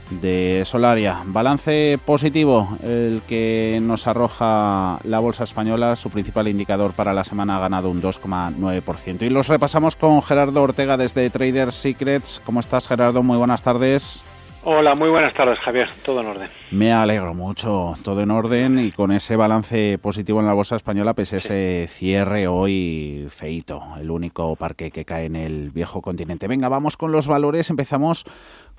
de 0.09 0.63
Solaria. 0.65 1.21
Balance 1.27 1.99
positivo, 2.03 2.79
el 2.83 3.21
que 3.29 3.79
nos 3.83 4.07
arroja 4.07 4.99
la 5.05 5.19
bolsa 5.19 5.45
española, 5.45 5.97
su 5.97 6.09
principal 6.09 6.49
indicador 6.49 6.95
para 6.95 7.13
la 7.13 7.25
semana 7.25 7.59
ha 7.59 7.61
ganado 7.61 7.91
un 7.91 8.01
2,9%. 8.01 9.21
Y 9.21 9.29
los 9.29 9.49
repasamos 9.49 9.97
con 9.97 10.23
Gerardo 10.23 10.63
Ortega 10.63 10.97
desde 10.97 11.29
Trader 11.29 11.73
Secrets. 11.73 12.41
¿Cómo 12.47 12.61
estás 12.61 12.89
Gerardo? 12.89 13.23
Muy 13.23 13.37
buenas 13.37 13.63
tardes. 13.63 14.25
Hola, 14.67 14.95
muy 14.95 15.11
buenas 15.11 15.35
tardes, 15.35 15.59
Javier. 15.59 15.91
Todo 16.03 16.23
en 16.23 16.27
orden. 16.27 16.49
Me 16.71 16.91
alegro 16.91 17.35
mucho, 17.35 17.97
todo 18.03 18.23
en 18.23 18.31
orden 18.31 18.79
y 18.79 18.93
con 18.93 19.13
ese 19.13 19.37
balance 19.37 19.99
positivo 19.99 20.41
en 20.41 20.47
la 20.47 20.55
bolsa 20.55 20.77
española, 20.77 21.13
pese 21.13 21.37
ese 21.37 21.87
cierre 21.93 22.49
hoy 22.49 23.27
feito, 23.29 23.83
el 24.01 24.11
único 24.11 24.57
parque 24.57 24.91
que 24.91 25.05
cae 25.05 25.27
en 25.27 25.37
el 25.37 25.71
viejo 25.71 26.01
continente. 26.01 26.49
Venga, 26.49 26.71
vamos 26.71 26.97
con 26.97 27.13
los 27.13 27.27
valores. 27.27 27.69
Empezamos 27.69 28.25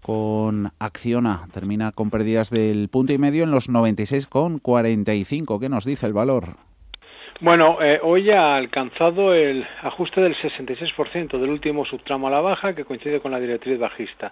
con 0.02 0.72
Acciona. 0.80 1.48
Termina 1.52 1.92
con 1.92 2.10
pérdidas 2.10 2.50
del 2.50 2.90
punto 2.90 3.14
y 3.14 3.20
medio 3.20 3.44
en 3.44 3.52
los 3.52 3.70
96,45. 3.70 5.60
¿Qué 5.60 5.70
nos 5.70 5.86
dice 5.86 6.08
el 6.08 6.14
valor? 6.14 6.56
Bueno, 7.42 7.82
eh, 7.82 8.00
hoy 8.02 8.32
ha 8.32 8.56
alcanzado 8.56 9.34
el 9.34 9.68
ajuste 9.82 10.22
del 10.22 10.36
66% 10.36 11.38
del 11.38 11.50
último 11.50 11.84
subtramo 11.84 12.28
a 12.28 12.32
la 12.32 12.40
baja, 12.40 12.74
que 12.74 12.86
coincide 12.86 13.20
con 13.20 13.30
la 13.30 13.42
directriz 13.42 13.78
bajista. 13.78 14.32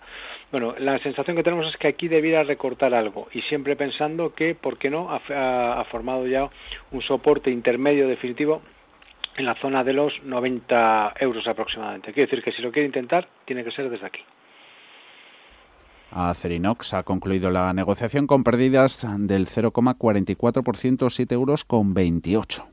Bueno, 0.51 0.73
la 0.79 0.97
sensación 0.99 1.35
que 1.35 1.43
tenemos 1.43 1.67
es 1.67 1.75
que 1.75 1.89
aquí 1.89 2.07
debiera 2.07 2.43
recortar 2.43 2.93
algo, 2.93 3.27
y 3.33 3.41
siempre 3.41 3.75
pensando 3.75 4.33
que, 4.33 4.55
¿por 4.55 4.77
qué 4.77 4.89
no?, 4.89 5.09
ha, 5.11 5.83
formado 5.91 6.25
ya 6.27 6.49
un 6.91 7.01
soporte 7.01 7.51
intermedio 7.51 8.07
definitivo 8.07 8.61
en 9.35 9.47
la 9.47 9.55
zona 9.55 9.83
de 9.83 9.91
los 9.91 10.23
90 10.23 11.15
euros 11.19 11.45
aproximadamente. 11.45 12.13
Quiere 12.13 12.31
decir 12.31 12.41
que 12.41 12.53
si 12.53 12.61
lo 12.61 12.71
quiere 12.71 12.85
intentar, 12.85 13.27
tiene 13.43 13.65
que 13.65 13.71
ser 13.71 13.89
desde 13.89 14.05
aquí. 14.05 14.21
Acerinox 16.11 16.93
ha 16.93 17.03
concluido 17.03 17.49
la 17.49 17.73
negociación 17.73 18.27
con 18.27 18.45
pérdidas 18.45 19.05
del 19.17 19.47
0,44%, 19.47 21.09
7 21.09 21.35
euros 21.35 21.65
con 21.65 21.93
28. 21.93 22.72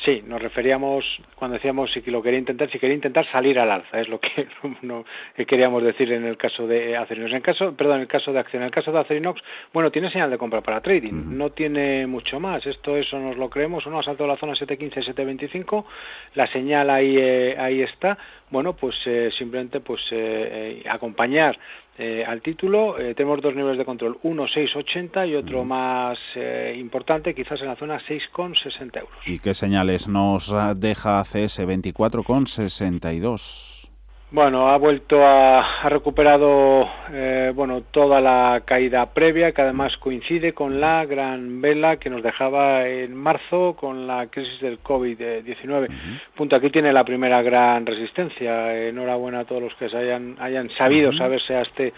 Sí, 0.00 0.22
nos 0.26 0.42
referíamos 0.42 1.20
cuando 1.34 1.56
decíamos 1.56 1.92
si 1.92 2.00
lo 2.10 2.22
quería 2.22 2.38
intentar, 2.38 2.70
si 2.70 2.78
quería 2.78 2.94
intentar 2.94 3.26
salir 3.26 3.58
al 3.58 3.70
alza, 3.70 4.00
es 4.00 4.08
lo 4.08 4.18
que, 4.18 4.48
no, 4.82 5.04
que 5.36 5.46
queríamos 5.46 5.82
decir 5.82 6.10
en 6.12 6.24
el 6.24 6.36
caso 6.36 6.66
de 6.66 6.96
Acerinox. 6.96 7.32
En 7.34 7.40
caso, 7.40 7.76
perdón, 7.76 7.96
en 7.96 8.02
el 8.02 8.08
caso 8.08 8.32
de 8.32 8.38
Acción, 8.40 8.62
en 8.62 8.66
el 8.66 8.72
caso 8.72 8.90
de 8.90 8.98
Acerinox, 8.98 9.42
bueno, 9.72 9.90
tiene 9.90 10.10
señal 10.10 10.30
de 10.30 10.38
compra 10.38 10.60
para 10.60 10.80
trading, 10.80 11.36
no 11.36 11.50
tiene 11.50 12.06
mucho 12.06 12.40
más. 12.40 12.66
Esto 12.66 12.96
eso 12.96 13.18
nos 13.18 13.36
lo 13.36 13.50
creemos, 13.50 13.86
uno 13.86 13.98
ha 13.98 14.02
saltado 14.02 14.28
la 14.28 14.36
zona 14.36 14.54
715, 14.54 15.02
725, 15.02 15.86
la 16.34 16.46
señal 16.46 16.90
ahí 16.90 17.16
eh, 17.18 17.56
ahí 17.58 17.82
está. 17.82 18.16
Bueno, 18.50 18.74
pues 18.74 18.96
eh, 19.06 19.30
simplemente 19.30 19.80
pues 19.80 20.02
eh, 20.10 20.82
acompañar 20.88 21.58
eh, 21.98 22.24
al 22.26 22.40
título. 22.40 22.98
Eh, 22.98 23.14
tenemos 23.14 23.42
dos 23.42 23.54
niveles 23.54 23.76
de 23.78 23.84
control, 23.84 24.18
uno 24.22 24.44
6,80 24.44 25.28
y 25.28 25.34
otro 25.34 25.64
más 25.64 26.18
eh, 26.34 26.74
importante, 26.78 27.34
quizás 27.34 27.60
en 27.60 27.68
la 27.68 27.76
zona 27.76 28.00
6,60 28.00 28.98
euros. 28.98 29.14
¿Y 29.26 29.38
qué 29.38 29.52
señales 29.54 30.08
nos 30.08 30.52
deja 30.76 31.22
CS 31.22 31.60
24,62? 31.60 33.81
Bueno, 34.32 34.68
ha 34.68 34.78
vuelto 34.78 35.22
a 35.22 35.82
ha 35.82 35.88
recuperado 35.90 36.88
eh, 37.12 37.52
bueno 37.54 37.82
toda 37.90 38.18
la 38.18 38.62
caída 38.64 39.12
previa 39.12 39.52
que 39.52 39.60
además 39.60 39.98
coincide 39.98 40.54
con 40.54 40.80
la 40.80 41.04
gran 41.04 41.60
vela 41.60 41.98
que 41.98 42.08
nos 42.08 42.22
dejaba 42.22 42.88
en 42.88 43.14
marzo 43.14 43.76
con 43.78 44.06
la 44.06 44.28
crisis 44.28 44.58
del 44.60 44.82
COVID-19. 44.82 45.88
Punto 46.34 46.56
aquí 46.56 46.70
tiene 46.70 46.94
la 46.94 47.04
primera 47.04 47.42
gran 47.42 47.84
resistencia. 47.84 48.74
Enhorabuena 48.74 49.40
a 49.40 49.44
todos 49.44 49.60
los 49.60 49.74
que 49.74 49.90
se 49.90 49.98
hayan 49.98 50.36
hayan 50.40 50.70
sabido 50.70 51.12
saberse 51.12 51.54
a 51.54 51.60
este 51.60 51.92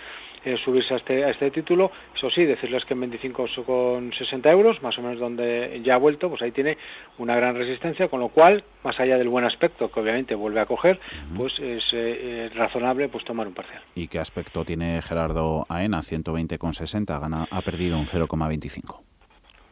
eh, 0.45 0.57
subirse 0.57 0.95
a 0.95 0.97
este, 0.99 1.24
a 1.24 1.30
este 1.30 1.51
título. 1.51 1.90
Eso 2.14 2.30
sí, 2.30 2.45
decirles 2.45 2.84
que 2.84 2.95
en 2.95 3.11
25,60 3.11 4.51
euros, 4.51 4.82
más 4.82 4.99
o 4.99 5.03
menos 5.03 5.18
donde 5.18 5.80
ya 5.84 5.95
ha 5.95 5.99
vuelto, 5.99 6.28
pues 6.28 6.42
ahí 6.42 6.53
tiene 6.53 6.76
una 7.18 7.36
gran 7.36 7.57
resistencia, 7.57 8.09
con 8.09 8.20
lo 8.20 8.28
cual, 8.28 8.64
más 8.82 8.99
allá 9.01 9.18
del 9.18 9.28
buen 9.28 9.45
aspecto 9.45 9.90
que 9.90 10.01
obviamente 10.01 10.34
vuelve 10.34 10.61
a 10.61 10.66
coger, 10.66 11.01
pues 11.36 11.59
es 11.59 11.84
eh, 11.92 12.51
razonable 12.55 13.09
pues 13.09 13.24
tomar 13.24 13.47
un 13.47 13.55
parcial. 13.55 13.82
¿Y 13.95 14.09
qué 14.09 14.18
aspecto 14.18 14.64
tiene 14.64 15.01
Gerardo 15.03 15.66
Aena? 15.68 16.03
120,60, 16.03 17.20
gana, 17.20 17.47
ha 17.51 17.61
perdido 17.62 17.99
un 17.99 18.07
0,25. 18.07 19.14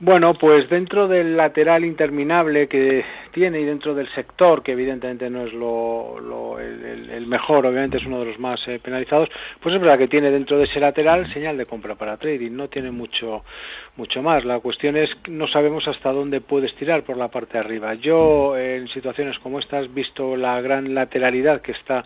Bueno, 0.04 0.34
pues 0.34 0.68
dentro 0.68 1.06
del 1.06 1.36
lateral 1.36 1.84
interminable 1.84 2.66
que 2.66 3.04
tiene 3.30 3.60
y 3.60 3.64
dentro 3.64 3.94
del 3.94 4.08
sector, 4.08 4.60
que 4.60 4.72
evidentemente 4.72 5.30
no 5.30 5.42
es 5.44 5.52
lo, 5.52 6.58
el, 6.58 7.24
mejor, 7.28 7.66
obviamente 7.66 7.98
es 7.98 8.06
uno 8.06 8.18
de 8.18 8.24
los 8.24 8.38
más 8.40 8.66
eh, 8.66 8.80
penalizados, 8.82 9.28
pues 9.60 9.76
es 9.76 9.80
verdad 9.80 9.96
que 9.96 10.08
tiene 10.08 10.32
dentro 10.32 10.58
de 10.58 10.64
ese 10.64 10.80
lateral 10.80 11.32
señal 11.32 11.56
de 11.56 11.66
compra 11.66 11.94
para 11.94 12.16
trading, 12.16 12.50
no 12.50 12.68
tiene 12.68 12.90
mucho, 12.90 13.44
mucho 13.94 14.22
más. 14.24 14.44
La 14.44 14.58
cuestión 14.58 14.96
es 14.96 15.16
no 15.28 15.46
sabemos 15.46 15.86
hasta 15.86 16.10
dónde 16.10 16.40
puedes 16.40 16.74
tirar 16.74 17.04
por 17.04 17.16
la 17.16 17.28
parte 17.28 17.52
de 17.52 17.60
arriba. 17.60 17.94
Yo 17.94 18.58
en 18.58 18.88
situaciones 18.88 19.38
como 19.38 19.60
estas, 19.60 19.94
visto 19.94 20.36
la 20.36 20.60
gran 20.60 20.94
lateralidad 20.96 21.60
que 21.60 21.70
está 21.70 22.04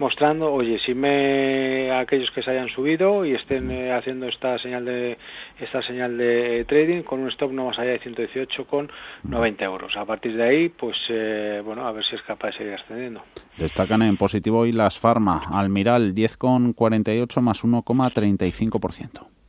mostrando, 0.00 0.52
oye, 0.52 0.78
si 0.78 0.94
me 0.94 1.92
aquellos 1.92 2.30
que 2.30 2.42
se 2.42 2.50
hayan 2.50 2.68
subido 2.68 3.24
y 3.24 3.32
estén 3.32 3.70
eh, 3.70 3.92
haciendo 3.92 4.26
esta 4.26 4.58
señal 4.58 4.86
de 4.86 5.18
esta 5.60 5.82
señal 5.82 6.16
de 6.16 6.64
trading 6.64 7.02
con 7.02 7.20
un 7.20 7.28
stop 7.28 7.52
no 7.52 7.66
más 7.66 7.78
allá 7.78 7.90
de 7.90 7.98
118 7.98 8.66
con 8.66 8.90
90 9.24 9.64
euros. 9.64 9.96
A 9.96 10.06
partir 10.06 10.36
de 10.36 10.42
ahí, 10.42 10.68
pues 10.70 10.96
eh, 11.10 11.62
bueno, 11.64 11.86
a 11.86 11.92
ver 11.92 12.02
si 12.02 12.16
es 12.16 12.22
capaz 12.22 12.48
de 12.48 12.52
seguir 12.54 12.74
ascendiendo. 12.74 13.22
Destacan 13.58 14.02
en 14.02 14.16
positivo 14.16 14.60
hoy 14.60 14.72
las 14.72 14.98
Pharma, 14.98 15.42
Almiral 15.50 16.14
10,48 16.14 17.40
más 17.42 17.62
1,35%. 17.62 19.39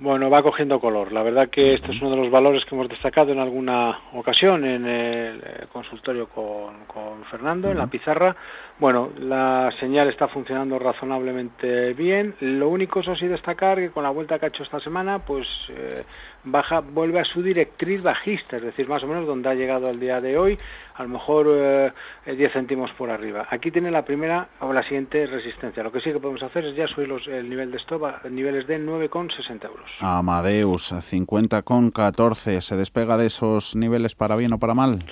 Bueno, 0.00 0.30
va 0.30 0.44
cogiendo 0.44 0.78
color. 0.78 1.10
La 1.10 1.24
verdad 1.24 1.48
que 1.48 1.74
este 1.74 1.90
es 1.90 2.00
uno 2.00 2.12
de 2.12 2.18
los 2.18 2.30
valores 2.30 2.64
que 2.64 2.72
hemos 2.72 2.88
destacado 2.88 3.32
en 3.32 3.40
alguna 3.40 3.98
ocasión 4.12 4.64
en 4.64 4.86
el 4.86 5.42
eh, 5.44 5.66
consultorio 5.72 6.28
con, 6.28 6.84
con 6.86 7.24
Fernando, 7.24 7.68
en 7.68 7.78
la 7.78 7.88
pizarra. 7.88 8.36
Bueno, 8.78 9.10
la 9.18 9.72
señal 9.80 10.06
está 10.08 10.28
funcionando 10.28 10.78
razonablemente 10.78 11.94
bien. 11.94 12.36
Lo 12.38 12.68
único, 12.68 13.00
eso 13.00 13.16
sí, 13.16 13.26
destacar 13.26 13.78
que 13.78 13.90
con 13.90 14.04
la 14.04 14.10
vuelta 14.10 14.38
que 14.38 14.46
ha 14.46 14.48
hecho 14.50 14.62
esta 14.62 14.78
semana, 14.78 15.18
pues 15.18 15.48
eh, 15.70 16.04
baja, 16.44 16.78
vuelve 16.78 17.18
a 17.18 17.24
su 17.24 17.42
directriz 17.42 18.00
bajista, 18.00 18.58
es 18.58 18.62
decir, 18.62 18.88
más 18.88 19.02
o 19.02 19.08
menos 19.08 19.26
donde 19.26 19.48
ha 19.48 19.54
llegado 19.54 19.88
al 19.88 19.98
día 19.98 20.20
de 20.20 20.38
hoy, 20.38 20.56
a 20.94 21.02
lo 21.02 21.08
mejor 21.08 21.48
eh, 21.50 21.92
10 22.24 22.52
céntimos 22.52 22.92
por 22.92 23.10
arriba. 23.10 23.48
Aquí 23.50 23.72
tiene 23.72 23.90
la 23.90 24.04
primera 24.04 24.48
o 24.60 24.72
la 24.72 24.84
siguiente 24.84 25.26
resistencia. 25.26 25.82
Lo 25.82 25.90
que 25.90 25.98
sí 25.98 26.12
que 26.12 26.20
podemos 26.20 26.44
hacer 26.44 26.64
es 26.66 26.76
ya 26.76 26.86
subir 26.86 27.08
los, 27.08 27.26
el 27.26 27.50
nivel 27.50 27.72
de 27.72 27.78
stop 27.78 28.04
a 28.04 28.20
niveles 28.30 28.64
de 28.68 28.78
9,60 28.78 29.64
euros. 29.64 29.87
Amadeus, 30.00 30.92
50,14. 30.92 32.60
¿Se 32.60 32.76
despega 32.76 33.16
de 33.16 33.26
esos 33.26 33.74
niveles 33.76 34.14
para 34.14 34.36
bien 34.36 34.52
o 34.52 34.58
para 34.58 34.74
mal? 34.74 35.04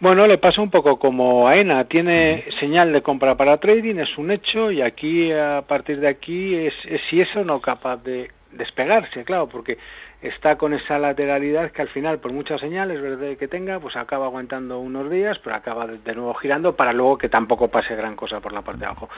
Bueno, 0.00 0.26
le 0.26 0.38
pasa 0.38 0.60
un 0.60 0.70
poco 0.70 0.98
como 0.98 1.46
a 1.46 1.56
ENA, 1.56 1.84
tiene 1.84 2.44
señal 2.58 2.92
de 2.92 3.02
compra 3.02 3.36
para 3.36 3.58
trading, 3.58 3.96
es 3.96 4.18
un 4.18 4.30
hecho, 4.32 4.70
y 4.70 4.82
aquí, 4.82 5.32
a 5.32 5.62
partir 5.66 6.00
de 6.00 6.08
aquí, 6.08 6.54
es, 6.54 6.74
es 6.84 7.00
si 7.08 7.20
eso 7.20 7.44
no 7.44 7.60
capaz 7.60 7.98
de 7.98 8.30
despegarse, 8.50 9.24
claro, 9.24 9.48
porque 9.48 9.78
está 10.24 10.56
con 10.56 10.72
esa 10.72 10.98
lateralidad 10.98 11.70
que 11.70 11.82
al 11.82 11.88
final, 11.88 12.18
por 12.18 12.32
muchas 12.32 12.60
señales 12.60 13.00
¿verdad? 13.00 13.36
que 13.36 13.46
tenga, 13.46 13.78
pues 13.78 13.94
acaba 13.96 14.26
aguantando 14.26 14.80
unos 14.80 15.10
días, 15.10 15.38
pero 15.40 15.54
acaba 15.54 15.86
de 15.86 16.14
nuevo 16.14 16.32
girando 16.34 16.74
para 16.74 16.92
luego 16.92 17.18
que 17.18 17.28
tampoco 17.28 17.68
pase 17.68 17.94
gran 17.94 18.16
cosa 18.16 18.40
por 18.40 18.52
la 18.52 18.62
parte 18.62 18.80
de 18.80 18.86
abajo. 18.86 19.08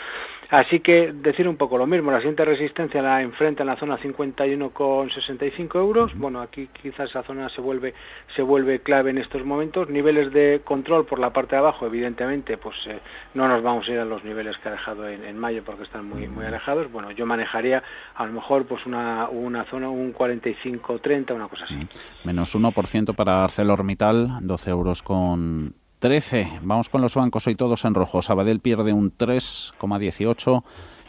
Así 0.50 0.80
que 0.80 1.12
decir 1.12 1.48
un 1.48 1.56
poco 1.56 1.78
lo 1.78 1.86
mismo, 1.86 2.10
la 2.10 2.18
siguiente 2.18 2.44
resistencia 2.44 3.02
la 3.02 3.22
enfrenta 3.22 3.62
en 3.62 3.68
la 3.68 3.76
zona 3.76 3.98
51,65 3.98 5.76
euros. 5.76 6.16
Bueno, 6.16 6.40
aquí 6.40 6.68
quizás 6.72 7.10
esa 7.10 7.22
zona 7.22 7.48
se 7.48 7.60
vuelve 7.60 7.94
se 8.34 8.42
vuelve 8.42 8.80
clave 8.80 9.10
en 9.10 9.18
estos 9.18 9.44
momentos. 9.44 9.88
Niveles 9.88 10.32
de 10.32 10.60
control 10.64 11.06
por 11.06 11.18
la 11.18 11.30
parte 11.32 11.54
de 11.54 11.60
abajo, 11.60 11.86
evidentemente, 11.86 12.58
pues 12.58 12.76
eh, 12.88 12.98
no 13.34 13.46
nos 13.48 13.62
vamos 13.62 13.88
a 13.88 13.92
ir 13.92 13.98
a 14.00 14.04
los 14.04 14.24
niveles 14.24 14.58
que 14.58 14.68
ha 14.68 14.72
dejado 14.72 15.08
en, 15.08 15.24
en, 15.24 15.38
mayo 15.38 15.62
porque 15.64 15.84
están 15.84 16.04
muy 16.08 16.26
muy 16.26 16.44
alejados. 16.44 16.90
Bueno, 16.90 17.12
yo 17.12 17.26
manejaría 17.26 17.82
a 18.14 18.26
lo 18.26 18.32
mejor 18.32 18.66
pues 18.66 18.84
una, 18.86 19.28
una 19.28 19.64
zona 19.64 19.88
un 19.88 20.12
45 20.12 20.95
30, 20.98 21.34
una 21.34 21.48
cosa 21.48 21.64
así. 21.64 21.76
Menos 22.24 22.54
1% 22.54 23.14
para 23.14 23.44
ArcelorMittal, 23.44 24.38
12 24.42 24.70
euros 24.70 25.02
con 25.02 25.74
13. 25.98 26.60
Vamos 26.62 26.88
con 26.88 27.00
los 27.00 27.14
bancos 27.14 27.46
hoy 27.46 27.54
todos 27.54 27.84
en 27.84 27.94
rojo. 27.94 28.22
Sabadell 28.22 28.60
pierde 28.60 28.92
un 28.92 29.16
3,18 29.16 30.62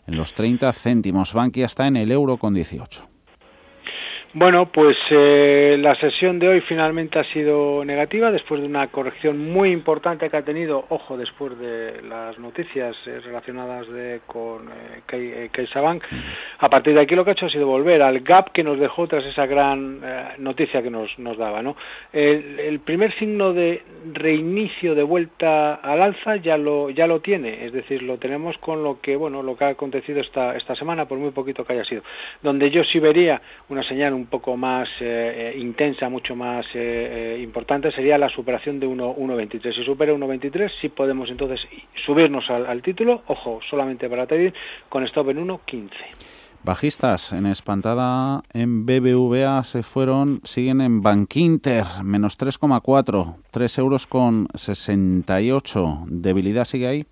en 0.07 0.17
los 0.17 0.33
30 0.33 0.71
céntimos. 0.73 1.33
Bankia 1.33 1.65
está 1.65 1.87
en 1.87 1.97
el 1.97 2.11
euro 2.11 2.37
con 2.37 2.53
18. 2.53 3.07
Bueno, 4.33 4.69
pues 4.71 4.97
eh, 5.09 5.77
la 5.79 5.95
sesión 5.95 6.37
de 6.37 6.49
hoy 6.49 6.61
finalmente 6.61 7.17
ha 7.17 7.23
sido 7.23 7.85
negativa 7.85 8.29
después 8.29 8.59
de 8.59 8.67
una 8.67 8.87
corrección 8.87 9.51
muy 9.51 9.71
importante 9.71 10.29
que 10.29 10.35
ha 10.35 10.41
tenido, 10.41 10.85
ojo, 10.89 11.17
después 11.17 11.57
de 11.57 12.01
las 12.01 12.37
noticias 12.37 12.95
eh, 13.07 13.21
relacionadas 13.23 13.87
de, 13.87 14.19
con 14.27 14.67
eh, 15.09 15.49
CaixaBank. 15.49 16.03
A 16.59 16.69
partir 16.69 16.93
de 16.93 17.01
aquí 17.01 17.15
lo 17.15 17.23
que 17.23 17.31
ha 17.31 17.33
hecho 17.33 17.45
ha 17.45 17.49
sido 17.49 17.67
volver 17.67 18.01
al 18.01 18.19
gap 18.19 18.51
que 18.51 18.65
nos 18.65 18.77
dejó 18.77 19.07
tras 19.07 19.25
esa 19.25 19.45
gran 19.45 20.01
eh, 20.03 20.23
noticia 20.39 20.83
que 20.83 20.89
nos, 20.89 21.17
nos 21.19 21.37
daba. 21.37 21.61
¿no? 21.61 21.77
El, 22.11 22.59
el, 22.59 22.79
primer 22.81 23.13
signo 23.13 23.53
de 23.53 23.81
reinicio 24.11 24.93
de 24.93 25.03
vuelta 25.03 25.75
al 25.75 26.01
alza 26.01 26.35
ya 26.35 26.57
lo, 26.57 26.89
ya 26.89 27.07
lo 27.07 27.21
tiene, 27.21 27.65
es 27.65 27.71
decir, 27.71 28.03
lo 28.03 28.17
tenemos 28.17 28.57
con 28.57 28.83
lo 28.83 28.99
que, 28.99 29.15
bueno, 29.15 29.41
lo 29.41 29.55
que 29.55 29.63
ha 29.63 29.69
acontecido 29.69 30.19
esta, 30.19 30.57
esta 30.57 30.75
semana, 30.75 31.07
por 31.07 31.17
muy 31.17 31.31
poquito 31.31 31.63
que 31.63 31.73
haya 31.73 31.85
sido. 31.85 32.03
Donde 32.43 32.69
yo 32.69 32.83
sí 32.83 32.99
vería 32.99 33.41
una 33.69 33.83
señal 33.83 34.17
un 34.17 34.26
poco 34.27 34.55
más 34.57 34.87
eh, 34.99 35.53
eh, 35.55 35.59
intensa, 35.59 36.09
mucho 36.09 36.35
más 36.35 36.65
eh, 36.67 37.35
eh, 37.35 37.41
importante, 37.41 37.91
sería 37.91 38.17
la 38.17 38.29
superación 38.29 38.79
de 38.79 38.87
1.23. 38.87 39.73
Si 39.73 39.83
supera 39.83 40.13
1.23, 40.13 40.71
sí 40.81 40.89
podemos 40.89 41.29
entonces 41.29 41.67
subirnos 42.05 42.49
al, 42.49 42.81
título, 42.81 43.23
ojo, 43.27 43.59
solamente 43.69 44.09
para 44.09 44.27
trading, 44.27 44.51
con 44.89 45.03
stop 45.03 45.29
en 45.29 45.47
1.15. 45.47 45.89
Bajistas 46.63 47.31
en 47.33 47.45
espantada 47.45 48.43
en 48.51 48.85
BBVA 48.85 49.63
se 49.63 49.83
fueron, 49.83 50.41
siguen 50.43 50.81
en 50.81 51.01
Bankinter, 51.01 51.85
menos 52.03 52.37
3,4, 52.37 53.35
3 53.51 53.77
euros 53.77 54.07
con 54.07 54.47
68. 54.53 56.05
¿Debilidad 56.07 56.65
sigue 56.65 56.87
ahí? 56.87 57.05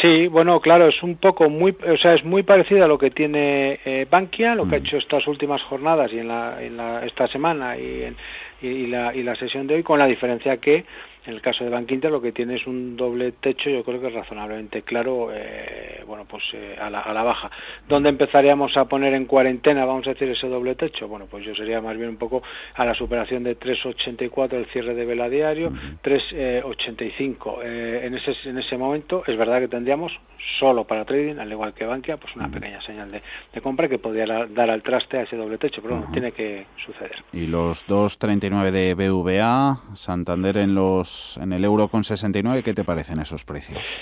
Sí, 0.00 0.26
bueno, 0.26 0.60
claro, 0.60 0.88
es 0.88 1.02
un 1.02 1.16
poco 1.16 1.48
muy, 1.50 1.76
o 1.86 1.96
sea, 1.96 2.14
es 2.14 2.24
muy 2.24 2.42
parecido 2.42 2.84
a 2.84 2.88
lo 2.88 2.98
que 2.98 3.10
tiene 3.10 3.80
eh, 3.84 4.06
Bankia, 4.10 4.54
lo 4.54 4.68
que 4.68 4.76
ha 4.76 4.78
hecho 4.78 4.96
estas 4.96 5.26
últimas 5.26 5.62
jornadas 5.62 6.12
y 6.12 6.18
en, 6.18 6.28
la, 6.28 6.62
en 6.62 6.76
la, 6.76 7.04
esta 7.04 7.26
semana 7.28 7.76
y, 7.76 8.04
en, 8.04 8.16
y, 8.60 8.68
y, 8.68 8.86
la, 8.86 9.14
y 9.14 9.22
la 9.22 9.34
sesión 9.34 9.66
de 9.66 9.76
hoy, 9.76 9.82
con 9.82 9.98
la 9.98 10.06
diferencia 10.06 10.56
que 10.56 10.84
en 11.24 11.34
el 11.34 11.40
caso 11.40 11.64
de 11.64 11.70
Bank 11.70 11.90
Inter 11.90 12.10
lo 12.10 12.20
que 12.20 12.32
tiene 12.32 12.54
es 12.54 12.66
un 12.66 12.96
doble 12.96 13.32
techo, 13.32 13.70
yo 13.70 13.84
creo 13.84 14.00
que 14.00 14.08
es 14.08 14.14
razonablemente 14.14 14.82
claro, 14.82 15.28
eh, 15.32 16.02
bueno, 16.06 16.24
pues 16.24 16.42
eh, 16.54 16.76
a, 16.80 16.90
la, 16.90 17.00
a, 17.00 17.12
la, 17.12 17.22
baja. 17.22 17.50
¿Dónde 17.88 18.08
empezaríamos 18.08 18.76
a 18.76 18.86
poner 18.86 19.14
en 19.14 19.26
cuarentena, 19.26 19.84
vamos 19.84 20.06
a 20.06 20.10
decir, 20.10 20.28
ese 20.28 20.48
doble 20.48 20.74
techo? 20.74 21.06
Bueno, 21.06 21.26
pues 21.30 21.44
yo 21.44 21.54
sería 21.54 21.80
más 21.80 21.96
bien 21.96 22.10
un 22.10 22.16
poco 22.16 22.42
a 22.74 22.84
la 22.84 22.94
superación 22.94 23.44
de 23.44 23.58
3,84 23.58 24.54
el 24.54 24.66
cierre 24.66 24.94
de 24.94 25.04
vela 25.04 25.28
diario, 25.28 25.68
uh 25.68 25.72
-huh. 25.72 26.00
3,85. 26.02 27.58
Eh, 27.62 28.00
en, 28.04 28.14
ese, 28.14 28.32
en 28.48 28.58
ese 28.58 28.76
momento 28.76 29.22
es 29.26 29.36
verdad 29.36 29.60
que 29.60 29.68
tendríamos 29.68 30.18
solo 30.58 30.84
para 30.84 31.04
trading, 31.04 31.38
al 31.38 31.50
igual 31.52 31.72
que 31.72 31.86
Bankia, 31.86 32.16
pues 32.16 32.34
una 32.34 32.48
pequeña 32.48 32.80
señal 32.80 33.12
de, 33.12 33.22
de, 33.52 33.60
compra 33.60 33.88
que 33.88 33.98
podría 33.98 34.46
dar 34.46 34.70
al 34.70 34.82
traste 34.82 35.18
a 35.18 35.22
ese 35.22 35.36
doble 35.36 35.56
techo, 35.58 35.80
pero 35.82 35.96
bueno, 35.96 36.12
tiene 36.12 36.32
que 36.32 36.66
suceder. 36.84 37.22
Y 37.32 37.46
los 37.46 37.86
2,39 37.86 38.70
de 38.72 38.94
BVA, 38.94 39.80
Santander 39.94 40.56
en 40.56 40.74
los 40.74 41.11
en 41.40 41.52
el 41.52 41.64
euro 41.64 41.88
con 41.88 42.04
69, 42.04 42.62
¿qué 42.62 42.74
te 42.74 42.84
parecen 42.84 43.18
esos 43.20 43.44
precios? 43.44 44.00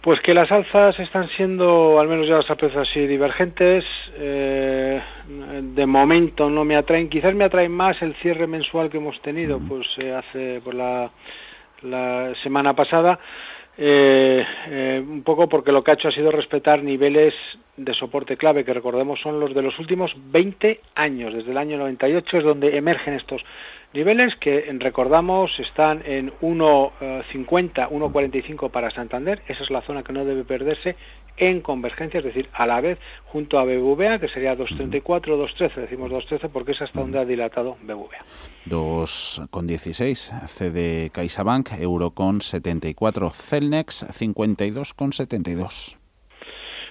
Pues 0.00 0.20
que 0.20 0.32
las 0.32 0.50
alzas 0.50 0.98
están 0.98 1.28
siendo, 1.28 2.00
al 2.00 2.08
menos 2.08 2.26
ya 2.26 2.36
las 2.36 2.50
aprecios 2.50 2.88
así, 2.88 3.06
divergentes. 3.06 3.84
Eh, 4.14 4.98
de 5.62 5.86
momento 5.86 6.48
no 6.48 6.64
me 6.64 6.74
atraen, 6.74 7.10
quizás 7.10 7.34
me 7.34 7.44
atrae 7.44 7.68
más 7.68 8.00
el 8.00 8.14
cierre 8.14 8.46
mensual 8.46 8.88
que 8.88 8.96
hemos 8.96 9.20
tenido, 9.20 9.58
pues 9.58 9.86
eh, 9.98 10.14
hace 10.14 10.62
por 10.64 10.74
la, 10.74 11.10
la 11.82 12.34
semana 12.42 12.74
pasada. 12.74 13.18
Eh, 13.78 14.44
eh, 14.68 15.04
un 15.06 15.22
poco 15.22 15.48
porque 15.48 15.72
lo 15.72 15.82
que 15.82 15.92
ha 15.92 15.94
hecho 15.94 16.08
ha 16.08 16.12
sido 16.12 16.30
respetar 16.30 16.82
niveles 16.82 17.34
de 17.76 17.94
soporte 17.94 18.36
clave, 18.36 18.64
que 18.64 18.74
recordemos 18.74 19.20
son 19.20 19.40
los 19.40 19.54
de 19.54 19.62
los 19.62 19.78
últimos 19.78 20.14
20 20.30 20.80
años, 20.94 21.32
desde 21.32 21.50
el 21.50 21.56
año 21.56 21.78
98 21.78 22.38
es 22.38 22.44
donde 22.44 22.76
emergen 22.76 23.14
estos 23.14 23.42
niveles 23.94 24.36
que 24.36 24.70
recordamos 24.78 25.58
están 25.58 26.02
en 26.04 26.30
1.50, 26.40 27.88
1.45 27.88 28.70
para 28.70 28.90
Santander, 28.90 29.42
esa 29.48 29.62
es 29.62 29.70
la 29.70 29.80
zona 29.80 30.02
que 30.02 30.12
no 30.12 30.24
debe 30.24 30.44
perderse 30.44 30.96
en 31.36 31.60
convergencia, 31.60 32.18
es 32.18 32.24
decir, 32.24 32.48
a 32.52 32.66
la 32.66 32.80
vez 32.80 32.98
junto 33.26 33.58
a 33.58 33.64
BBVA, 33.64 34.18
que 34.18 34.28
sería 34.28 34.56
2.34, 34.56 35.02
2.13, 35.02 35.74
decimos 35.74 36.10
2.13 36.10 36.48
porque 36.50 36.72
es 36.72 36.82
hasta 36.82 37.00
donde 37.00 37.18
ha 37.18 37.24
dilatado 37.24 37.76
BBVA. 37.82 38.24
2,16 38.66 40.48
CD 40.48 41.10
CaixaBank, 41.12 41.72
euro 41.80 42.10
con 42.10 42.40
74, 42.40 43.30
Celnex 43.30 44.06
52,72. 44.18 45.96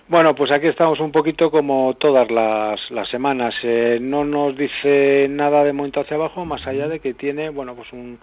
Bueno, 0.10 0.34
pues 0.34 0.50
aquí 0.50 0.66
estamos 0.66 1.00
un 1.02 1.12
poquito 1.12 1.52
como 1.52 1.94
todas 1.94 2.32
las, 2.32 2.90
las 2.90 3.08
semanas. 3.10 3.54
Eh, 3.62 4.00
no 4.02 4.26
nos 4.26 4.58
dice 4.58 5.28
nada 5.30 5.64
de 5.64 5.72
momento 5.72 6.00
hacia 6.00 6.16
abajo, 6.16 6.46
más 6.46 6.66
allá 6.66 6.88
de 6.88 7.00
que 7.00 7.14
tiene, 7.14 7.50
bueno, 7.50 7.76
pues 7.76 7.94
un, 7.94 8.18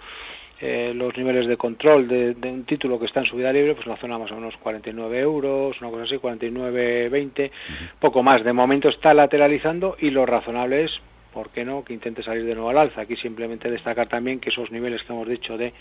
eh, 0.60 0.92
los 0.94 1.16
niveles 1.16 1.46
de 1.46 1.56
control 1.56 2.08
de, 2.08 2.34
de, 2.34 2.50
un 2.50 2.64
título 2.64 2.98
que 2.98 3.04
está 3.04 3.20
en 3.20 3.26
subida 3.26 3.52
libre, 3.52 3.74
pues 3.74 3.86
en 3.86 3.92
la 3.92 3.98
zona 3.98 4.18
más 4.18 4.30
o 4.32 4.36
menos 4.36 4.56
49 4.56 5.18
euros, 5.18 5.78
una 5.82 5.90
cosa 5.90 6.04
así, 6.04 6.16
49, 6.16 7.08
20, 7.10 7.44
uh 7.44 7.46
-huh. 7.46 7.90
poco 8.00 8.22
más. 8.22 8.42
De 8.42 8.52
momento 8.52 8.88
está 8.88 9.12
lateralizando 9.12 9.96
y 10.00 10.10
lo 10.10 10.24
razonable 10.24 10.84
es, 10.84 11.00
¿por 11.34 11.50
qué 11.50 11.64
no?, 11.64 11.84
que 11.84 11.92
intente 11.92 12.22
salir 12.22 12.44
de 12.44 12.54
nuevo 12.54 12.70
al 12.70 12.78
alza. 12.78 13.02
Aquí 13.02 13.16
simplemente 13.16 13.70
destacar 13.70 14.08
también 14.08 14.40
que 14.40 14.48
esos 14.48 14.70
niveles 14.70 15.02
que 15.02 15.12
hemos 15.12 15.28
dicho 15.28 15.58
de 15.58 15.74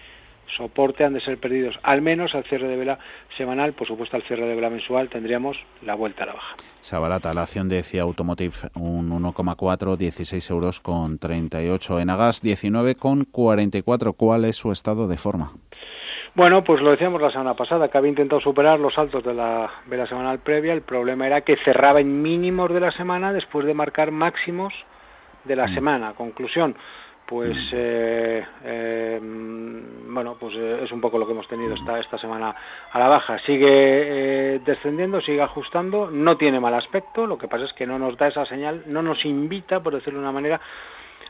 soporte 0.48 1.04
han 1.04 1.14
de 1.14 1.20
ser 1.20 1.38
perdidos 1.38 1.80
al 1.84 2.02
menos 2.02 2.36
al 2.36 2.44
cierre 2.44 2.68
de 2.68 2.78
vela 2.78 3.00
semanal, 3.38 3.74
por 3.74 3.88
supuesto 3.88 4.16
al 4.16 4.24
cierre 4.24 4.46
de 4.46 4.56
vela 4.56 4.70
mensual 4.70 5.10
tendríamos 5.10 5.58
la 5.82 5.96
vuelta 5.96 6.24
a 6.24 6.28
la 6.28 6.34
baja. 6.34 6.56
Se 6.82 6.96
abarata 6.96 7.34
la 7.34 7.44
acción 7.44 7.68
de 7.68 7.82
CIA 7.84 8.04
Automotive 8.04 8.54
un 8.76 9.10
1,4, 9.10 9.98
16 9.98 10.50
euros 10.50 10.80
con 10.80 11.18
38. 11.18 12.00
En 12.00 12.10
Agas 12.10 12.42
19 12.42 12.96
con 12.96 13.26
44. 13.26 14.14
¿Cuál 14.14 14.46
es 14.46 14.56
su 14.56 14.72
estado 14.72 15.08
de 15.08 15.18
forma? 15.18 15.52
Bueno, 16.36 16.64
pues 16.64 16.82
lo 16.82 16.92
decíamos 16.92 17.22
la 17.22 17.32
semana 17.32 17.54
pasada, 17.54 17.88
que 17.88 17.98
había 17.98 18.10
intentado 18.10 18.42
superar 18.42 18.80
los 18.80 18.98
altos 18.98 19.24
de 19.24 19.34
la 19.34 19.70
vela 19.88 20.06
semanal 20.06 20.40
previa. 20.40 20.74
El 20.74 20.82
problema 20.82 21.26
era 21.26 21.42
que 21.42 21.58
cerraba 21.58 22.02
en 22.02 22.22
mínimos 22.22 22.74
de 22.74 22.80
la 22.80 22.92
semana 22.92 23.34
después 23.34 23.66
de 23.66 23.74
marcar 23.74 24.12
máximos 24.12 24.74
de 25.46 25.56
la 25.56 25.68
mm. 25.68 25.74
semana. 25.74 26.14
Conclusión, 26.14 26.76
pues 27.26 27.58
eh, 27.74 28.46
eh, 28.64 29.20
bueno 29.22 30.38
pues 30.40 30.56
eh, 30.56 30.82
es 30.84 30.92
un 30.92 31.02
poco 31.02 31.18
lo 31.18 31.26
que 31.26 31.32
hemos 31.32 31.48
tenido 31.48 31.74
esta 31.74 32.00
esta 32.00 32.18
semana 32.18 32.56
a 32.92 33.00
la 33.00 33.08
baja. 33.08 33.40
Sigue 33.40 33.68
eh, 33.68 34.62
descendiendo 34.64 35.22
sigue 35.22 35.42
ajustando 35.42 36.10
no 36.12 36.38
tiene 36.38 36.60
mal 36.60 36.74
aspecto 36.76 37.26
lo 37.26 37.38
que 37.38 37.48
pasa 37.48 37.66
es 37.66 37.74
que 37.74 37.88
no 37.88 37.98
nos 37.98 38.18
da 38.18 38.28
esa 38.28 38.46
señal 38.46 38.84
no 38.88 39.02
nos 39.02 39.26
invita 39.26 39.82
por 39.82 39.96
decirlo 39.96 40.20
de 40.20 40.26
una 40.26 40.32
manera 40.32 40.62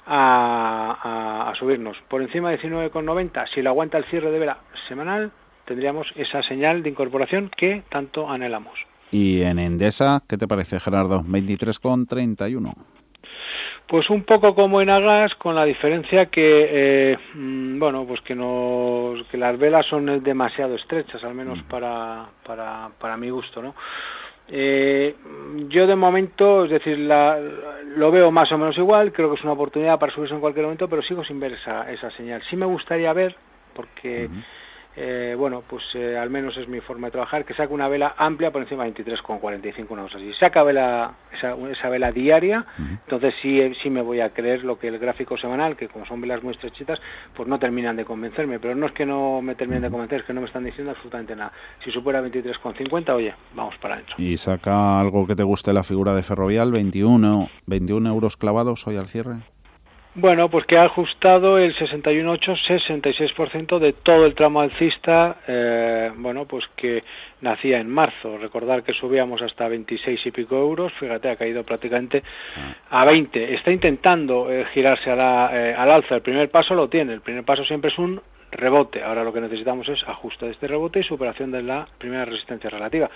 a, 0.06 1.00
a, 1.02 1.50
a 1.50 1.56
subirnos. 1.56 1.98
Por 2.10 2.22
encima 2.22 2.52
de 2.52 2.60
19,90 2.60 3.48
si 3.54 3.62
lo 3.62 3.70
aguanta 3.70 3.98
el 3.98 4.06
cierre 4.06 4.32
de 4.32 4.40
vela 4.40 4.58
semanal 4.88 5.32
tendríamos 5.64 6.12
esa 6.16 6.44
señal 6.44 6.84
de 6.84 6.90
incorporación 6.90 7.50
que 7.56 7.84
tanto 7.90 8.30
anhelamos. 8.30 8.86
Y 9.12 9.44
en 9.44 9.60
Endesa 9.60 10.24
qué 10.28 10.38
te 10.38 10.48
parece 10.48 10.80
Gerardo 10.80 11.22
23,31 11.24 12.95
pues 13.88 14.10
un 14.10 14.24
poco 14.24 14.56
como 14.56 14.82
en 14.82 14.90
Agas, 14.90 15.36
con 15.36 15.56
la 15.56 15.66
diferencia 15.66 16.28
que, 16.28 16.68
eh, 16.70 17.18
bueno, 17.34 18.06
pues 18.06 18.22
que, 18.22 18.36
nos, 18.36 19.24
que 19.28 19.38
las 19.38 19.58
velas 19.58 19.86
son 19.86 20.24
demasiado 20.24 20.76
estrechas, 20.76 21.24
al 21.24 21.36
menos 21.36 21.62
para, 21.64 22.28
para, 22.44 22.90
para 23.00 23.18
mi 23.18 23.30
gusto, 23.30 23.62
¿no? 23.62 23.76
Eh, 24.48 25.16
yo 25.70 25.88
de 25.88 25.96
momento, 25.96 26.66
es 26.66 26.72
decir, 26.72 27.00
la, 27.00 27.40
lo 27.96 28.12
veo 28.12 28.32
más 28.32 28.52
o 28.52 28.58
menos 28.58 28.78
igual, 28.78 29.12
creo 29.12 29.30
que 29.30 29.36
es 29.36 29.44
una 29.44 29.54
oportunidad 29.54 29.98
para 30.00 30.12
subirse 30.14 30.36
en 30.36 30.42
cualquier 30.42 30.66
momento, 30.66 30.88
pero 30.88 31.02
sigo 31.02 31.24
sin 31.24 31.40
ver 31.40 31.54
esa, 31.54 31.92
esa 31.92 32.12
señal. 32.12 32.42
Sí 32.44 32.56
me 32.56 32.66
gustaría 32.66 33.12
ver, 33.14 33.36
porque... 33.74 34.28
Uh 34.28 34.36
-huh 34.36 34.65
eh, 34.96 35.36
bueno, 35.38 35.64
pues 35.68 35.84
eh, 35.96 36.18
al 36.18 36.30
menos 36.30 36.56
es 36.58 36.68
mi 36.68 36.80
forma 36.80 37.08
de 37.08 37.12
trabajar, 37.12 37.44
que 37.46 37.54
saca 37.54 37.74
una 37.74 37.88
vela 37.88 38.16
amplia 38.18 38.52
por 38.52 38.62
encima 38.62 38.86
de 38.86 38.94
23,45, 38.94 39.86
una 39.90 40.04
cosa 40.04 40.18
así. 40.18 40.32
Saca 40.34 40.64
vela, 40.64 41.16
esa, 41.34 41.56
esa 41.70 41.90
vela 41.90 42.12
diaria, 42.12 42.66
uh 42.78 42.82
-huh. 42.82 43.00
entonces 43.04 43.36
sí, 43.42 43.60
eh, 43.60 43.74
sí 43.82 43.90
me 43.90 44.02
voy 44.02 44.22
a 44.22 44.30
creer 44.30 44.64
lo 44.64 44.80
que 44.80 44.88
el 44.88 44.98
gráfico 44.98 45.38
semanal, 45.38 45.76
que 45.76 45.90
como 45.90 46.06
son 46.06 46.22
velas 46.22 46.44
muy 46.44 46.52
estrechitas, 46.52 47.02
pues 47.34 47.48
no 47.48 47.60
terminan 47.60 47.96
de 47.96 48.06
convencerme, 48.06 48.60
pero 48.60 48.76
no 48.76 48.86
es 48.86 48.94
que 48.94 49.06
no 49.06 49.42
me 49.42 49.56
terminen 49.56 49.84
de 49.84 49.90
convencer, 49.90 50.22
es 50.22 50.26
que 50.26 50.34
no 50.34 50.42
me 50.42 50.48
están 50.48 50.64
diciendo 50.64 50.92
absolutamente 50.92 51.36
nada. 51.36 51.52
Si 51.84 51.92
supera 51.92 52.22
23,50, 52.22 53.14
oye, 53.14 53.34
vamos 53.54 53.78
para 53.78 53.96
adentro. 53.96 54.16
¿Y 54.18 54.38
saca 54.38 55.00
algo 55.00 55.28
que 55.28 55.36
te 55.36 55.44
guste 55.44 55.74
la 55.74 55.84
figura 55.84 56.16
de 56.16 56.24
Ferrovial? 56.24 56.72
21, 56.72 57.50
21 57.66 58.10
euros 58.10 58.38
clavados 58.38 58.88
hoy 58.88 58.98
al 58.98 59.08
cierre. 59.08 59.55
Bueno, 60.18 60.50
pues 60.50 60.66
que 60.66 60.78
ha 60.78 60.86
ajustado 60.86 61.58
el 61.58 61.76
61,8-66% 61.76 63.80
de 63.80 63.92
todo 63.92 64.26
el 64.26 64.34
tramo 64.34 64.62
alcista, 64.62 65.42
eh, 65.46 66.10
bueno, 66.16 66.46
pues 66.46 66.70
que 66.78 67.04
nacía 67.42 67.82
en 67.82 67.90
marzo. 67.90 68.38
Recordar 68.38 68.84
que 68.84 68.94
subíamos 68.94 69.42
hasta 69.42 69.68
26 69.68 70.26
y 70.26 70.32
pico 70.32 70.56
euros, 70.56 70.94
fíjate, 70.94 71.30
ha 71.30 71.36
caído 71.36 71.66
prácticamente 71.66 72.24
a 72.90 73.04
20. 73.04 73.56
Está 73.56 73.72
intentando 73.72 74.50
eh, 74.50 74.64
girarse 74.74 75.12
a 75.12 75.18
la, 75.18 75.50
eh, 75.52 75.76
al 75.78 75.92
alza. 75.92 76.16
El 76.16 76.22
primer 76.22 76.50
paso 76.50 76.76
lo 76.76 76.88
tiene. 76.88 77.12
El 77.12 77.20
primer 77.20 77.44
paso 77.44 77.66
siempre 77.66 77.92
es 77.92 77.98
un 77.98 78.22
rebote. 78.56 79.04
Ahora 79.04 79.24
lo 79.24 79.34
que 79.34 79.42
necesitamos 79.42 79.88
es 79.90 80.04
ajuste 80.08 80.46
de 80.46 80.52
este 80.52 80.68
rebote 80.68 81.00
y 81.00 81.04
superación 81.04 81.52
de 81.52 81.62
la 81.62 81.88
primera 81.98 82.26
resistencia 82.26 82.70
relativa. 82.70 83.10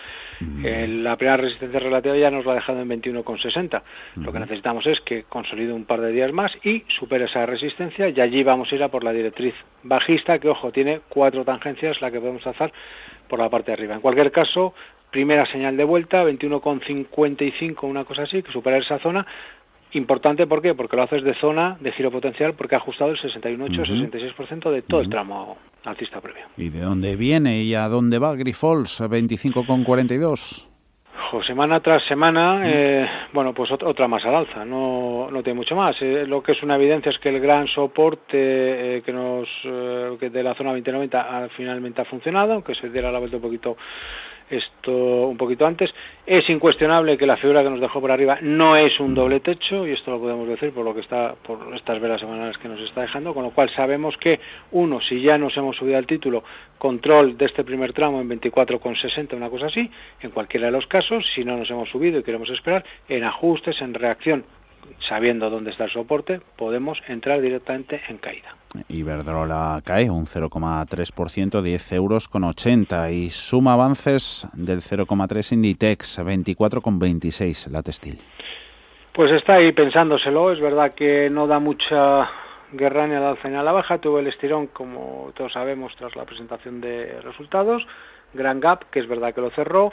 Eh, 0.64 0.88
la 0.88 1.16
primera 1.18 1.38
resistencia 1.38 1.80
relativa 1.80 2.16
ya 2.18 2.32
nos 2.32 2.46
la 2.46 2.54
ha 2.54 2.56
dejado 2.56 2.82
en 2.82 2.90
21,60. 2.90 3.82
Lo 4.18 4.32
que 4.32 4.40
necesitamos 4.40 4.86
es 4.88 5.02
que 5.02 5.24
consolide 5.24 5.74
un 5.74 5.86
par 5.86 6.02
de 6.02 6.12
días 6.12 6.32
más 6.32 6.58
y 6.64 6.84
supere 6.88 7.26
esa 7.26 7.46
resistencia 7.46 8.10
y 8.10 8.20
allí 8.20 8.44
vamos 8.44 8.72
a 8.72 8.76
ir 8.76 8.84
a 8.84 8.90
por 8.90 9.04
la 9.04 9.12
directriz 9.12 9.54
bajista 9.84 10.40
que, 10.40 10.50
ojo, 10.50 10.72
tiene 10.72 11.02
cuatro 11.10 11.44
tangencias 11.46 12.02
la 12.02 12.12
que 12.12 12.20
podemos 12.20 12.42
trazar 12.42 12.72
por 13.28 13.40
la 13.40 13.50
parte 13.50 13.72
de 13.72 13.74
arriba. 13.74 13.96
En 13.96 14.02
cualquier 14.02 14.32
caso, 14.32 14.74
primera 15.12 15.46
señal 15.46 15.78
de 15.78 15.84
vuelta, 15.84 16.24
21,55, 16.24 17.84
una 17.84 18.06
cosa 18.06 18.24
así, 18.24 18.44
que 18.44 18.52
supera 18.52 18.78
esa 18.78 19.00
zona 19.00 19.26
Importante, 19.94 20.46
¿por 20.46 20.62
qué? 20.62 20.76
Porque 20.76 20.96
lo 20.96 21.04
haces 21.04 21.24
de 21.24 21.34
zona 21.34 21.78
de 21.80 21.92
giro 21.92 22.12
potencial 22.12 22.54
porque 22.54 22.76
ha 22.76 22.78
ajustado 22.78 23.12
el 23.12 23.18
61,8-66% 23.18 24.70
de 24.70 24.84
todo 24.84 25.02
el 25.02 25.10
tramo 25.10 25.58
alcista 25.84 26.22
previo. 26.22 26.46
¿Y 26.58 26.70
de 26.70 26.82
dónde 26.82 27.16
viene 27.16 27.64
y 27.64 27.74
a 27.74 27.88
dónde 27.88 28.20
va 28.20 28.36
Grifols? 28.36 29.02
25,42. 29.02 30.68
semana 31.44 31.80
tras 31.80 32.04
semana, 32.04 32.62
eh, 32.66 33.10
bueno, 33.34 33.52
pues 33.54 33.72
otra 33.72 34.08
más 34.08 34.24
al 34.26 34.36
alza, 34.36 34.64
no, 34.64 35.28
no 35.32 35.42
tiene 35.42 35.58
mucho 35.58 35.76
más. 35.76 36.00
Eh, 36.04 36.26
lo 36.28 36.44
que 36.44 36.52
es 36.52 36.62
una 36.62 36.76
evidencia 36.76 37.10
es 37.10 37.18
que 37.18 37.30
el 37.30 37.40
gran 37.40 37.66
soporte 37.66 38.98
eh, 38.98 39.02
que 39.02 39.12
nos 39.12 39.50
que 40.20 40.30
de 40.30 40.44
la 40.44 40.54
zona 40.54 40.70
2090 40.72 41.50
finalmente 41.58 42.02
ha 42.02 42.06
funcionado, 42.06 42.54
aunque 42.54 42.76
se 42.76 42.90
diera 42.90 43.12
la 43.12 43.18
vuelta 43.18 43.38
un 43.38 43.42
poquito 43.42 43.76
esto 44.50 45.28
un 45.28 45.38
poquito 45.38 45.66
antes. 45.66 45.93
Es 46.26 46.50
incuestionable 46.50 47.18
que 47.18 47.26
la 47.26 47.38
figura 47.38 47.64
que 47.64 47.70
nos 47.70 47.80
dejó 47.80 48.02
por 48.02 48.12
arriba 48.12 48.39
no 48.41 48.76
es 48.76 49.00
un 49.00 49.14
doble 49.14 49.39
techo, 49.39 49.88
y 49.88 49.91
esto 49.91 50.12
lo 50.12 50.20
podemos 50.20 50.47
decir 50.47 50.72
por 50.72 50.86
lo 50.86 50.93
que 50.93 51.02
está, 51.02 51.36
por 51.36 51.74
estas 51.74 52.00
velas 52.00 52.22
semanales 52.22 52.58
que 52.58 52.68
nos 52.68 52.80
está 52.82 53.02
dejando, 53.02 53.34
con 53.34 53.43
lo 53.43 53.52
cual 53.52 53.70
sabemos 53.70 54.18
que, 54.18 54.39
uno, 54.72 55.02
si 55.02 55.22
ya 55.22 55.38
nos 55.38 55.56
hemos 55.58 55.78
subido 55.78 55.97
al 55.97 56.06
título, 56.06 56.43
control 56.78 57.38
de 57.38 57.45
este 57.45 57.64
primer 57.64 57.93
tramo 57.93 58.22
en 58.22 58.30
24,60, 58.30 59.36
una 59.36 59.50
cosa 59.50 59.68
así, 59.68 59.89
en 60.22 60.32
cualquiera 60.32 60.68
de 60.68 60.72
los 60.72 60.88
casos, 60.88 61.26
si 61.34 61.43
no 61.43 61.58
nos 61.58 61.70
hemos 61.70 61.89
subido 61.89 62.20
y 62.20 62.24
queremos 62.24 62.50
esperar, 62.50 62.84
en 63.08 63.24
ajustes, 63.24 63.82
en 63.82 63.93
reacción 63.93 64.45
sabiendo 65.00 65.50
dónde 65.50 65.72
está 65.72 65.86
el 65.86 65.92
soporte, 65.92 66.42
podemos 66.56 67.02
entrar 67.08 67.42
directamente 67.42 68.02
en 68.08 68.18
caída. 68.18 68.56
Iberdrola 68.88 69.82
cae 69.84 70.10
un 70.10 70.26
0,3%, 70.26 71.62
10 71.62 71.92
euros 71.94 72.28
con 72.28 72.44
80 72.44 73.12
y 73.12 73.30
suma 73.30 73.74
avances 73.74 74.48
del 74.54 74.82
0,3 74.82 75.54
Inditex, 75.54 76.20
24,26 76.20 77.72
la 77.72 77.82
textil. 77.82 78.20
Pues 79.14 79.32
está 79.32 79.56
ahí 79.56 79.72
pensándoselo, 79.72 80.52
es 80.52 80.62
verdad 80.62 80.94
que 80.94 81.30
no 81.30 81.48
da 81.48 81.60
mucha 81.60 82.30
guerra 82.72 83.08
ni 83.08 83.16
a 83.16 83.20
la 83.20 83.30
alza 83.32 83.50
ni 83.50 83.56
a 83.56 83.64
la 83.64 83.72
baja, 83.72 83.98
tuvo 83.98 84.20
el 84.20 84.28
estirón 84.28 84.68
como 84.68 85.32
todos 85.36 85.54
sabemos 85.54 85.96
tras 85.96 86.16
la 86.16 86.26
presentación 86.26 86.80
de 86.80 87.20
resultados, 87.22 87.88
Gran 88.34 88.60
Gap, 88.60 88.86
que 88.92 89.00
es 89.00 89.08
verdad 89.08 89.34
que 89.34 89.42
lo 89.42 89.50
cerró, 89.50 89.92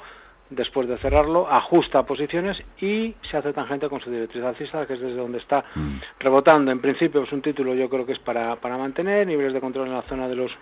después 0.50 0.88
de 0.88 0.98
cerrarlo, 0.98 1.48
ajusta 1.50 2.04
posiciones 2.04 2.62
y 2.80 3.14
se 3.22 3.36
hace 3.36 3.52
tangente 3.52 3.88
con 3.88 4.00
su 4.00 4.10
directriz 4.10 4.44
alcista, 4.44 4.86
que 4.86 4.94
es 4.94 5.00
desde 5.00 5.16
donde 5.16 5.38
está 5.38 5.64
mm. 5.74 5.96
rebotando. 6.20 6.70
En 6.70 6.80
principio 6.80 7.22
es 7.22 7.32
un 7.32 7.42
título 7.42 7.74
yo 7.74 7.88
creo 7.88 8.06
que 8.06 8.12
es 8.12 8.18
para, 8.18 8.56
para 8.56 8.78
mantener 8.78 9.26
niveles 9.26 9.52
de 9.52 9.60
control 9.60 9.88
en 9.88 9.94
la 9.94 10.02
zona 10.02 10.28
de 10.28 10.36
los 10.36 10.56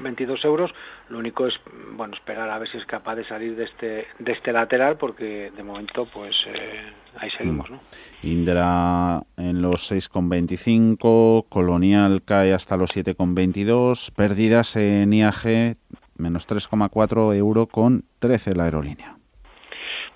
22 0.00 0.44
euros. 0.44 0.74
Lo 1.08 1.18
único 1.18 1.46
es 1.46 1.58
bueno 1.94 2.14
esperar 2.14 2.50
a 2.50 2.58
ver 2.58 2.68
si 2.68 2.76
es 2.78 2.86
capaz 2.86 3.14
de 3.16 3.24
salir 3.24 3.56
de 3.56 3.64
este 3.64 4.06
de 4.18 4.32
este 4.32 4.52
lateral 4.52 4.96
porque 4.96 5.52
de 5.56 5.62
momento 5.62 6.06
pues 6.06 6.34
eh, 6.48 6.92
ahí 7.16 7.30
seguimos, 7.30 7.70
¿no? 7.70 7.80
Indra 8.22 9.22
en 9.36 9.62
los 9.62 9.90
6,25, 9.90 11.46
Colonial 11.48 12.22
cae 12.24 12.52
hasta 12.52 12.76
los 12.76 12.96
7,22, 12.96 14.12
pérdidas 14.14 14.76
en 14.76 15.12
IAG 15.12 15.76
menos 16.18 16.48
3,4 16.48 17.34
euro 17.36 17.66
con 17.66 18.04
13 18.18 18.54
la 18.54 18.64
aerolínea. 18.64 19.16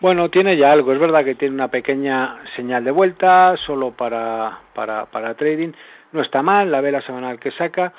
Bueno, 0.01 0.30
tiene 0.30 0.57
ya 0.57 0.72
algo. 0.72 0.92
Es 0.92 0.98
verdad 0.98 1.24
que 1.24 1.34
tiene 1.34 1.55
una 1.55 1.68
pequeña 1.68 2.38
señal 2.57 2.84
de 2.84 2.90
vuelta 2.90 3.57
solo 3.57 3.92
para, 3.92 4.61
para, 4.74 5.07
para 5.07 5.34
trading. 5.34 5.72
No 6.12 6.22
está 6.22 6.42
mal 6.42 6.70
la 6.70 6.80
vela 6.80 7.03
semanal 7.03 7.38
que 7.38 7.51
saca 7.51 7.92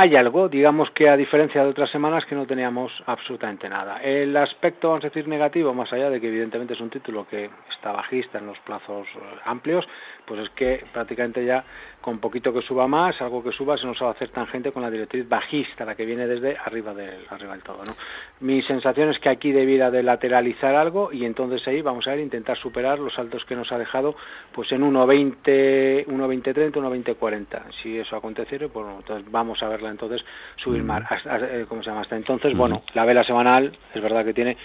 hay 0.00 0.14
algo, 0.14 0.48
digamos 0.48 0.92
que 0.92 1.08
a 1.08 1.16
diferencia 1.16 1.60
de 1.64 1.70
otras 1.70 1.90
semanas 1.90 2.24
que 2.24 2.36
no 2.36 2.46
teníamos 2.46 3.02
absolutamente 3.06 3.68
nada. 3.68 4.00
El 4.00 4.36
aspecto, 4.36 4.90
vamos 4.90 5.04
a 5.04 5.08
decir, 5.08 5.26
negativo, 5.26 5.74
más 5.74 5.92
allá 5.92 6.08
de 6.08 6.20
que 6.20 6.28
evidentemente 6.28 6.74
es 6.74 6.80
un 6.80 6.88
título 6.88 7.26
que 7.26 7.50
está 7.68 7.90
bajista 7.90 8.38
en 8.38 8.46
los 8.46 8.60
plazos 8.60 9.08
eh, 9.08 9.20
amplios, 9.44 9.88
pues 10.24 10.42
es 10.42 10.50
que 10.50 10.84
prácticamente 10.92 11.44
ya 11.44 11.64
con 12.00 12.20
poquito 12.20 12.52
que 12.52 12.62
suba 12.62 12.86
más, 12.86 13.20
algo 13.20 13.42
que 13.42 13.50
suba, 13.50 13.76
se 13.76 13.88
nos 13.88 14.00
va 14.00 14.06
a 14.06 14.10
hacer 14.12 14.28
tangente 14.28 14.70
con 14.70 14.82
la 14.82 14.90
directriz 14.90 15.28
bajista, 15.28 15.84
la 15.84 15.96
que 15.96 16.06
viene 16.06 16.28
desde 16.28 16.56
arriba 16.56 16.94
del, 16.94 17.26
arriba 17.28 17.54
del 17.54 17.62
todo. 17.64 17.82
¿no? 17.84 17.96
Mi 18.38 18.62
sensación 18.62 19.08
es 19.08 19.18
que 19.18 19.30
aquí 19.30 19.50
debiera 19.50 19.90
de 19.90 20.04
lateralizar 20.04 20.76
algo 20.76 21.12
y 21.12 21.24
entonces 21.24 21.66
ahí 21.66 21.82
vamos 21.82 22.06
a 22.06 22.12
ver 22.12 22.20
intentar 22.20 22.56
superar 22.56 23.00
los 23.00 23.14
saltos 23.14 23.44
que 23.44 23.56
nos 23.56 23.72
ha 23.72 23.78
dejado 23.78 24.14
pues 24.52 24.70
en 24.70 24.82
1.20, 24.82 26.06
1.20.30, 26.06 26.72
1.20.40. 26.72 27.72
Si 27.82 27.98
eso 27.98 28.14
aconteciera, 28.14 28.68
pues 28.68 28.86
entonces 28.96 29.28
vamos 29.28 29.60
a 29.64 29.68
entonces 29.90 30.24
subir 30.56 30.82
más, 30.82 31.02
hasta, 31.10 31.38
eh, 31.38 31.66
¿cómo 31.68 31.82
se 31.82 31.90
llama? 31.90 32.02
Hasta 32.02 32.16
entonces, 32.16 32.56
bueno, 32.56 32.82
la 32.94 33.04
vela 33.04 33.24
semanal 33.24 33.72
es 33.94 34.00
verdad 34.00 34.24
que 34.24 34.34
tiene 34.34 34.56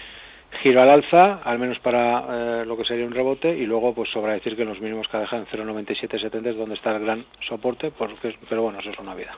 giro 0.62 0.82
al 0.82 0.90
alza, 0.90 1.40
al 1.44 1.58
menos 1.58 1.78
para 1.78 2.62
eh, 2.62 2.64
lo 2.66 2.76
que 2.76 2.84
sería 2.84 3.06
un 3.06 3.12
rebote, 3.12 3.56
y 3.56 3.66
luego 3.66 3.94
pues 3.94 4.10
sobra 4.10 4.34
decir 4.34 4.56
que 4.56 4.64
los 4.64 4.80
mínimos 4.80 5.08
que 5.08 5.16
ha 5.16 5.20
dejado 5.20 5.42
en 5.42 5.48
0,9770 5.48 6.46
es 6.46 6.56
donde 6.56 6.74
está 6.74 6.96
el 6.96 7.04
gran 7.04 7.24
soporte, 7.40 7.90
porque, 7.90 8.36
pero 8.48 8.62
bueno, 8.62 8.78
eso 8.78 8.90
es 8.90 8.98
una 8.98 9.14
vida. 9.14 9.36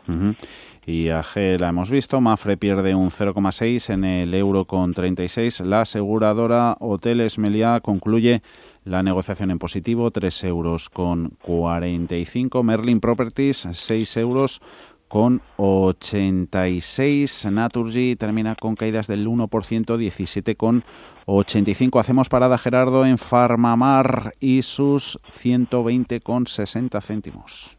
Y 0.84 1.08
AG 1.08 1.58
la 1.58 1.68
hemos 1.68 1.90
visto, 1.90 2.20
Mafre 2.20 2.56
pierde 2.56 2.94
un 2.94 3.10
0,6 3.10 3.92
en 3.92 4.04
el 4.04 4.34
euro 4.34 4.64
con 4.64 4.92
36, 4.94 5.60
la 5.60 5.82
aseguradora 5.82 6.76
Hoteles 6.80 7.38
Meliá 7.38 7.80
concluye 7.80 8.42
la 8.84 9.02
negociación 9.02 9.50
en 9.50 9.58
positivo, 9.58 10.10
3 10.10 10.44
euros 10.44 10.88
con 10.90 11.30
45, 11.42 12.62
Merlin 12.62 13.00
Properties, 13.00 13.68
6 13.72 14.16
euros 14.18 14.60
con 15.08 15.40
86. 15.56 17.46
Naturgy 17.50 18.16
termina 18.16 18.54
con 18.54 18.74
caídas 18.74 19.06
del 19.06 19.26
1%, 19.26 19.96
17 19.96 20.56
con 20.56 20.84
85. 21.26 21.98
Hacemos 21.98 22.28
parada 22.28 22.58
Gerardo 22.58 23.04
en 23.04 23.18
Farmamar 23.18 24.32
y 24.40 24.62
sus 24.62 25.18
120 25.32 26.20
con 26.20 26.46
60 26.46 27.00
céntimos. 27.00 27.76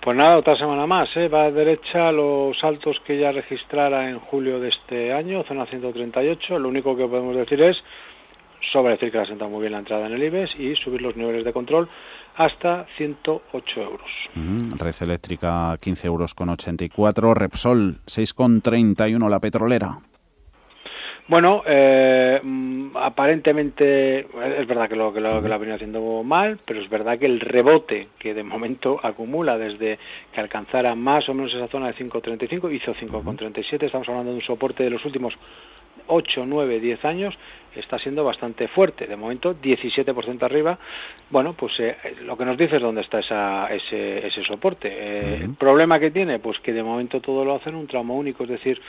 Pues 0.00 0.16
nada, 0.16 0.38
otra 0.38 0.56
semana 0.56 0.86
más, 0.86 1.14
¿eh? 1.16 1.28
va 1.28 1.44
a 1.44 1.50
derecha 1.50 2.12
los 2.12 2.58
saltos 2.58 3.00
que 3.04 3.18
ya 3.18 3.32
registrara 3.32 4.08
en 4.08 4.18
julio 4.18 4.60
de 4.60 4.68
este 4.68 5.12
año, 5.12 5.42
zona 5.44 5.66
138. 5.66 6.58
Lo 6.58 6.68
único 6.68 6.96
que 6.96 7.06
podemos 7.06 7.36
decir 7.36 7.60
es 7.62 7.82
sobre 8.60 8.92
decir 8.92 9.10
que 9.10 9.18
ha 9.18 9.24
sentado 9.24 9.50
muy 9.50 9.60
bien 9.60 9.72
la 9.72 9.78
entrada 9.78 10.06
en 10.06 10.14
el 10.14 10.22
IBEX 10.22 10.58
y 10.58 10.74
subir 10.76 11.02
los 11.02 11.16
niveles 11.16 11.44
de 11.44 11.52
control 11.52 11.88
hasta 12.36 12.86
108 12.96 13.82
euros. 13.82 14.10
Red 14.78 14.94
eléctrica 15.00 15.76
15 15.80 16.06
euros 16.06 16.34
con 16.34 16.48
84, 16.50 17.34
Repsol 17.34 18.00
6,31 18.06 19.28
la 19.28 19.40
petrolera. 19.40 19.98
Bueno, 21.28 21.62
eh, 21.66 22.40
mm, 22.42 22.96
aparentemente 22.96 24.20
es 24.20 24.66
verdad 24.66 24.88
que 24.88 24.96
lo, 24.96 25.12
que, 25.12 25.20
lo, 25.20 25.42
que 25.42 25.48
lo 25.48 25.54
ha 25.54 25.58
venido 25.58 25.76
haciendo 25.76 26.22
mal, 26.22 26.58
pero 26.64 26.80
es 26.80 26.88
verdad 26.88 27.18
que 27.18 27.26
el 27.26 27.40
rebote 27.40 28.08
que 28.18 28.32
de 28.32 28.42
momento 28.42 28.98
acumula 29.02 29.58
desde 29.58 29.98
que 30.32 30.40
alcanzara 30.40 30.94
más 30.94 31.28
o 31.28 31.34
menos 31.34 31.52
esa 31.52 31.68
zona 31.68 31.88
de 31.88 31.96
5.35, 31.96 32.74
hizo 32.74 32.94
5.37, 32.94 33.82
estamos 33.82 34.08
hablando 34.08 34.30
de 34.30 34.36
un 34.36 34.42
soporte 34.42 34.84
de 34.84 34.90
los 34.90 35.04
últimos 35.04 35.34
8, 36.08 36.44
9, 36.46 36.80
10 36.80 37.04
años 37.04 37.38
está 37.74 37.98
siendo 37.98 38.24
bastante 38.24 38.68
fuerte. 38.68 39.06
De 39.06 39.16
momento, 39.16 39.54
17% 39.54 40.42
arriba. 40.42 40.78
Bueno, 41.30 41.54
pues 41.54 41.78
eh, 41.80 41.96
lo 42.22 42.36
que 42.36 42.44
nos 42.44 42.56
dice 42.56 42.76
es 42.76 42.82
dónde 42.82 43.02
está 43.02 43.20
esa, 43.20 43.72
ese, 43.72 44.26
ese 44.26 44.42
soporte. 44.44 44.88
Eh, 44.90 45.40
¿El 45.44 45.54
problema 45.54 45.98
que 46.00 46.10
tiene? 46.10 46.38
Pues 46.38 46.58
que 46.60 46.72
de 46.72 46.82
momento 46.82 47.20
todo 47.20 47.44
lo 47.44 47.54
hacen 47.54 47.74
un 47.74 47.86
tramo 47.86 48.16
único, 48.16 48.44
es 48.44 48.50
decir, 48.50 48.80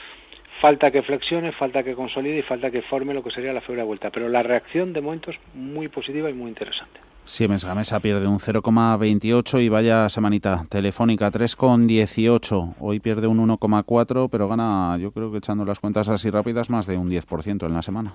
falta 0.60 0.90
que 0.90 1.02
flexione, 1.02 1.52
falta 1.52 1.82
que 1.82 1.94
consolide 1.94 2.38
y 2.38 2.42
falta 2.42 2.70
que 2.70 2.82
forme 2.82 3.14
lo 3.14 3.22
que 3.22 3.30
sería 3.30 3.52
la 3.52 3.60
figura 3.60 3.82
de 3.82 3.86
vuelta. 3.86 4.10
Pero 4.10 4.28
la 4.28 4.42
reacción 4.42 4.92
de 4.92 5.00
momento 5.00 5.30
es 5.30 5.38
muy 5.54 5.88
positiva 5.88 6.28
y 6.28 6.34
muy 6.34 6.48
interesante. 6.48 7.00
Siemens 7.30 7.64
Gamesa 7.64 8.00
pierde 8.00 8.26
un 8.26 8.40
0,28 8.40 9.62
y 9.62 9.68
vaya 9.68 10.08
semanita. 10.08 10.66
Telefónica 10.68 11.30
3,18. 11.30 12.74
Hoy 12.80 12.98
pierde 12.98 13.28
un 13.28 13.38
1,4, 13.48 14.28
pero 14.28 14.48
gana, 14.48 14.98
yo 14.98 15.12
creo 15.12 15.30
que 15.30 15.38
echando 15.38 15.64
las 15.64 15.78
cuentas 15.78 16.08
así 16.08 16.28
rápidas, 16.28 16.70
más 16.70 16.88
de 16.88 16.96
un 16.96 17.08
10% 17.08 17.68
en 17.68 17.72
la 17.72 17.82
semana. 17.82 18.14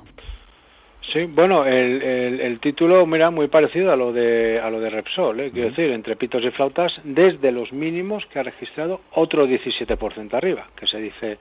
Sí, 1.14 1.24
bueno, 1.28 1.66
el, 1.66 2.02
el, 2.02 2.60
título, 2.60 3.06
mira, 3.06 3.32
muy 3.32 3.48
parecido 3.48 3.94
a 3.94 3.96
lo 3.96 4.12
de, 4.12 4.60
a 4.60 4.70
lo 4.70 4.82
de 4.82 4.90
Repsol, 4.90 5.40
¿eh? 5.40 5.52
quiero 5.52 5.70
decir, 5.70 5.92
entre 5.92 6.18
pitos 6.18 6.44
y 6.44 6.52
flautas, 6.52 7.00
desde 7.06 7.54
los 7.54 7.72
mínimos 7.72 8.26
que 8.26 8.40
ha 8.40 8.44
registrado 8.44 9.00
otro 9.14 9.48
17% 9.48 10.34
arriba, 10.34 10.68
que 10.76 10.88
se 10.88 11.00
dice 11.00 11.38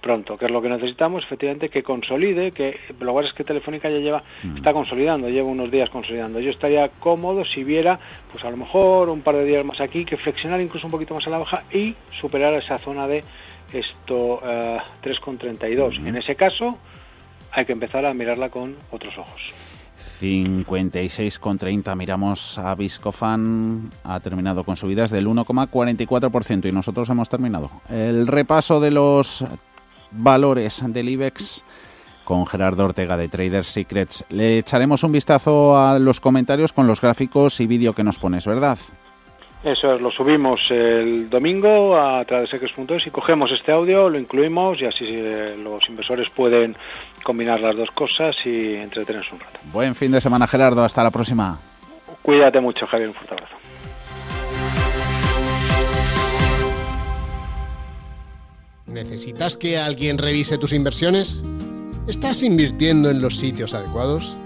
pronto, 0.00 0.36
que 0.36 0.46
es 0.46 0.50
lo 0.50 0.62
que 0.62 0.68
necesitamos, 0.68 1.24
efectivamente, 1.24 1.68
que 1.68 1.82
consolide, 1.82 2.52
que 2.52 2.78
lo 3.00 3.12
cual 3.12 3.26
es 3.26 3.32
que 3.32 3.44
Telefónica 3.44 3.88
ya 3.90 3.98
lleva, 3.98 4.22
mm. 4.42 4.56
está 4.56 4.72
consolidando, 4.72 5.28
lleva 5.28 5.48
unos 5.48 5.70
días 5.70 5.90
consolidando. 5.90 6.40
Yo 6.40 6.50
estaría 6.50 6.88
cómodo 6.88 7.44
si 7.44 7.64
viera, 7.64 7.98
pues 8.32 8.44
a 8.44 8.50
lo 8.50 8.56
mejor 8.56 9.08
un 9.08 9.22
par 9.22 9.36
de 9.36 9.44
días 9.44 9.64
más 9.64 9.80
aquí, 9.80 10.04
que 10.04 10.16
flexionar 10.16 10.60
incluso 10.60 10.86
un 10.86 10.90
poquito 10.90 11.14
más 11.14 11.26
a 11.26 11.30
la 11.30 11.38
baja 11.38 11.64
y 11.72 11.94
superar 12.20 12.54
esa 12.54 12.78
zona 12.78 13.06
de 13.06 13.24
esto 13.72 14.40
3,32. 14.42 16.06
En 16.06 16.16
ese 16.16 16.34
caso 16.34 16.78
hay 17.52 17.64
que 17.64 17.72
empezar 17.72 18.04
a 18.04 18.14
mirarla 18.14 18.48
con 18.48 18.76
otros 18.90 19.16
ojos. 19.18 19.52
56,30. 20.20 21.96
Miramos 21.96 22.58
a 22.58 22.74
Viscofan, 22.74 23.90
ha 24.04 24.20
terminado 24.20 24.64
con 24.64 24.76
subidas 24.76 25.10
del 25.10 25.26
1,44% 25.26 26.68
y 26.68 26.72
nosotros 26.72 27.08
hemos 27.10 27.28
terminado. 27.28 27.70
El 27.88 28.26
repaso 28.26 28.80
de 28.80 28.90
los 28.90 29.44
valores 30.10 30.82
del 30.86 31.08
IBEX 31.08 31.64
con 32.24 32.46
Gerardo 32.46 32.84
Ortega 32.84 33.16
de 33.16 33.28
Trader 33.28 33.64
Secrets. 33.64 34.24
Le 34.28 34.58
echaremos 34.58 35.02
un 35.02 35.12
vistazo 35.12 35.76
a 35.76 35.98
los 35.98 36.20
comentarios 36.20 36.72
con 36.72 36.86
los 36.86 37.00
gráficos 37.00 37.60
y 37.60 37.66
vídeo 37.66 37.92
que 37.92 38.04
nos 38.04 38.18
pones, 38.18 38.46
¿verdad? 38.46 38.78
Eso 39.62 39.92
es, 39.92 40.00
lo 40.00 40.10
subimos 40.10 40.70
el 40.70 41.28
domingo 41.28 41.98
a 42.00 42.24
travesecres.es 42.24 43.06
y 43.06 43.10
cogemos 43.10 43.52
este 43.52 43.72
audio, 43.72 44.08
lo 44.08 44.18
incluimos 44.18 44.80
y 44.80 44.86
así 44.86 45.04
eh, 45.06 45.54
los 45.62 45.86
inversores 45.88 46.30
pueden 46.30 46.74
combinar 47.22 47.60
las 47.60 47.76
dos 47.76 47.90
cosas 47.90 48.34
y 48.46 48.76
entretenerse 48.76 49.34
un 49.34 49.40
rato. 49.40 49.60
Buen 49.70 49.94
fin 49.94 50.12
de 50.12 50.20
semana, 50.20 50.46
Gerardo. 50.46 50.82
Hasta 50.82 51.02
la 51.02 51.10
próxima. 51.10 51.58
Cuídate 52.22 52.60
mucho, 52.60 52.86
Javier. 52.86 53.08
Un 53.08 53.14
fuerte 53.14 53.34
abrazo. 53.34 53.59
¿Necesitas 58.90 59.56
que 59.56 59.78
alguien 59.78 60.18
revise 60.18 60.58
tus 60.58 60.72
inversiones? 60.72 61.44
¿Estás 62.08 62.42
invirtiendo 62.42 63.08
en 63.08 63.20
los 63.20 63.38
sitios 63.38 63.72
adecuados? 63.72 64.36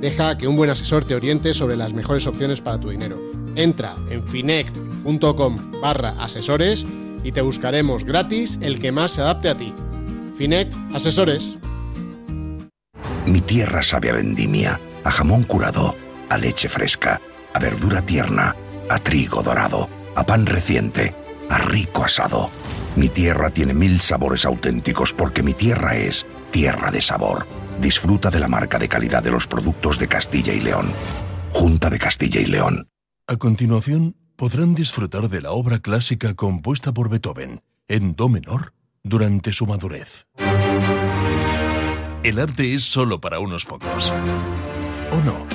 Deja 0.00 0.38
que 0.38 0.48
un 0.48 0.56
buen 0.56 0.70
asesor 0.70 1.04
te 1.04 1.14
oriente 1.14 1.52
sobre 1.52 1.76
las 1.76 1.92
mejores 1.92 2.26
opciones 2.26 2.62
para 2.62 2.80
tu 2.80 2.90
dinero. 2.90 3.18
Entra 3.56 3.94
en 4.10 4.26
finect.com 4.26 5.80
barra 5.82 6.10
asesores 6.22 6.86
y 7.22 7.32
te 7.32 7.42
buscaremos 7.42 8.04
gratis 8.04 8.58
el 8.62 8.80
que 8.80 8.90
más 8.90 9.12
se 9.12 9.20
adapte 9.20 9.50
a 9.50 9.56
ti. 9.56 9.74
Finect 10.36 10.74
Asesores. 10.94 11.58
Mi 13.26 13.40
tierra 13.40 13.82
sabe 13.82 14.10
a 14.10 14.14
vendimia, 14.14 14.80
a 15.04 15.10
jamón 15.10 15.44
curado, 15.44 15.94
a 16.28 16.38
leche 16.38 16.68
fresca, 16.68 17.20
a 17.52 17.58
verdura 17.58 18.02
tierna, 18.02 18.56
a 18.88 18.98
trigo 18.98 19.42
dorado, 19.42 19.88
a 20.16 20.24
pan 20.24 20.46
reciente, 20.46 21.14
a 21.50 21.58
rico 21.58 22.04
asado. 22.04 22.50
Mi 22.96 23.08
tierra 23.08 23.50
tiene 23.50 23.74
mil 23.74 24.00
sabores 24.00 24.44
auténticos 24.44 25.12
porque 25.12 25.42
mi 25.42 25.52
tierra 25.52 25.96
es 25.96 26.26
tierra 26.50 26.90
de 26.90 27.02
sabor. 27.02 27.46
Disfruta 27.80 28.30
de 28.30 28.38
la 28.38 28.48
marca 28.48 28.78
de 28.78 28.88
calidad 28.88 29.22
de 29.22 29.32
los 29.32 29.46
productos 29.48 29.98
de 29.98 30.06
Castilla 30.06 30.52
y 30.52 30.60
León. 30.60 30.92
Junta 31.50 31.90
de 31.90 31.98
Castilla 31.98 32.40
y 32.40 32.46
León. 32.46 32.88
A 33.26 33.36
continuación, 33.36 34.16
podrán 34.36 34.74
disfrutar 34.74 35.28
de 35.28 35.40
la 35.40 35.50
obra 35.50 35.78
clásica 35.78 36.34
compuesta 36.34 36.92
por 36.92 37.08
Beethoven 37.08 37.62
en 37.88 38.14
Do 38.14 38.28
menor 38.28 38.74
durante 39.02 39.52
su 39.52 39.66
madurez. 39.66 40.26
El 42.22 42.38
arte 42.38 42.74
es 42.74 42.84
solo 42.84 43.20
para 43.20 43.38
unos 43.38 43.64
pocos. 43.64 44.10
¿O 45.10 45.16
no? 45.24 45.46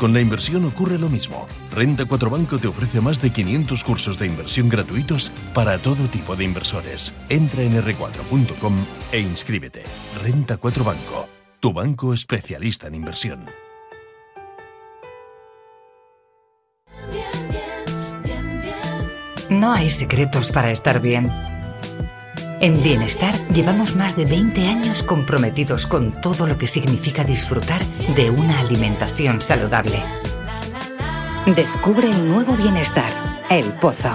Con 0.00 0.14
la 0.14 0.22
inversión 0.22 0.64
ocurre 0.64 0.98
lo 0.98 1.10
mismo. 1.10 1.46
Renta 1.70 2.06
4 2.06 2.30
Banco 2.30 2.58
te 2.58 2.66
ofrece 2.66 3.02
más 3.02 3.20
de 3.20 3.30
500 3.30 3.84
cursos 3.84 4.18
de 4.18 4.28
inversión 4.28 4.70
gratuitos 4.70 5.30
para 5.52 5.76
todo 5.76 6.08
tipo 6.08 6.36
de 6.36 6.44
inversores. 6.44 7.12
Entra 7.28 7.62
en 7.64 7.74
r4.com 7.84 8.74
e 9.12 9.20
inscríbete. 9.20 9.84
Renta 10.22 10.56
4 10.56 10.84
Banco, 10.84 11.28
tu 11.60 11.74
banco 11.74 12.14
especialista 12.14 12.86
en 12.86 12.94
inversión. 12.94 13.44
No 19.50 19.74
hay 19.74 19.90
secretos 19.90 20.50
para 20.50 20.70
estar 20.70 21.02
bien. 21.02 21.49
En 22.60 22.82
Bienestar 22.82 23.34
llevamos 23.48 23.96
más 23.96 24.16
de 24.16 24.26
20 24.26 24.68
años 24.68 25.02
comprometidos 25.02 25.86
con 25.86 26.12
todo 26.20 26.46
lo 26.46 26.58
que 26.58 26.68
significa 26.68 27.24
disfrutar 27.24 27.82
de 28.14 28.28
una 28.28 28.60
alimentación 28.60 29.40
saludable. 29.40 30.02
Descubre 31.46 32.10
el 32.10 32.28
nuevo 32.28 32.58
Bienestar, 32.58 33.10
El 33.48 33.64
Pozo. 33.80 34.14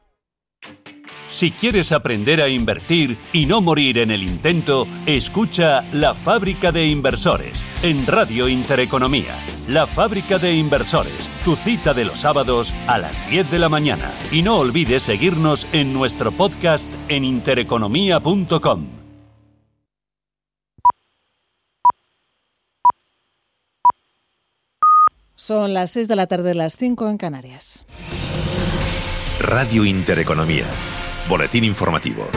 Si 1.31 1.49
quieres 1.49 1.93
aprender 1.93 2.41
a 2.41 2.49
invertir 2.49 3.17
y 3.31 3.45
no 3.45 3.61
morir 3.61 3.99
en 3.99 4.11
el 4.11 4.21
intento, 4.21 4.85
escucha 5.05 5.81
La 5.93 6.13
Fábrica 6.13 6.73
de 6.73 6.87
Inversores 6.87 7.63
en 7.83 8.05
Radio 8.05 8.49
Intereconomía. 8.49 9.33
La 9.69 9.87
Fábrica 9.87 10.37
de 10.39 10.53
Inversores, 10.53 11.29
tu 11.45 11.55
cita 11.55 11.93
de 11.93 12.03
los 12.03 12.19
sábados 12.19 12.73
a 12.85 12.97
las 12.97 13.29
10 13.29 13.49
de 13.49 13.59
la 13.59 13.69
mañana. 13.69 14.11
Y 14.29 14.41
no 14.41 14.57
olvides 14.57 15.03
seguirnos 15.03 15.65
en 15.71 15.93
nuestro 15.93 16.33
podcast 16.33 16.89
en 17.07 17.23
intereconomía.com. 17.23 18.87
Son 25.35 25.73
las 25.73 25.91
6 25.91 26.09
de 26.09 26.15
la 26.17 26.27
tarde, 26.27 26.53
las 26.55 26.75
5 26.75 27.07
en 27.07 27.17
Canarias. 27.17 27.85
Radio 29.39 29.85
Intereconomía. 29.85 30.65
Boletín 31.31 31.63
informativo. 31.63 32.27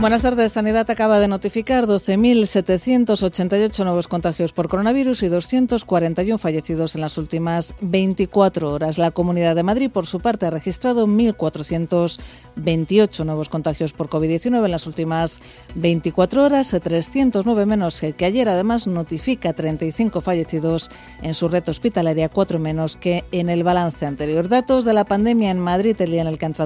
Buenas 0.00 0.22
tardes. 0.22 0.50
Sanidad 0.50 0.90
acaba 0.90 1.20
de 1.20 1.28
notificar 1.28 1.86
12.788 1.86 3.84
nuevos 3.84 4.08
contagios 4.08 4.52
por 4.52 4.68
coronavirus 4.68 5.22
y 5.22 5.28
241 5.28 6.38
fallecidos 6.38 6.96
en 6.96 7.02
las 7.02 7.18
últimas 7.18 7.76
24 7.82 8.72
horas. 8.72 8.98
La 8.98 9.12
Comunidad 9.12 9.54
de 9.54 9.62
Madrid, 9.62 9.92
por 9.92 10.06
su 10.06 10.18
parte, 10.18 10.46
ha 10.46 10.50
registrado 10.50 11.06
1.428 11.06 13.24
nuevos 13.24 13.48
contagios 13.48 13.92
por 13.92 14.08
COVID-19 14.08 14.64
en 14.64 14.72
las 14.72 14.88
últimas 14.88 15.40
24 15.76 16.42
horas, 16.42 16.76
309 16.82 17.64
menos 17.64 18.02
que 18.16 18.24
ayer. 18.24 18.48
Además, 18.48 18.88
notifica 18.88 19.52
35 19.52 20.20
fallecidos 20.20 20.90
en 21.22 21.34
su 21.34 21.46
red 21.46 21.62
hospitalaria, 21.68 22.28
4 22.28 22.58
menos 22.58 22.96
que 22.96 23.22
en 23.30 23.50
el 23.50 23.62
balance 23.62 24.04
anterior. 24.04 24.48
Datos 24.48 24.84
de 24.84 24.94
la 24.94 25.04
pandemia 25.04 25.52
en 25.52 25.60
Madrid, 25.60 25.94
el 26.00 26.10
día 26.10 26.22
en 26.22 26.28
el 26.28 26.38
que 26.38 26.46